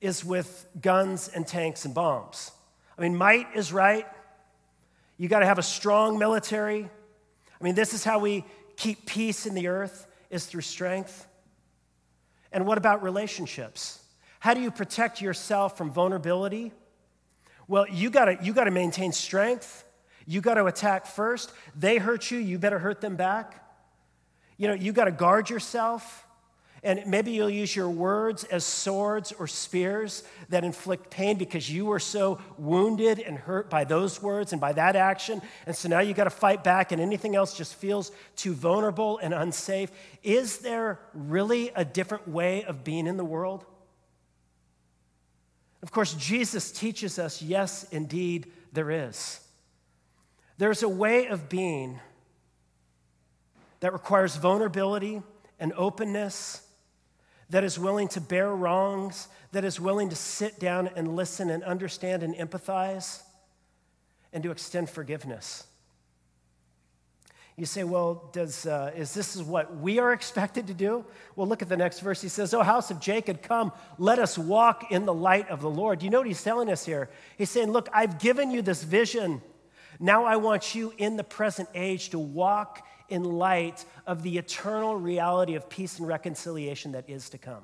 is 0.00 0.24
with 0.24 0.66
guns 0.80 1.28
and 1.28 1.46
tanks 1.46 1.84
and 1.84 1.94
bombs. 1.94 2.52
I 2.98 3.02
mean, 3.02 3.16
might 3.16 3.48
is 3.54 3.72
right. 3.72 4.06
You 5.18 5.28
got 5.28 5.40
to 5.40 5.46
have 5.46 5.58
a 5.58 5.62
strong 5.62 6.18
military. 6.18 6.88
I 7.60 7.64
mean, 7.64 7.74
this 7.74 7.94
is 7.94 8.04
how 8.04 8.18
we 8.18 8.44
keep 8.76 9.06
peace 9.06 9.46
in 9.46 9.54
the 9.54 9.68
earth 9.68 10.06
is 10.30 10.46
through 10.46 10.62
strength. 10.62 11.26
And 12.52 12.66
what 12.66 12.78
about 12.78 13.02
relationships? 13.02 14.00
How 14.40 14.54
do 14.54 14.60
you 14.60 14.70
protect 14.70 15.20
yourself 15.20 15.76
from 15.76 15.90
vulnerability? 15.90 16.72
Well, 17.68 17.88
you 17.88 18.10
gotta, 18.10 18.38
you 18.42 18.52
gotta 18.52 18.70
maintain 18.70 19.12
strength. 19.12 19.84
You 20.26 20.40
gotta 20.40 20.64
attack 20.66 21.06
first. 21.06 21.52
They 21.74 21.98
hurt 21.98 22.30
you, 22.30 22.38
you 22.38 22.58
better 22.58 22.78
hurt 22.78 23.00
them 23.00 23.16
back. 23.16 23.64
You 24.56 24.68
know, 24.68 24.74
you 24.74 24.92
gotta 24.92 25.12
guard 25.12 25.50
yourself. 25.50 26.24
And 26.82 27.04
maybe 27.06 27.32
you'll 27.32 27.50
use 27.50 27.74
your 27.74 27.88
words 27.88 28.44
as 28.44 28.64
swords 28.64 29.32
or 29.32 29.48
spears 29.48 30.22
that 30.50 30.62
inflict 30.62 31.10
pain 31.10 31.36
because 31.36 31.68
you 31.68 31.86
were 31.86 31.98
so 31.98 32.38
wounded 32.58 33.18
and 33.18 33.36
hurt 33.36 33.68
by 33.68 33.82
those 33.82 34.22
words 34.22 34.52
and 34.52 34.60
by 34.60 34.72
that 34.74 34.94
action. 34.94 35.42
And 35.66 35.74
so 35.74 35.88
now 35.88 35.98
you 35.98 36.14
got 36.14 36.24
to 36.24 36.30
fight 36.30 36.62
back, 36.62 36.92
and 36.92 37.02
anything 37.02 37.34
else 37.34 37.56
just 37.56 37.74
feels 37.74 38.12
too 38.36 38.52
vulnerable 38.52 39.18
and 39.18 39.34
unsafe. 39.34 39.90
Is 40.22 40.58
there 40.58 41.00
really 41.12 41.72
a 41.74 41.84
different 41.84 42.28
way 42.28 42.62
of 42.64 42.84
being 42.84 43.08
in 43.08 43.16
the 43.16 43.24
world? 43.24 43.64
Of 45.86 45.92
course, 45.92 46.14
Jesus 46.14 46.72
teaches 46.72 47.16
us 47.16 47.40
yes, 47.40 47.86
indeed, 47.92 48.50
there 48.72 48.90
is. 48.90 49.38
There's 50.58 50.82
a 50.82 50.88
way 50.88 51.28
of 51.28 51.48
being 51.48 52.00
that 53.78 53.92
requires 53.92 54.34
vulnerability 54.34 55.22
and 55.60 55.72
openness, 55.76 56.66
that 57.50 57.62
is 57.62 57.78
willing 57.78 58.08
to 58.08 58.20
bear 58.20 58.52
wrongs, 58.52 59.28
that 59.52 59.64
is 59.64 59.78
willing 59.78 60.08
to 60.10 60.16
sit 60.16 60.58
down 60.58 60.90
and 60.96 61.14
listen 61.14 61.50
and 61.50 61.62
understand 61.62 62.24
and 62.24 62.34
empathize, 62.34 63.22
and 64.32 64.42
to 64.42 64.50
extend 64.50 64.90
forgiveness. 64.90 65.68
You 67.56 67.64
say, 67.64 67.84
well, 67.84 68.28
does, 68.32 68.66
uh, 68.66 68.92
is 68.94 69.14
this 69.14 69.34
is 69.34 69.42
what 69.42 69.78
we 69.78 69.98
are 69.98 70.12
expected 70.12 70.66
to 70.66 70.74
do? 70.74 71.06
Well, 71.36 71.46
look 71.46 71.62
at 71.62 71.70
the 71.70 71.76
next 71.76 72.00
verse. 72.00 72.20
He 72.20 72.28
says, 72.28 72.52
Oh, 72.52 72.62
house 72.62 72.90
of 72.90 73.00
Jacob, 73.00 73.40
come, 73.40 73.72
let 73.98 74.18
us 74.18 74.36
walk 74.36 74.92
in 74.92 75.06
the 75.06 75.14
light 75.14 75.48
of 75.48 75.62
the 75.62 75.70
Lord. 75.70 76.02
You 76.02 76.10
know 76.10 76.18
what 76.18 76.26
he's 76.26 76.42
telling 76.42 76.70
us 76.70 76.84
here? 76.84 77.08
He's 77.38 77.48
saying, 77.48 77.72
Look, 77.72 77.88
I've 77.94 78.18
given 78.18 78.50
you 78.50 78.60
this 78.60 78.82
vision. 78.82 79.40
Now 79.98 80.24
I 80.24 80.36
want 80.36 80.74
you 80.74 80.92
in 80.98 81.16
the 81.16 81.24
present 81.24 81.70
age 81.74 82.10
to 82.10 82.18
walk 82.18 82.86
in 83.08 83.24
light 83.24 83.86
of 84.06 84.22
the 84.22 84.36
eternal 84.36 84.96
reality 84.96 85.54
of 85.54 85.70
peace 85.70 85.98
and 85.98 86.06
reconciliation 86.06 86.92
that 86.92 87.08
is 87.08 87.30
to 87.30 87.38
come. 87.38 87.62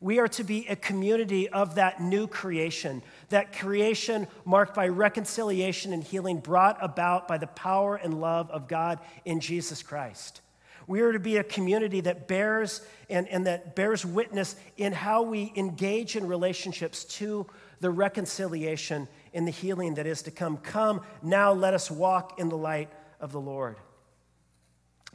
We 0.00 0.20
are 0.20 0.28
to 0.28 0.44
be 0.44 0.66
a 0.68 0.76
community 0.76 1.48
of 1.48 1.74
that 1.74 2.00
new 2.00 2.28
creation, 2.28 3.02
that 3.30 3.58
creation 3.58 4.28
marked 4.44 4.74
by 4.74 4.88
reconciliation 4.88 5.92
and 5.92 6.04
healing 6.04 6.38
brought 6.38 6.78
about 6.82 7.26
by 7.26 7.38
the 7.38 7.48
power 7.48 7.96
and 7.96 8.20
love 8.20 8.50
of 8.50 8.68
God 8.68 9.00
in 9.24 9.40
Jesus 9.40 9.82
Christ. 9.82 10.40
We 10.86 11.00
are 11.00 11.12
to 11.12 11.18
be 11.18 11.36
a 11.36 11.44
community 11.44 12.00
that 12.02 12.28
bears 12.28 12.80
and, 13.10 13.28
and 13.28 13.46
that 13.46 13.76
bears 13.76 14.06
witness 14.06 14.56
in 14.76 14.92
how 14.92 15.22
we 15.22 15.52
engage 15.54 16.16
in 16.16 16.26
relationships 16.26 17.04
to 17.04 17.46
the 17.80 17.90
reconciliation 17.90 19.08
and 19.34 19.46
the 19.46 19.52
healing 19.52 19.94
that 19.94 20.06
is 20.06 20.22
to 20.22 20.30
come. 20.30 20.56
Come 20.56 21.02
now, 21.22 21.52
let 21.52 21.74
us 21.74 21.90
walk 21.90 22.38
in 22.38 22.48
the 22.48 22.56
light 22.56 22.90
of 23.20 23.32
the 23.32 23.40
Lord. 23.40 23.76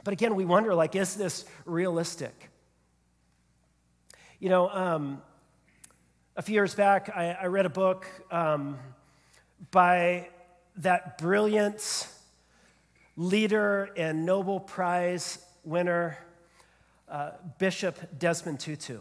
But 0.04 0.12
again, 0.12 0.36
we 0.36 0.44
wonder 0.44 0.74
like, 0.74 0.94
is 0.94 1.14
this 1.14 1.44
realistic? 1.64 2.50
You 4.44 4.50
know, 4.50 4.68
um, 4.68 5.22
a 6.36 6.42
few 6.42 6.52
years 6.52 6.74
back, 6.74 7.08
I, 7.16 7.30
I 7.30 7.46
read 7.46 7.64
a 7.64 7.70
book 7.70 8.06
um, 8.30 8.76
by 9.70 10.28
that 10.76 11.16
brilliant 11.16 12.06
leader 13.16 13.88
and 13.96 14.26
Nobel 14.26 14.60
Prize 14.60 15.38
winner, 15.64 16.18
uh, 17.08 17.30
Bishop 17.58 18.18
Desmond 18.18 18.60
Tutu. 18.60 19.00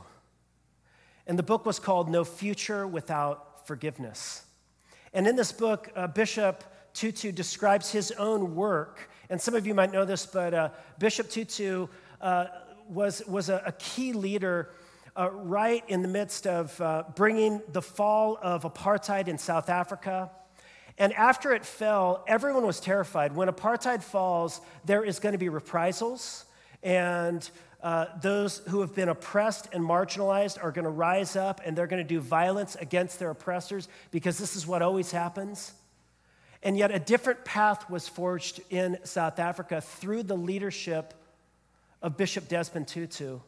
And 1.28 1.38
the 1.38 1.44
book 1.44 1.66
was 1.66 1.78
called 1.78 2.10
No 2.10 2.24
Future 2.24 2.88
Without 2.88 3.68
Forgiveness. 3.68 4.46
And 5.14 5.28
in 5.28 5.36
this 5.36 5.52
book, 5.52 5.92
uh, 5.94 6.08
Bishop 6.08 6.64
Tutu 6.94 7.34
describes 7.34 7.92
his 7.92 8.12
own 8.14 8.56
work. 8.56 9.10
And 9.30 9.42
some 9.42 9.56
of 9.56 9.68
you 9.68 9.74
might 9.74 9.92
know 9.92 10.06
this, 10.06 10.26
but 10.26 10.54
uh, 10.54 10.70
Bishop 11.00 11.30
Tutu 11.30 11.88
uh, 12.22 12.46
was, 12.88 13.22
was 13.28 13.50
a, 13.50 13.62
a 13.66 13.74
key 13.74 14.14
leader 14.14 14.70
uh, 15.16 15.30
right 15.32 15.84
in 15.88 16.02
the 16.02 16.08
midst 16.08 16.48
of 16.48 16.80
uh, 16.82 17.04
bringing 17.16 17.62
the 17.72 17.82
fall 17.82 18.38
of 18.42 18.64
apartheid 18.64 19.28
in 19.28 19.38
South 19.38 19.70
Africa. 19.70 20.32
And 20.98 21.14
after 21.14 21.54
it 21.54 21.66
fell, 21.66 22.24
everyone 22.28 22.66
was 22.66 22.80
terrified. 22.80 23.36
When 23.36 23.48
apartheid 23.48 24.04
falls, 24.04 24.62
there 24.86 25.04
is 25.04 25.20
going 25.20 25.34
to 25.34 25.40
be 25.40 25.50
reprisals, 25.50 26.46
and 26.82 27.48
uh, 27.82 28.06
those 28.22 28.60
who 28.70 28.82
have 28.82 28.96
been 28.96 29.10
oppressed 29.10 29.68
and 29.74 29.84
marginalized 29.84 30.64
are 30.64 30.72
going 30.72 30.86
to 30.86 30.90
rise 30.90 31.36
up 31.36 31.60
and 31.66 31.78
they're 31.78 31.88
going 31.88 32.02
to 32.02 32.08
do 32.08 32.22
violence 32.22 32.76
against 32.76 33.20
their 33.20 33.30
oppressors 33.30 33.90
because 34.10 34.38
this 34.38 34.56
is 34.56 34.66
what 34.66 34.82
always 34.82 35.12
happens. 35.12 35.74
And 36.62 36.78
yet, 36.78 36.92
a 36.92 37.00
different 37.00 37.44
path 37.44 37.90
was 37.90 38.08
forged 38.08 38.62
in 38.70 38.98
South 39.04 39.38
Africa 39.38 39.82
through 39.82 40.24
the 40.24 40.38
leadership 40.38 41.14
of 42.02 42.16
Bishop 42.16 42.48
Desmond 42.48 42.88
Tutu 42.88 43.40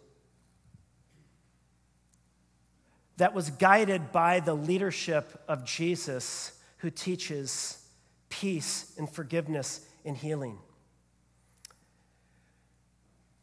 that 3.18 3.34
was 3.34 3.50
guided 3.52 4.12
by 4.12 4.40
the 4.40 4.54
leadership 4.54 5.42
of 5.48 5.66
Jesus, 5.66 6.52
who 6.78 6.90
teaches 6.90 7.82
peace 8.30 8.94
and 8.98 9.10
forgiveness 9.10 9.82
and 10.04 10.18
healing. 10.18 10.58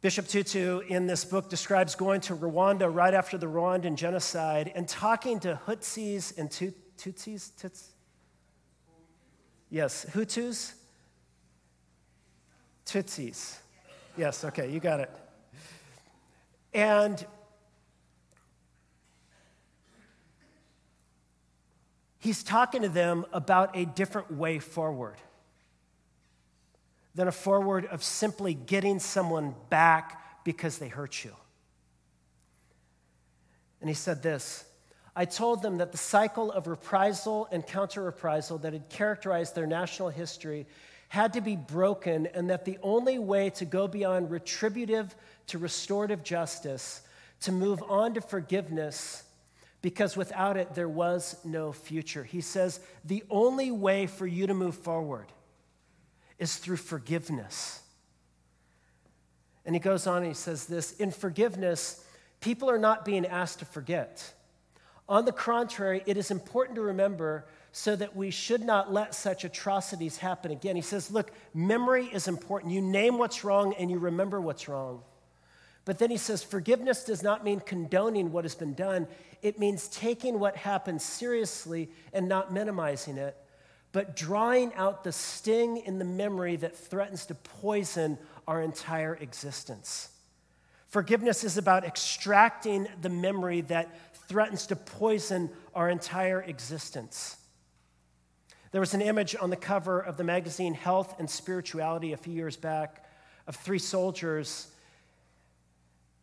Bishop 0.01 0.27
Tutu 0.27 0.79
in 0.89 1.07
this 1.07 1.23
book 1.23 1.49
describes 1.49 1.95
going 1.95 2.19
to 2.21 2.35
Rwanda 2.35 2.93
right 2.93 3.13
after 3.13 3.37
the 3.37 3.45
Rwandan 3.45 3.95
genocide 3.95 4.69
and 4.75 4.85
talking 4.85 5.39
to 5.39 5.59
Hutsis 5.65 6.37
and 6.37 6.49
Tutsis. 6.49 7.55
Tuts? 7.57 7.91
Yes, 9.69 10.05
Hutus? 10.11 10.73
Tutsis. 12.85 13.59
Yes, 14.17 14.43
okay, 14.43 14.69
you 14.69 14.81
got 14.81 14.99
it. 14.99 15.09
And 16.73 17.25
He's 22.23 22.41
talking 22.41 22.83
to 22.83 22.89
them 22.89 23.25
about 23.33 23.75
a 23.75 23.83
different 23.83 24.31
way 24.31 24.59
forward 24.59 25.17
than 27.15 27.27
a 27.27 27.33
forward 27.33 27.85
of 27.87 28.01
simply 28.01 28.53
getting 28.53 28.99
someone 28.99 29.53
back 29.69 30.45
because 30.45 30.77
they 30.77 30.87
hurt 30.87 31.25
you. 31.25 31.35
And 33.81 33.89
he 33.89 33.93
said 33.93 34.23
this 34.23 34.63
I 35.17 35.25
told 35.25 35.61
them 35.61 35.79
that 35.79 35.91
the 35.91 35.97
cycle 35.97 36.49
of 36.53 36.67
reprisal 36.67 37.49
and 37.51 37.67
counter 37.67 38.03
reprisal 38.03 38.57
that 38.59 38.71
had 38.71 38.87
characterized 38.87 39.53
their 39.53 39.67
national 39.67 40.07
history 40.07 40.65
had 41.09 41.33
to 41.33 41.41
be 41.41 41.57
broken, 41.57 42.27
and 42.27 42.49
that 42.49 42.63
the 42.63 42.77
only 42.81 43.19
way 43.19 43.49
to 43.49 43.65
go 43.65 43.85
beyond 43.85 44.31
retributive 44.31 45.13
to 45.47 45.57
restorative 45.57 46.23
justice, 46.23 47.01
to 47.41 47.51
move 47.51 47.83
on 47.89 48.13
to 48.13 48.21
forgiveness, 48.21 49.23
because 49.83 50.15
without 50.15 50.55
it, 50.55 50.73
there 50.73 50.87
was 50.87 51.35
no 51.43 51.73
future. 51.73 52.23
He 52.23 52.39
says, 52.39 52.79
the 53.03 53.23
only 53.29 53.69
way 53.69 54.07
for 54.07 54.25
you 54.25 54.47
to 54.47 54.53
move 54.53 54.75
forward 54.75 55.27
is 56.39 56.55
through 56.55 56.77
forgiveness. 56.77 57.81
And 59.65 59.75
he 59.75 59.79
goes 59.79 60.07
on 60.07 60.19
and 60.19 60.27
he 60.27 60.33
says 60.33 60.67
this 60.67 60.93
in 60.93 61.11
forgiveness, 61.11 62.03
people 62.39 62.69
are 62.71 62.79
not 62.79 63.03
being 63.03 63.25
asked 63.25 63.59
to 63.59 63.65
forget. 63.65 64.33
On 65.09 65.25
the 65.25 65.33
contrary, 65.33 66.01
it 66.05 66.15
is 66.15 66.31
important 66.31 66.77
to 66.77 66.81
remember 66.81 67.45
so 67.73 67.93
that 67.97 68.15
we 68.15 68.31
should 68.31 68.61
not 68.61 68.93
let 68.93 69.13
such 69.13 69.43
atrocities 69.43 70.15
happen 70.15 70.51
again. 70.51 70.77
He 70.77 70.81
says, 70.81 71.11
Look, 71.11 71.31
memory 71.53 72.05
is 72.05 72.29
important. 72.29 72.71
You 72.71 72.81
name 72.81 73.17
what's 73.17 73.43
wrong 73.43 73.73
and 73.77 73.91
you 73.91 73.99
remember 73.99 74.39
what's 74.39 74.69
wrong. 74.69 75.01
But 75.85 75.99
then 75.99 76.09
he 76.09 76.17
says, 76.17 76.43
forgiveness 76.43 77.03
does 77.03 77.23
not 77.23 77.43
mean 77.43 77.59
condoning 77.59 78.31
what 78.31 78.45
has 78.45 78.55
been 78.55 78.73
done. 78.73 79.07
It 79.43 79.59
means 79.59 79.89
taking 79.89 80.39
what 80.39 80.55
happened 80.55 81.01
seriously 81.01 81.89
and 82.13 82.29
not 82.29 82.53
minimizing 82.53 83.17
it, 83.17 83.35
but 83.91 84.15
drawing 84.15 84.73
out 84.73 85.03
the 85.03 85.11
sting 85.11 85.77
in 85.77 85.99
the 85.99 86.05
memory 86.05 86.55
that 86.55 86.75
threatens 86.75 87.25
to 87.27 87.35
poison 87.35 88.17
our 88.47 88.61
entire 88.61 89.15
existence. 89.15 90.09
Forgiveness 90.87 91.43
is 91.43 91.57
about 91.57 91.83
extracting 91.83 92.87
the 93.01 93.09
memory 93.09 93.61
that 93.61 93.89
threatens 94.29 94.65
to 94.67 94.77
poison 94.77 95.49
our 95.75 95.89
entire 95.89 96.41
existence. 96.41 97.35
There 98.71 98.79
was 98.79 98.93
an 98.93 99.01
image 99.01 99.35
on 99.39 99.49
the 99.49 99.57
cover 99.57 99.99
of 99.99 100.15
the 100.15 100.23
magazine 100.23 100.73
Health 100.73 101.19
and 101.19 101.29
Spirituality 101.29 102.13
a 102.13 102.17
few 102.17 102.33
years 102.33 102.55
back 102.55 103.05
of 103.45 103.57
three 103.57 103.77
soldiers 103.77 104.67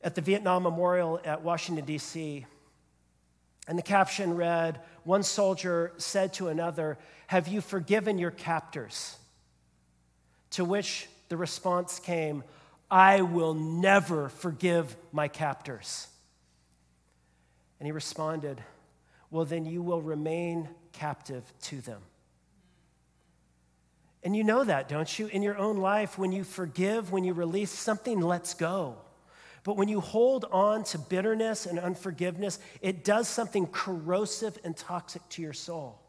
at 0.03 0.15
the 0.15 0.23
Vietnam 0.23 0.63
Memorial 0.63 1.21
at 1.23 1.43
Washington, 1.43 1.85
D.C. 1.85 2.47
And 3.68 3.79
the 3.79 3.83
caption 3.83 4.35
read 4.37 4.81
One 5.05 5.23
soldier 5.23 5.92
said 5.96 6.35
to 6.35 6.49
another, 6.49 6.99
Have 7.29 7.49
you 7.49 7.61
forgiven 7.61 8.18
your 8.18 8.31
captors? 8.31 9.16
To 10.51 10.64
which 10.64 11.09
the 11.29 11.37
response 11.37 12.01
came, 12.01 12.42
I 12.90 13.23
will 13.23 13.55
never 13.55 14.29
forgive 14.29 14.96
my 15.12 15.29
captors. 15.29 16.09
And 17.79 17.87
he 17.87 17.92
responded, 17.92 18.62
Well, 19.31 19.44
then 19.44 19.64
you 19.64 19.83
will 19.83 20.03
remain 20.03 20.68
captive 20.92 21.44
to 21.62 21.81
them. 21.81 22.03
And 24.23 24.37
you 24.37 24.44
know 24.44 24.64
that, 24.64 24.88
don't 24.88 25.18
you? 25.18 25.29
In 25.29 25.42
your 25.42 25.57
own 25.57 25.79
life, 25.79 26.18
when 26.18 26.31
you 26.33 26.44
forgive, 26.44 27.11
when 27.11 27.25
you 27.25 27.33
release, 27.33 27.70
something 27.70 28.20
lets 28.20 28.53
go. 28.53 28.99
But 29.62 29.77
when 29.77 29.88
you 29.88 30.01
hold 30.01 30.46
on 30.51 30.85
to 30.85 30.99
bitterness 30.99 31.66
and 31.66 31.79
unforgiveness, 31.79 32.59
it 32.81 33.05
does 33.05 33.29
something 33.29 33.66
corrosive 33.66 34.59
and 34.64 34.77
toxic 34.77 35.27
to 35.31 35.42
your 35.42 35.53
soul. 35.53 36.01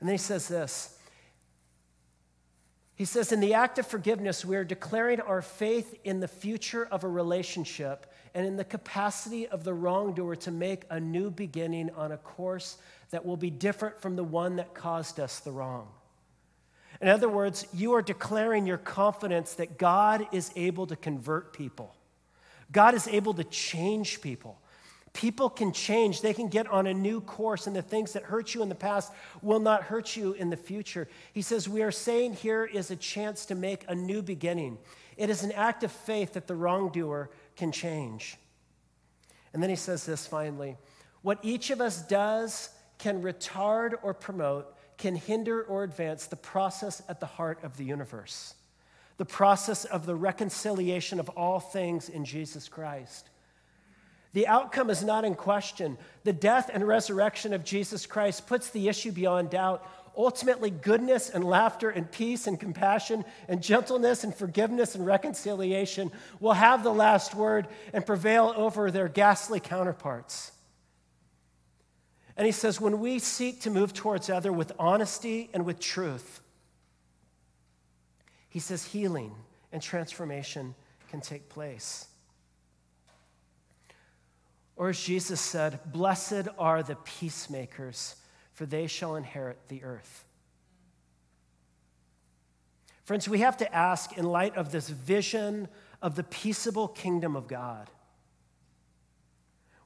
And 0.00 0.08
then 0.08 0.14
he 0.14 0.18
says 0.18 0.46
this 0.48 0.98
He 2.96 3.06
says, 3.06 3.32
In 3.32 3.40
the 3.40 3.54
act 3.54 3.78
of 3.78 3.86
forgiveness, 3.86 4.44
we 4.44 4.56
are 4.56 4.64
declaring 4.64 5.20
our 5.20 5.40
faith 5.40 5.98
in 6.04 6.20
the 6.20 6.28
future 6.28 6.86
of 6.86 7.04
a 7.04 7.08
relationship 7.08 8.12
and 8.34 8.46
in 8.46 8.56
the 8.56 8.64
capacity 8.64 9.48
of 9.48 9.64
the 9.64 9.72
wrongdoer 9.72 10.36
to 10.36 10.50
make 10.50 10.82
a 10.90 11.00
new 11.00 11.30
beginning 11.30 11.90
on 11.96 12.12
a 12.12 12.18
course 12.18 12.76
that 13.10 13.24
will 13.24 13.38
be 13.38 13.50
different 13.50 14.00
from 14.02 14.16
the 14.16 14.24
one 14.24 14.56
that 14.56 14.74
caused 14.74 15.18
us 15.18 15.40
the 15.40 15.52
wrong. 15.52 15.88
In 17.00 17.08
other 17.08 17.28
words, 17.28 17.66
you 17.72 17.92
are 17.94 18.02
declaring 18.02 18.66
your 18.66 18.78
confidence 18.78 19.54
that 19.54 19.78
God 19.78 20.26
is 20.32 20.50
able 20.56 20.86
to 20.86 20.96
convert 20.96 21.52
people, 21.52 21.94
God 22.72 22.94
is 22.94 23.08
able 23.08 23.34
to 23.34 23.44
change 23.44 24.20
people. 24.20 24.60
People 25.12 25.48
can 25.48 25.72
change, 25.72 26.20
they 26.20 26.34
can 26.34 26.48
get 26.48 26.66
on 26.66 26.86
a 26.86 26.92
new 26.92 27.22
course, 27.22 27.66
and 27.66 27.74
the 27.74 27.80
things 27.80 28.12
that 28.12 28.24
hurt 28.24 28.54
you 28.54 28.62
in 28.62 28.68
the 28.68 28.74
past 28.74 29.10
will 29.40 29.60
not 29.60 29.84
hurt 29.84 30.14
you 30.14 30.34
in 30.34 30.50
the 30.50 30.58
future. 30.58 31.08
He 31.32 31.40
says, 31.40 31.66
We 31.66 31.80
are 31.80 31.90
saying 31.90 32.34
here 32.34 32.66
is 32.66 32.90
a 32.90 32.96
chance 32.96 33.46
to 33.46 33.54
make 33.54 33.86
a 33.88 33.94
new 33.94 34.20
beginning. 34.20 34.76
It 35.16 35.30
is 35.30 35.42
an 35.42 35.52
act 35.52 35.84
of 35.84 35.90
faith 35.90 36.34
that 36.34 36.46
the 36.46 36.54
wrongdoer 36.54 37.30
can 37.56 37.72
change. 37.72 38.36
And 39.54 39.62
then 39.62 39.70
he 39.70 39.76
says 39.76 40.04
this 40.04 40.26
finally 40.26 40.76
what 41.22 41.38
each 41.42 41.70
of 41.70 41.80
us 41.80 42.02
does 42.02 42.68
can 42.98 43.22
retard 43.22 43.94
or 44.02 44.14
promote, 44.14 44.76
can 44.98 45.16
hinder 45.16 45.62
or 45.62 45.84
advance 45.84 46.26
the 46.26 46.36
process 46.36 47.02
at 47.08 47.20
the 47.20 47.26
heart 47.26 47.62
of 47.62 47.76
the 47.76 47.84
universe, 47.84 48.54
the 49.18 49.24
process 49.24 49.84
of 49.84 50.06
the 50.06 50.14
reconciliation 50.14 51.20
of 51.20 51.28
all 51.30 51.60
things 51.60 52.08
in 52.08 52.24
Jesus 52.24 52.68
Christ. 52.68 53.28
The 54.32 54.46
outcome 54.46 54.90
is 54.90 55.02
not 55.02 55.24
in 55.24 55.34
question. 55.34 55.96
The 56.24 56.32
death 56.32 56.70
and 56.72 56.86
resurrection 56.86 57.54
of 57.54 57.64
Jesus 57.64 58.04
Christ 58.04 58.46
puts 58.46 58.68
the 58.68 58.88
issue 58.88 59.10
beyond 59.10 59.50
doubt. 59.50 59.88
Ultimately, 60.14 60.70
goodness 60.70 61.30
and 61.30 61.44
laughter 61.44 61.90
and 61.90 62.10
peace 62.10 62.46
and 62.46 62.58
compassion 62.60 63.24
and 63.48 63.62
gentleness 63.62 64.24
and 64.24 64.34
forgiveness 64.34 64.94
and 64.94 65.06
reconciliation 65.06 66.10
will 66.40 66.52
have 66.52 66.82
the 66.82 66.92
last 66.92 67.34
word 67.34 67.66
and 67.92 68.04
prevail 68.04 68.52
over 68.56 68.90
their 68.90 69.08
ghastly 69.08 69.60
counterparts. 69.60 70.52
And 72.36 72.44
he 72.44 72.52
says, 72.52 72.80
when 72.80 73.00
we 73.00 73.18
seek 73.18 73.60
to 73.62 73.70
move 73.70 73.94
towards 73.94 74.28
other 74.28 74.52
with 74.52 74.72
honesty 74.78 75.48
and 75.54 75.64
with 75.64 75.80
truth, 75.80 76.40
he 78.48 78.58
says 78.58 78.84
healing 78.84 79.34
and 79.72 79.82
transformation 79.82 80.74
can 81.10 81.20
take 81.20 81.48
place. 81.48 82.06
Or 84.76 84.90
as 84.90 85.00
Jesus 85.00 85.40
said, 85.40 85.80
Blessed 85.86 86.48
are 86.58 86.82
the 86.82 86.96
peacemakers, 86.96 88.16
for 88.52 88.66
they 88.66 88.86
shall 88.86 89.16
inherit 89.16 89.58
the 89.68 89.82
earth. 89.82 90.24
Friends, 93.04 93.28
we 93.28 93.38
have 93.38 93.56
to 93.58 93.74
ask, 93.74 94.18
in 94.18 94.24
light 94.24 94.56
of 94.56 94.72
this 94.72 94.88
vision 94.88 95.68
of 96.02 96.16
the 96.16 96.24
peaceable 96.24 96.88
kingdom 96.88 97.36
of 97.36 97.46
God, 97.46 97.88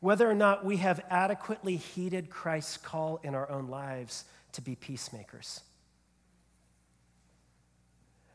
whether 0.00 0.28
or 0.28 0.34
not 0.34 0.64
we 0.64 0.78
have 0.78 1.00
adequately 1.10 1.76
heeded 1.76 2.30
Christ's 2.30 2.76
call 2.78 3.20
in 3.22 3.34
our 3.34 3.50
own 3.50 3.68
lives 3.68 4.24
to 4.52 4.62
be 4.62 4.74
peacemakers. 4.74 5.60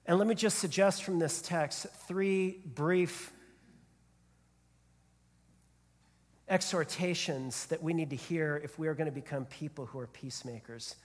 And 0.06 0.20
let 0.20 0.28
me 0.28 0.36
just 0.36 0.60
suggest 0.60 1.04
from 1.04 1.18
this 1.18 1.42
text 1.42 1.88
three 2.08 2.60
brief 2.64 3.32
exhortations 6.48 7.66
that 7.68 7.82
we 7.82 7.94
need 7.94 8.12
to 8.12 8.16
hear 8.16 8.62
if 8.64 8.78
we 8.78 8.88
are 8.88 8.94
going 8.94 9.10
to 9.10 9.12
become 9.12 9.46
people 9.46 9.88
who 9.88 9.98
are 9.98 10.08
peacemakers. 10.08 10.96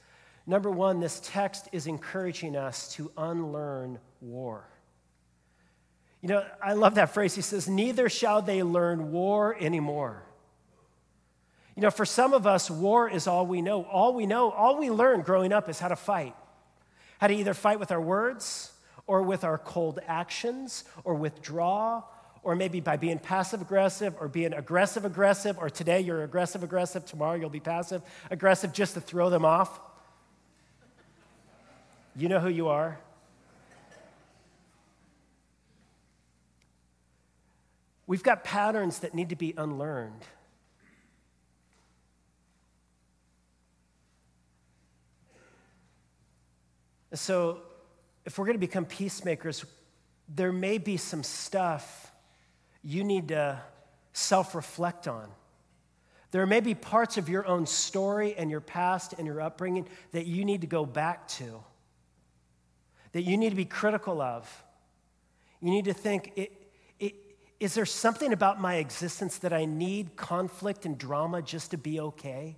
Number 0.46 0.70
one, 0.70 1.00
this 1.00 1.20
text 1.24 1.68
is 1.72 1.86
encouraging 1.86 2.56
us 2.56 2.92
to 2.94 3.11
unlearn 3.16 3.98
war. 4.20 4.68
You 6.20 6.28
know, 6.28 6.44
I 6.62 6.74
love 6.74 6.96
that 6.96 7.14
phrase. 7.14 7.34
He 7.34 7.40
says, 7.40 7.66
Neither 7.66 8.11
shall 8.11 8.42
they 8.42 8.62
learn 8.62 9.11
war 9.12 9.56
anymore. 9.58 10.22
You 11.81 11.87
know, 11.87 11.91
for 11.91 12.05
some 12.05 12.35
of 12.35 12.47
us, 12.47 12.70
war 12.70 13.09
is 13.09 13.26
all 13.26 13.47
we 13.47 13.62
know. 13.62 13.85
All 13.85 14.12
we 14.12 14.26
know, 14.26 14.51
all 14.51 14.76
we 14.76 14.91
learn 14.91 15.22
growing 15.22 15.51
up 15.51 15.66
is 15.66 15.78
how 15.78 15.89
to 15.89 15.97
fight. 15.97 16.37
How 17.18 17.26
to 17.28 17.33
either 17.33 17.55
fight 17.55 17.81
with 17.81 17.91
our 17.91 18.03
words 18.03 18.70
or 19.07 19.22
with 19.22 19.45
our 19.45 19.57
cold 19.57 19.99
actions 20.07 20.85
or 21.05 21.14
withdraw 21.14 22.03
or 22.43 22.55
maybe 22.55 22.81
by 22.81 22.99
being 22.99 23.18
passive 23.18 23.62
aggressive 23.62 24.14
or 24.20 24.28
being 24.28 24.53
aggressive 24.53 25.07
aggressive, 25.07 25.57
or 25.57 25.70
today 25.70 26.01
you're 26.01 26.22
aggressive 26.22 26.62
aggressive, 26.62 27.07
tomorrow 27.07 27.35
you'll 27.35 27.49
be 27.49 27.61
passive 27.61 28.03
aggressive 28.31 28.74
just 28.74 28.93
to 28.93 29.01
throw 29.01 29.31
them 29.31 29.47
off. 29.47 29.81
You 32.14 32.28
know 32.28 32.41
who 32.41 32.51
you 32.51 32.68
are. 32.68 33.01
We've 38.07 38.22
got 38.22 38.45
patterns 38.45 38.99
that 38.99 39.14
need 39.14 39.31
to 39.31 39.37
be 39.37 39.55
unlearned. 39.57 40.26
So, 47.12 47.58
if 48.24 48.38
we're 48.38 48.44
going 48.44 48.56
to 48.56 48.66
become 48.66 48.84
peacemakers, 48.84 49.64
there 50.28 50.52
may 50.52 50.78
be 50.78 50.96
some 50.96 51.22
stuff 51.22 52.12
you 52.82 53.04
need 53.04 53.28
to 53.28 53.61
self 54.12 54.54
reflect 54.54 55.08
on. 55.08 55.28
There 56.30 56.46
may 56.46 56.61
be 56.61 56.74
parts 56.74 57.18
of 57.18 57.28
your 57.28 57.46
own 57.46 57.66
story 57.66 58.34
and 58.36 58.50
your 58.50 58.61
past 58.61 59.14
and 59.18 59.26
your 59.26 59.40
upbringing 59.40 59.88
that 60.12 60.26
you 60.26 60.44
need 60.44 60.61
to 60.61 60.66
go 60.66 60.86
back 60.86 61.26
to, 61.28 61.62
that 63.12 63.22
you 63.22 63.36
need 63.36 63.50
to 63.50 63.56
be 63.56 63.64
critical 63.64 64.20
of. 64.22 64.64
You 65.61 65.70
need 65.70 65.86
to 65.86 65.92
think 65.92 66.32
it, 66.36 66.52
it, 67.00 67.14
is 67.58 67.74
there 67.74 67.84
something 67.84 68.32
about 68.32 68.61
my 68.61 68.76
existence 68.76 69.38
that 69.38 69.52
I 69.52 69.64
need 69.64 70.16
conflict 70.16 70.86
and 70.86 70.96
drama 70.96 71.42
just 71.42 71.72
to 71.72 71.76
be 71.76 71.98
okay? 72.00 72.56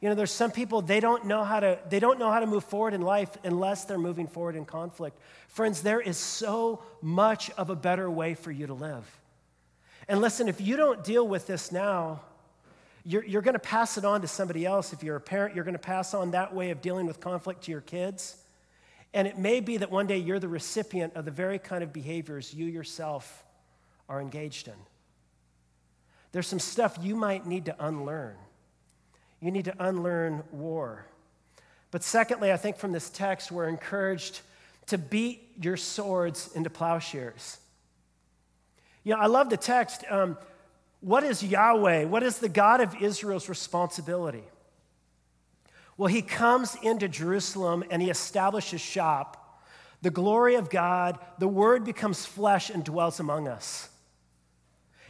You 0.00 0.08
know, 0.08 0.14
there's 0.14 0.30
some 0.30 0.50
people 0.50 0.80
they 0.80 1.00
don't 1.00 1.26
know 1.26 1.44
how 1.44 1.60
to 1.60 1.78
they 1.88 2.00
don't 2.00 2.18
know 2.18 2.30
how 2.30 2.40
to 2.40 2.46
move 2.46 2.64
forward 2.64 2.94
in 2.94 3.02
life 3.02 3.36
unless 3.44 3.84
they're 3.84 3.98
moving 3.98 4.26
forward 4.26 4.56
in 4.56 4.64
conflict. 4.64 5.18
Friends, 5.48 5.82
there 5.82 6.00
is 6.00 6.16
so 6.16 6.82
much 7.02 7.50
of 7.50 7.68
a 7.68 7.76
better 7.76 8.10
way 8.10 8.34
for 8.34 8.50
you 8.50 8.66
to 8.66 8.74
live. 8.74 9.04
And 10.08 10.20
listen, 10.20 10.48
if 10.48 10.60
you 10.60 10.76
don't 10.76 11.04
deal 11.04 11.26
with 11.26 11.46
this 11.46 11.70
now, 11.70 12.22
you're, 13.04 13.24
you're 13.24 13.42
going 13.42 13.54
to 13.54 13.58
pass 13.58 13.96
it 13.96 14.04
on 14.04 14.22
to 14.22 14.28
somebody 14.28 14.66
else. 14.66 14.92
If 14.92 15.02
you're 15.02 15.16
a 15.16 15.20
parent, 15.20 15.54
you're 15.54 15.64
going 15.64 15.74
to 15.74 15.78
pass 15.78 16.14
on 16.14 16.32
that 16.32 16.54
way 16.54 16.70
of 16.70 16.80
dealing 16.80 17.06
with 17.06 17.20
conflict 17.20 17.64
to 17.64 17.70
your 17.70 17.80
kids. 17.80 18.36
And 19.12 19.26
it 19.26 19.38
may 19.38 19.60
be 19.60 19.76
that 19.78 19.90
one 19.90 20.06
day 20.06 20.18
you're 20.18 20.38
the 20.38 20.48
recipient 20.48 21.14
of 21.14 21.24
the 21.24 21.30
very 21.30 21.58
kind 21.58 21.82
of 21.82 21.92
behaviors 21.92 22.54
you 22.54 22.66
yourself 22.66 23.44
are 24.08 24.20
engaged 24.20 24.68
in. 24.68 24.74
There's 26.32 26.46
some 26.46 26.60
stuff 26.60 26.98
you 27.00 27.16
might 27.16 27.46
need 27.46 27.66
to 27.66 27.76
unlearn. 27.84 28.36
You 29.40 29.50
need 29.50 29.64
to 29.66 29.74
unlearn 29.78 30.42
war. 30.52 31.06
But 31.90 32.02
secondly, 32.02 32.52
I 32.52 32.56
think 32.56 32.76
from 32.76 32.92
this 32.92 33.10
text, 33.10 33.50
we're 33.50 33.68
encouraged 33.68 34.40
to 34.86 34.98
beat 34.98 35.48
your 35.60 35.76
swords 35.76 36.50
into 36.54 36.70
plowshares. 36.70 37.58
You 39.02 39.14
know, 39.14 39.20
I 39.20 39.26
love 39.26 39.50
the 39.50 39.56
text. 39.56 40.04
Um, 40.10 40.36
what 41.00 41.24
is 41.24 41.42
Yahweh? 41.42 42.04
What 42.04 42.22
is 42.22 42.38
the 42.38 42.48
God 42.48 42.80
of 42.80 43.00
Israel's 43.00 43.48
responsibility? 43.48 44.44
Well, 45.96 46.08
he 46.08 46.22
comes 46.22 46.76
into 46.82 47.08
Jerusalem 47.08 47.84
and 47.90 48.02
he 48.02 48.10
establishes 48.10 48.80
shop. 48.80 49.62
The 50.02 50.10
glory 50.10 50.54
of 50.54 50.70
God, 50.70 51.18
the 51.38 51.48
word 51.48 51.84
becomes 51.84 52.24
flesh 52.24 52.70
and 52.70 52.84
dwells 52.84 53.20
among 53.20 53.48
us. 53.48 53.88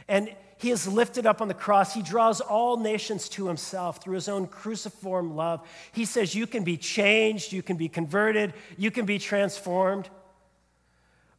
And 0.07 0.33
he 0.61 0.69
is 0.69 0.87
lifted 0.87 1.25
up 1.25 1.41
on 1.41 1.47
the 1.47 1.55
cross. 1.55 1.95
He 1.95 2.03
draws 2.03 2.39
all 2.39 2.77
nations 2.77 3.27
to 3.29 3.47
himself 3.47 3.97
through 3.97 4.13
his 4.13 4.29
own 4.29 4.45
cruciform 4.45 5.35
love. 5.35 5.67
He 5.91 6.05
says, 6.05 6.35
You 6.35 6.45
can 6.45 6.63
be 6.63 6.77
changed, 6.77 7.51
you 7.51 7.63
can 7.63 7.77
be 7.77 7.89
converted, 7.89 8.53
you 8.77 8.91
can 8.91 9.07
be 9.07 9.17
transformed. 9.17 10.07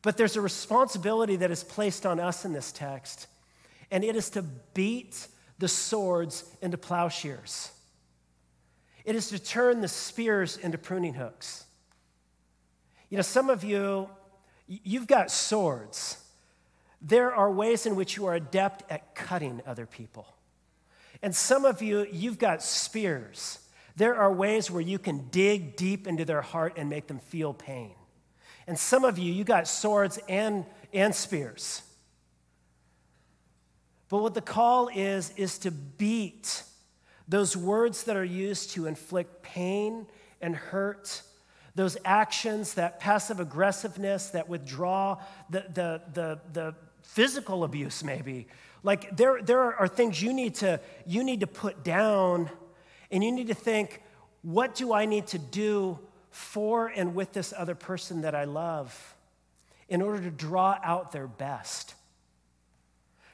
But 0.02 0.16
there's 0.16 0.34
a 0.34 0.40
responsibility 0.40 1.36
that 1.36 1.52
is 1.52 1.62
placed 1.62 2.04
on 2.04 2.18
us 2.18 2.44
in 2.44 2.52
this 2.52 2.72
text, 2.72 3.28
and 3.92 4.02
it 4.02 4.16
is 4.16 4.28
to 4.30 4.42
beat 4.42 5.28
the 5.60 5.68
swords 5.68 6.44
into 6.60 6.76
plowshares. 6.76 7.70
It 9.04 9.14
is 9.14 9.28
to 9.28 9.38
turn 9.38 9.82
the 9.82 9.88
spears 9.88 10.56
into 10.56 10.78
pruning 10.78 11.14
hooks. 11.14 11.64
You 13.08 13.18
know, 13.18 13.22
some 13.22 13.50
of 13.50 13.62
you, 13.62 14.08
you've 14.66 15.06
got 15.06 15.30
swords. 15.30 16.21
There 17.02 17.34
are 17.34 17.50
ways 17.50 17.84
in 17.84 17.96
which 17.96 18.16
you 18.16 18.26
are 18.26 18.34
adept 18.34 18.90
at 18.90 19.14
cutting 19.14 19.60
other 19.66 19.86
people. 19.86 20.26
And 21.20 21.34
some 21.34 21.64
of 21.64 21.82
you, 21.82 22.06
you've 22.10 22.38
got 22.38 22.62
spears. 22.62 23.58
There 23.96 24.14
are 24.14 24.32
ways 24.32 24.70
where 24.70 24.80
you 24.80 24.98
can 24.98 25.28
dig 25.30 25.76
deep 25.76 26.06
into 26.06 26.24
their 26.24 26.42
heart 26.42 26.74
and 26.76 26.88
make 26.88 27.08
them 27.08 27.18
feel 27.18 27.52
pain. 27.52 27.92
And 28.66 28.78
some 28.78 29.04
of 29.04 29.18
you, 29.18 29.32
you 29.32 29.42
got 29.42 29.66
swords 29.66 30.18
and, 30.28 30.64
and 30.92 31.14
spears. 31.14 31.82
But 34.08 34.18
what 34.18 34.34
the 34.34 34.40
call 34.40 34.88
is, 34.88 35.32
is 35.36 35.58
to 35.58 35.70
beat 35.70 36.62
those 37.26 37.56
words 37.56 38.04
that 38.04 38.16
are 38.16 38.24
used 38.24 38.70
to 38.72 38.86
inflict 38.86 39.42
pain 39.42 40.06
and 40.40 40.54
hurt, 40.54 41.22
those 41.74 41.96
actions, 42.04 42.74
that 42.74 43.00
passive 43.00 43.40
aggressiveness, 43.40 44.28
that 44.30 44.48
withdraw, 44.48 45.18
the, 45.50 45.64
the, 45.72 46.02
the, 46.12 46.40
the 46.52 46.74
physical 47.02 47.64
abuse, 47.64 48.02
maybe. 48.02 48.46
Like 48.82 49.16
there, 49.16 49.42
there 49.42 49.74
are 49.74 49.88
things 49.88 50.20
you 50.22 50.32
need 50.32 50.56
to 50.56 50.80
you 51.06 51.22
need 51.22 51.40
to 51.40 51.46
put 51.46 51.84
down, 51.84 52.50
and 53.10 53.22
you 53.22 53.30
need 53.30 53.48
to 53.48 53.54
think, 53.54 54.02
what 54.42 54.74
do 54.74 54.92
I 54.92 55.04
need 55.04 55.26
to 55.28 55.38
do 55.38 55.98
for 56.30 56.88
and 56.88 57.14
with 57.14 57.32
this 57.32 57.52
other 57.56 57.74
person 57.74 58.22
that 58.22 58.34
I 58.34 58.44
love 58.44 59.14
in 59.88 60.02
order 60.02 60.22
to 60.22 60.30
draw 60.30 60.78
out 60.82 61.12
their 61.12 61.28
best? 61.28 61.94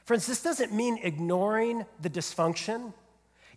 Friends, 0.05 0.25
this 0.25 0.41
doesn't 0.41 0.73
mean 0.73 0.99
ignoring 1.01 1.85
the 2.01 2.09
dysfunction. 2.09 2.93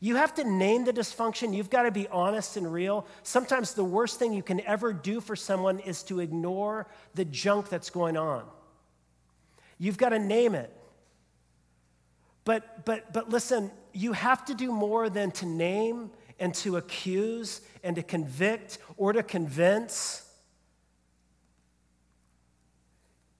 You 0.01 0.17
have 0.17 0.35
to 0.35 0.45
name 0.45 0.85
the 0.85 0.93
dysfunction. 0.93 1.55
You've 1.55 1.71
got 1.71 1.85
to 1.85 1.91
be 1.91 2.09
honest 2.09 2.57
and 2.57 2.71
real. 2.71 3.07
Sometimes 3.23 3.73
the 3.73 3.85
worst 3.85 4.19
thing 4.19 4.33
you 4.33 4.43
can 4.43 4.61
ever 4.63 4.93
do 4.93 5.21
for 5.21 5.37
someone 5.37 5.79
is 5.79 6.03
to 6.05 6.21
ignore 6.21 6.87
the 7.15 7.25
junk 7.25 7.69
that's 7.69 7.89
going 7.89 8.17
on. 8.17 8.45
You've 9.83 9.99
got 9.99 10.11
to 10.11 10.21
name 10.21 10.55
it. 10.55 10.73
But, 12.45 12.85
but, 12.85 13.13
but 13.13 13.31
listen, 13.31 13.73
you 13.93 14.13
have 14.13 14.45
to 14.45 14.55
do 14.55 14.71
more 14.71 15.11
than 15.11 15.33
to 15.33 15.47
name 15.47 16.13
and 16.39 16.55
to 16.55 16.77
accuse 16.77 17.63
and 17.83 17.97
to 17.97 18.03
convict 18.05 18.79
or 18.97 19.13
to 19.13 19.25
convince. 19.25 20.25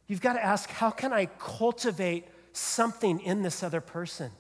You've 0.09 0.21
got 0.21 0.33
to 0.33 0.45
ask, 0.45 0.69
how 0.69 0.91
can 0.91 1.13
I 1.13 1.27
cultivate 1.27 2.27
something 2.53 3.21
in 3.21 3.43
this 3.43 3.63
other 3.63 3.81
person? 3.81 4.33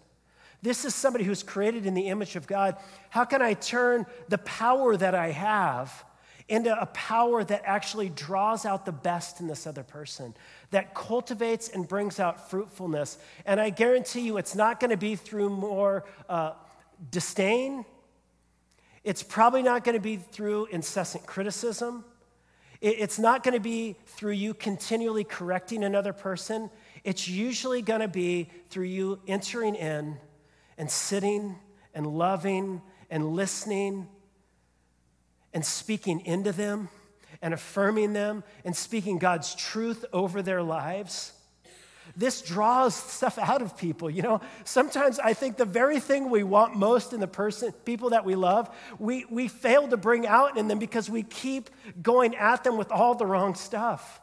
This 0.61 0.85
is 0.85 0.97
somebody 0.97 1.23
who's 1.23 1.45
created 1.45 1.87
in 1.87 1.95
the 1.95 2.09
image 2.09 2.35
of 2.35 2.49
God. 2.49 2.79
How 3.11 3.25
can 3.25 3.41
I 3.41 3.55
turn 3.55 4.07
the 4.29 4.39
power 4.39 4.97
that 4.97 5.15
I 5.15 5.31
have 5.31 6.05
into 6.49 6.79
a 6.79 6.87
power 6.87 7.45
that 7.45 7.63
actually 7.65 8.09
draws 8.09 8.65
out 8.67 8.85
the 8.85 8.93
best 8.93 9.41
in 9.41 9.47
this 9.47 9.67
other 9.67 9.83
person, 9.83 10.35
that 10.71 10.95
cultivates 10.95 11.69
and 11.69 11.87
brings 11.87 12.21
out 12.21 12.51
fruitfulness? 12.51 13.19
And 13.47 13.61
I 13.61 13.71
guarantee 13.71 14.23
you, 14.23 14.37
it's 14.37 14.55
not 14.55 14.81
going 14.81 14.91
to 14.91 14.97
be 14.97 15.17
through 15.17 15.51
more 15.51 16.05
uh, 16.29 16.53
disdain. 17.11 17.85
It's 19.05 19.23
probably 19.23 19.63
not 19.63 19.85
going 19.85 19.97
to 19.97 20.03
be 20.03 20.17
through 20.17 20.67
incessant 20.67 21.27
criticism. 21.27 22.05
It's 22.81 23.19
not 23.19 23.45
going 23.45 23.55
to 23.55 23.61
be 23.61 23.97
through 24.07 24.33
you 24.33 24.55
continually 24.55 25.23
correcting 25.23 25.85
another 25.85 26.13
person. 26.13 26.69
It's 27.05 27.29
usually 27.29 27.81
going 27.81 28.01
to 28.01 28.09
be 28.09 28.49
through 28.71 28.87
you 28.87 29.21
entering 29.29 29.77
in 29.77 30.17
and 30.77 30.91
sitting 30.91 31.55
and 31.95 32.07
loving 32.07 32.83
and 33.09 33.35
listening 33.35 34.09
and 35.53 35.65
speaking 35.65 36.21
into 36.21 36.53
them 36.53 36.89
and 37.41 37.53
affirming 37.53 38.13
them 38.13 38.45
and 38.65 38.77
speaking 38.77 39.19
God's 39.19 39.55
truth 39.55 40.05
over 40.13 40.43
their 40.43 40.63
lives. 40.63 41.33
This 42.17 42.43
draws 42.43 42.95
stuff 42.95 43.39
out 43.39 43.63
of 43.63 43.77
people. 43.77 44.11
You 44.11 44.23
know, 44.23 44.41
sometimes 44.65 45.19
I 45.19 45.35
think 45.35 45.57
the 45.57 45.65
very 45.65 45.99
thing 45.99 46.31
we 46.31 46.43
want 46.43 46.77
most 46.77 47.13
in 47.13 47.21
the 47.21 47.27
person, 47.27 47.73
people 47.85 48.11
that 48.11 48.25
we 48.25 48.35
love, 48.35 48.69
we, 48.99 49.25
we 49.31 49.49
fail 49.49 49.89
to 49.89 49.97
bring 49.97 50.27
out 50.27 50.59
in 50.59 50.69
them 50.69 50.79
because 50.79 51.09
we 51.09 51.23
keep 51.23 51.71
going 52.03 52.37
at 52.37 52.65
them 52.65 52.77
with 52.77 52.91
all 52.91 53.15
the 53.15 53.27
wrong 53.27 53.55
stuff. 53.55 54.21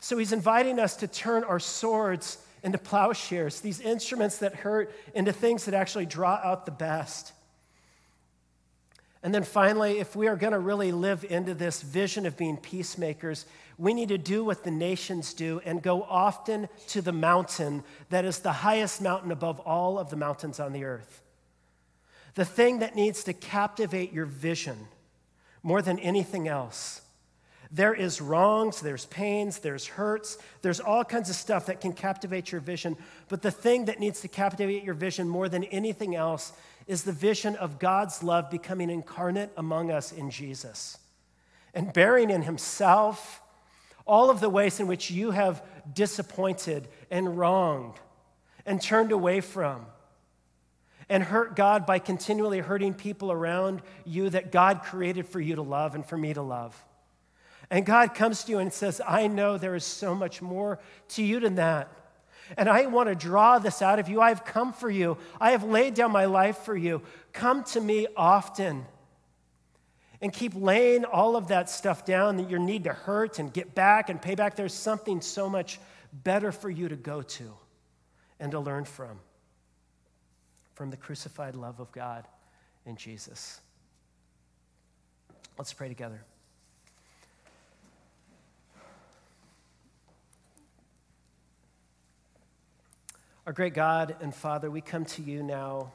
So 0.00 0.16
he's 0.16 0.32
inviting 0.32 0.78
us 0.78 0.96
to 0.96 1.08
turn 1.08 1.44
our 1.44 1.58
swords 1.58 2.38
into 2.62 2.78
plowshares, 2.78 3.60
these 3.60 3.80
instruments 3.80 4.38
that 4.38 4.54
hurt, 4.54 4.92
into 5.14 5.32
things 5.32 5.64
that 5.64 5.74
actually 5.74 6.06
draw 6.06 6.40
out 6.42 6.66
the 6.66 6.72
best. 6.72 7.32
And 9.22 9.34
then 9.34 9.42
finally, 9.42 9.98
if 9.98 10.14
we 10.14 10.28
are 10.28 10.36
going 10.36 10.52
to 10.52 10.58
really 10.58 10.92
live 10.92 11.24
into 11.28 11.54
this 11.54 11.82
vision 11.82 12.24
of 12.24 12.36
being 12.36 12.56
peacemakers, 12.56 13.46
we 13.76 13.92
need 13.92 14.08
to 14.08 14.18
do 14.18 14.44
what 14.44 14.64
the 14.64 14.70
nations 14.70 15.34
do 15.34 15.60
and 15.64 15.82
go 15.82 16.02
often 16.04 16.68
to 16.88 17.02
the 17.02 17.12
mountain 17.12 17.82
that 18.10 18.24
is 18.24 18.38
the 18.38 18.52
highest 18.52 19.02
mountain 19.02 19.32
above 19.32 19.60
all 19.60 19.98
of 19.98 20.10
the 20.10 20.16
mountains 20.16 20.60
on 20.60 20.72
the 20.72 20.84
earth. 20.84 21.22
The 22.34 22.44
thing 22.44 22.78
that 22.78 22.94
needs 22.94 23.24
to 23.24 23.32
captivate 23.32 24.12
your 24.12 24.26
vision 24.26 24.88
more 25.62 25.82
than 25.82 25.98
anything 25.98 26.46
else 26.46 27.02
there 27.70 27.92
is 27.92 28.20
wrongs, 28.20 28.80
there's 28.80 29.04
pains, 29.06 29.58
there's 29.58 29.86
hurts, 29.86 30.38
there's 30.62 30.80
all 30.80 31.04
kinds 31.04 31.28
of 31.28 31.36
stuff 31.36 31.66
that 31.66 31.80
can 31.80 31.92
captivate 31.92 32.50
your 32.50 32.62
vision. 32.62 32.96
But 33.28 33.42
the 33.42 33.50
thing 33.50 33.86
that 33.86 34.00
needs 34.00 34.22
to 34.22 34.28
captivate 34.28 34.84
your 34.84 34.94
vision 34.94 35.28
more 35.28 35.48
than 35.48 35.64
anything 35.64 36.14
else 36.14 36.52
is 36.88 37.04
the 37.04 37.12
vision 37.12 37.54
of 37.54 37.78
God's 37.78 38.22
love 38.24 38.50
becoming 38.50 38.90
incarnate 38.90 39.52
among 39.56 39.92
us 39.92 40.10
in 40.10 40.30
Jesus 40.30 40.98
and 41.74 41.92
bearing 41.92 42.30
in 42.30 42.42
Himself 42.42 43.40
all 44.06 44.30
of 44.30 44.40
the 44.40 44.48
ways 44.48 44.80
in 44.80 44.86
which 44.86 45.10
you 45.10 45.30
have 45.30 45.62
disappointed 45.92 46.88
and 47.10 47.38
wronged 47.38 47.94
and 48.64 48.80
turned 48.80 49.12
away 49.12 49.40
from 49.40 49.84
and 51.10 51.22
hurt 51.22 51.54
God 51.54 51.86
by 51.86 51.98
continually 51.98 52.58
hurting 52.58 52.94
people 52.94 53.30
around 53.30 53.82
you 54.04 54.30
that 54.30 54.50
God 54.50 54.82
created 54.82 55.26
for 55.26 55.40
you 55.40 55.56
to 55.56 55.62
love 55.62 55.94
and 55.94 56.04
for 56.04 56.16
me 56.16 56.32
to 56.34 56.42
love. 56.42 56.82
And 57.70 57.84
God 57.84 58.14
comes 58.14 58.44
to 58.44 58.52
you 58.52 58.58
and 58.58 58.72
says, 58.72 59.00
I 59.06 59.26
know 59.26 59.58
there 59.58 59.74
is 59.74 59.84
so 59.84 60.14
much 60.14 60.40
more 60.40 60.78
to 61.10 61.22
you 61.22 61.40
than 61.40 61.56
that. 61.56 61.92
And 62.56 62.68
I 62.68 62.86
want 62.86 63.08
to 63.08 63.14
draw 63.14 63.58
this 63.58 63.82
out 63.82 63.98
of 63.98 64.08
you. 64.08 64.20
I've 64.20 64.44
come 64.44 64.72
for 64.72 64.90
you. 64.90 65.18
I 65.40 65.50
have 65.52 65.64
laid 65.64 65.94
down 65.94 66.12
my 66.12 66.24
life 66.24 66.58
for 66.58 66.76
you. 66.76 67.02
Come 67.32 67.64
to 67.64 67.80
me 67.80 68.06
often. 68.16 68.86
And 70.20 70.32
keep 70.32 70.52
laying 70.54 71.04
all 71.04 71.36
of 71.36 71.48
that 71.48 71.70
stuff 71.70 72.04
down 72.04 72.38
that 72.38 72.50
your 72.50 72.58
need 72.58 72.84
to 72.84 72.92
hurt 72.92 73.38
and 73.38 73.52
get 73.52 73.74
back 73.74 74.10
and 74.10 74.20
pay 74.20 74.34
back. 74.34 74.56
There's 74.56 74.74
something 74.74 75.20
so 75.20 75.48
much 75.48 75.78
better 76.12 76.50
for 76.50 76.70
you 76.70 76.88
to 76.88 76.96
go 76.96 77.22
to 77.22 77.52
and 78.40 78.50
to 78.52 78.60
learn 78.60 78.84
from. 78.84 79.20
From 80.74 80.90
the 80.90 80.96
crucified 80.96 81.54
love 81.54 81.80
of 81.80 81.92
God 81.92 82.26
in 82.86 82.96
Jesus. 82.96 83.60
Let's 85.56 85.72
pray 85.72 85.88
together. 85.88 86.24
Our 93.48 93.54
great 93.54 93.72
God 93.72 94.14
and 94.20 94.34
Father, 94.34 94.70
we 94.70 94.82
come 94.82 95.06
to 95.06 95.22
you 95.22 95.42
now. 95.42 95.90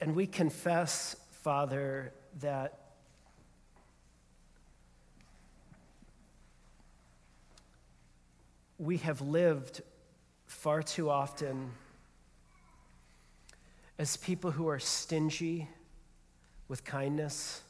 And 0.00 0.16
we 0.16 0.26
confess, 0.26 1.14
Father, 1.30 2.12
that 2.40 2.76
we 8.78 8.96
have 8.96 9.20
lived 9.20 9.82
far 10.48 10.82
too 10.82 11.08
often 11.08 11.70
as 13.96 14.16
people 14.16 14.50
who 14.50 14.66
are 14.66 14.80
stingy 14.80 15.68
with 16.66 16.82
kindness 16.82 17.62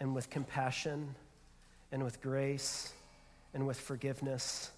and 0.00 0.12
with 0.12 0.28
compassion 0.28 1.14
and 1.92 2.02
with 2.02 2.20
grace 2.20 2.92
and 3.54 3.66
with 3.66 3.80
forgiveness. 3.80 4.70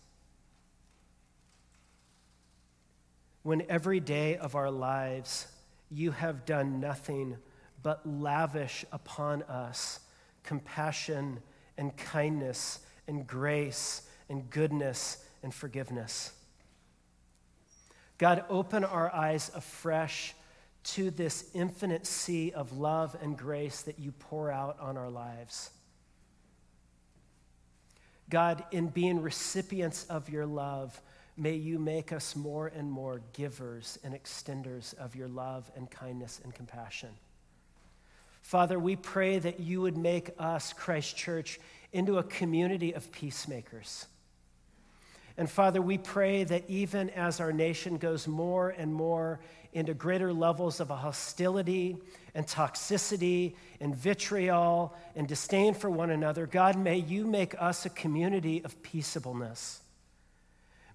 When 3.43 3.62
every 3.68 4.01
day 4.01 4.37
of 4.37 4.55
our 4.55 4.70
lives 4.70 5.47
you 5.91 6.11
have 6.11 6.45
done 6.45 6.81
nothing 6.81 7.37
but 7.83 8.07
lavish 8.07 8.85
upon 8.93 9.43
us 9.45 10.01
compassion 10.43 11.41
and 11.79 11.97
kindness 11.97 12.81
and 13.09 13.27
grace 13.27 14.03
and 14.29 14.49
goodness 14.51 15.24
and 15.43 15.55
forgiveness. 15.55 16.33
God, 18.18 18.45
open 18.49 18.85
our 18.85 19.14
eyes 19.14 19.51
afresh 19.55 20.35
to 20.83 21.11
this 21.11 21.51
infinite 21.53 22.07
sea 22.07 22.53
of 22.53 22.77
love 22.77 23.16
and 23.20 23.37
grace 23.37 23.83
that 23.83 23.99
you 23.99 24.12
pour 24.12 24.51
out 24.51 24.79
on 24.81 24.97
our 24.97 25.11
lives. 25.11 25.70
God, 28.29 28.64
in 28.72 28.89
being 28.89 29.20
recipients 29.22 30.05
of 30.05 30.29
your 30.29 30.47
love, 30.47 31.01
may 31.37 31.55
you 31.55 31.79
make 31.79 32.12
us 32.12 32.35
more 32.35 32.68
and 32.68 32.91
more 32.91 33.20
givers 33.33 33.99
and 34.03 34.14
extenders 34.14 34.95
of 34.95 35.14
your 35.14 35.29
love 35.29 35.70
and 35.77 35.91
kindness 35.91 36.41
and 36.43 36.55
compassion. 36.55 37.11
Father, 38.43 38.79
we 38.79 38.97
pray 38.97 39.39
that 39.39 39.61
you 39.61 39.81
would 39.81 39.97
make 39.97 40.31
us, 40.39 40.72
Christ 40.72 41.16
Church, 41.16 41.59
into 41.93 42.18
a 42.18 42.22
community 42.22 42.95
of 42.95 43.11
peacemakers. 43.12 44.07
And 45.39 45.51
Father, 45.51 45.82
we 45.82 45.99
pray 45.99 46.45
that 46.45 46.64
even 46.68 47.11
as 47.11 47.41
our 47.41 47.53
nation 47.53 47.99
goes 47.99 48.26
more 48.26 48.70
and 48.70 48.93
more 48.93 49.41
into 49.72 49.93
greater 49.93 50.32
levels 50.32 50.80
of 50.80 50.89
hostility 50.89 51.99
and 52.34 52.47
toxicity 52.47 53.55
and 53.80 53.95
vitriol 53.95 54.95
and 55.14 55.28
disdain 55.28 55.74
for 55.74 55.91
one 55.91 56.11
another, 56.11 56.47
God, 56.47 56.78
may 56.78 56.97
you 56.97 57.26
make 57.26 57.55
us 57.61 57.84
a 57.84 57.91
community 57.91 58.64
of 58.64 58.82
peaceableness. 58.82 59.80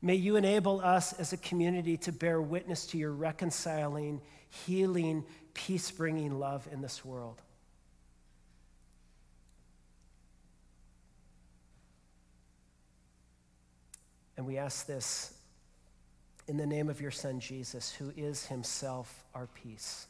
May 0.02 0.16
you 0.16 0.36
enable 0.36 0.82
us 0.82 1.14
as 1.14 1.32
a 1.32 1.38
community 1.38 1.96
to 1.98 2.12
bear 2.12 2.42
witness 2.42 2.88
to 2.88 2.98
your 2.98 3.12
reconciling, 3.12 4.20
healing, 4.50 5.24
peace 5.54 5.92
bringing 5.92 6.40
love 6.40 6.68
in 6.72 6.82
this 6.82 7.06
world. 7.06 7.40
And 14.38 14.46
we 14.46 14.58
ask 14.58 14.86
this 14.86 15.34
in 16.48 16.58
the 16.58 16.66
name 16.66 16.90
of 16.90 17.00
your 17.02 17.12
Son, 17.12 17.40
Jesus, 17.40 17.94
who 17.94 18.12
is 18.16 18.46
himself 18.48 19.24
our 19.34 19.48
peace. 19.48 20.08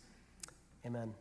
Amen. 0.85 1.13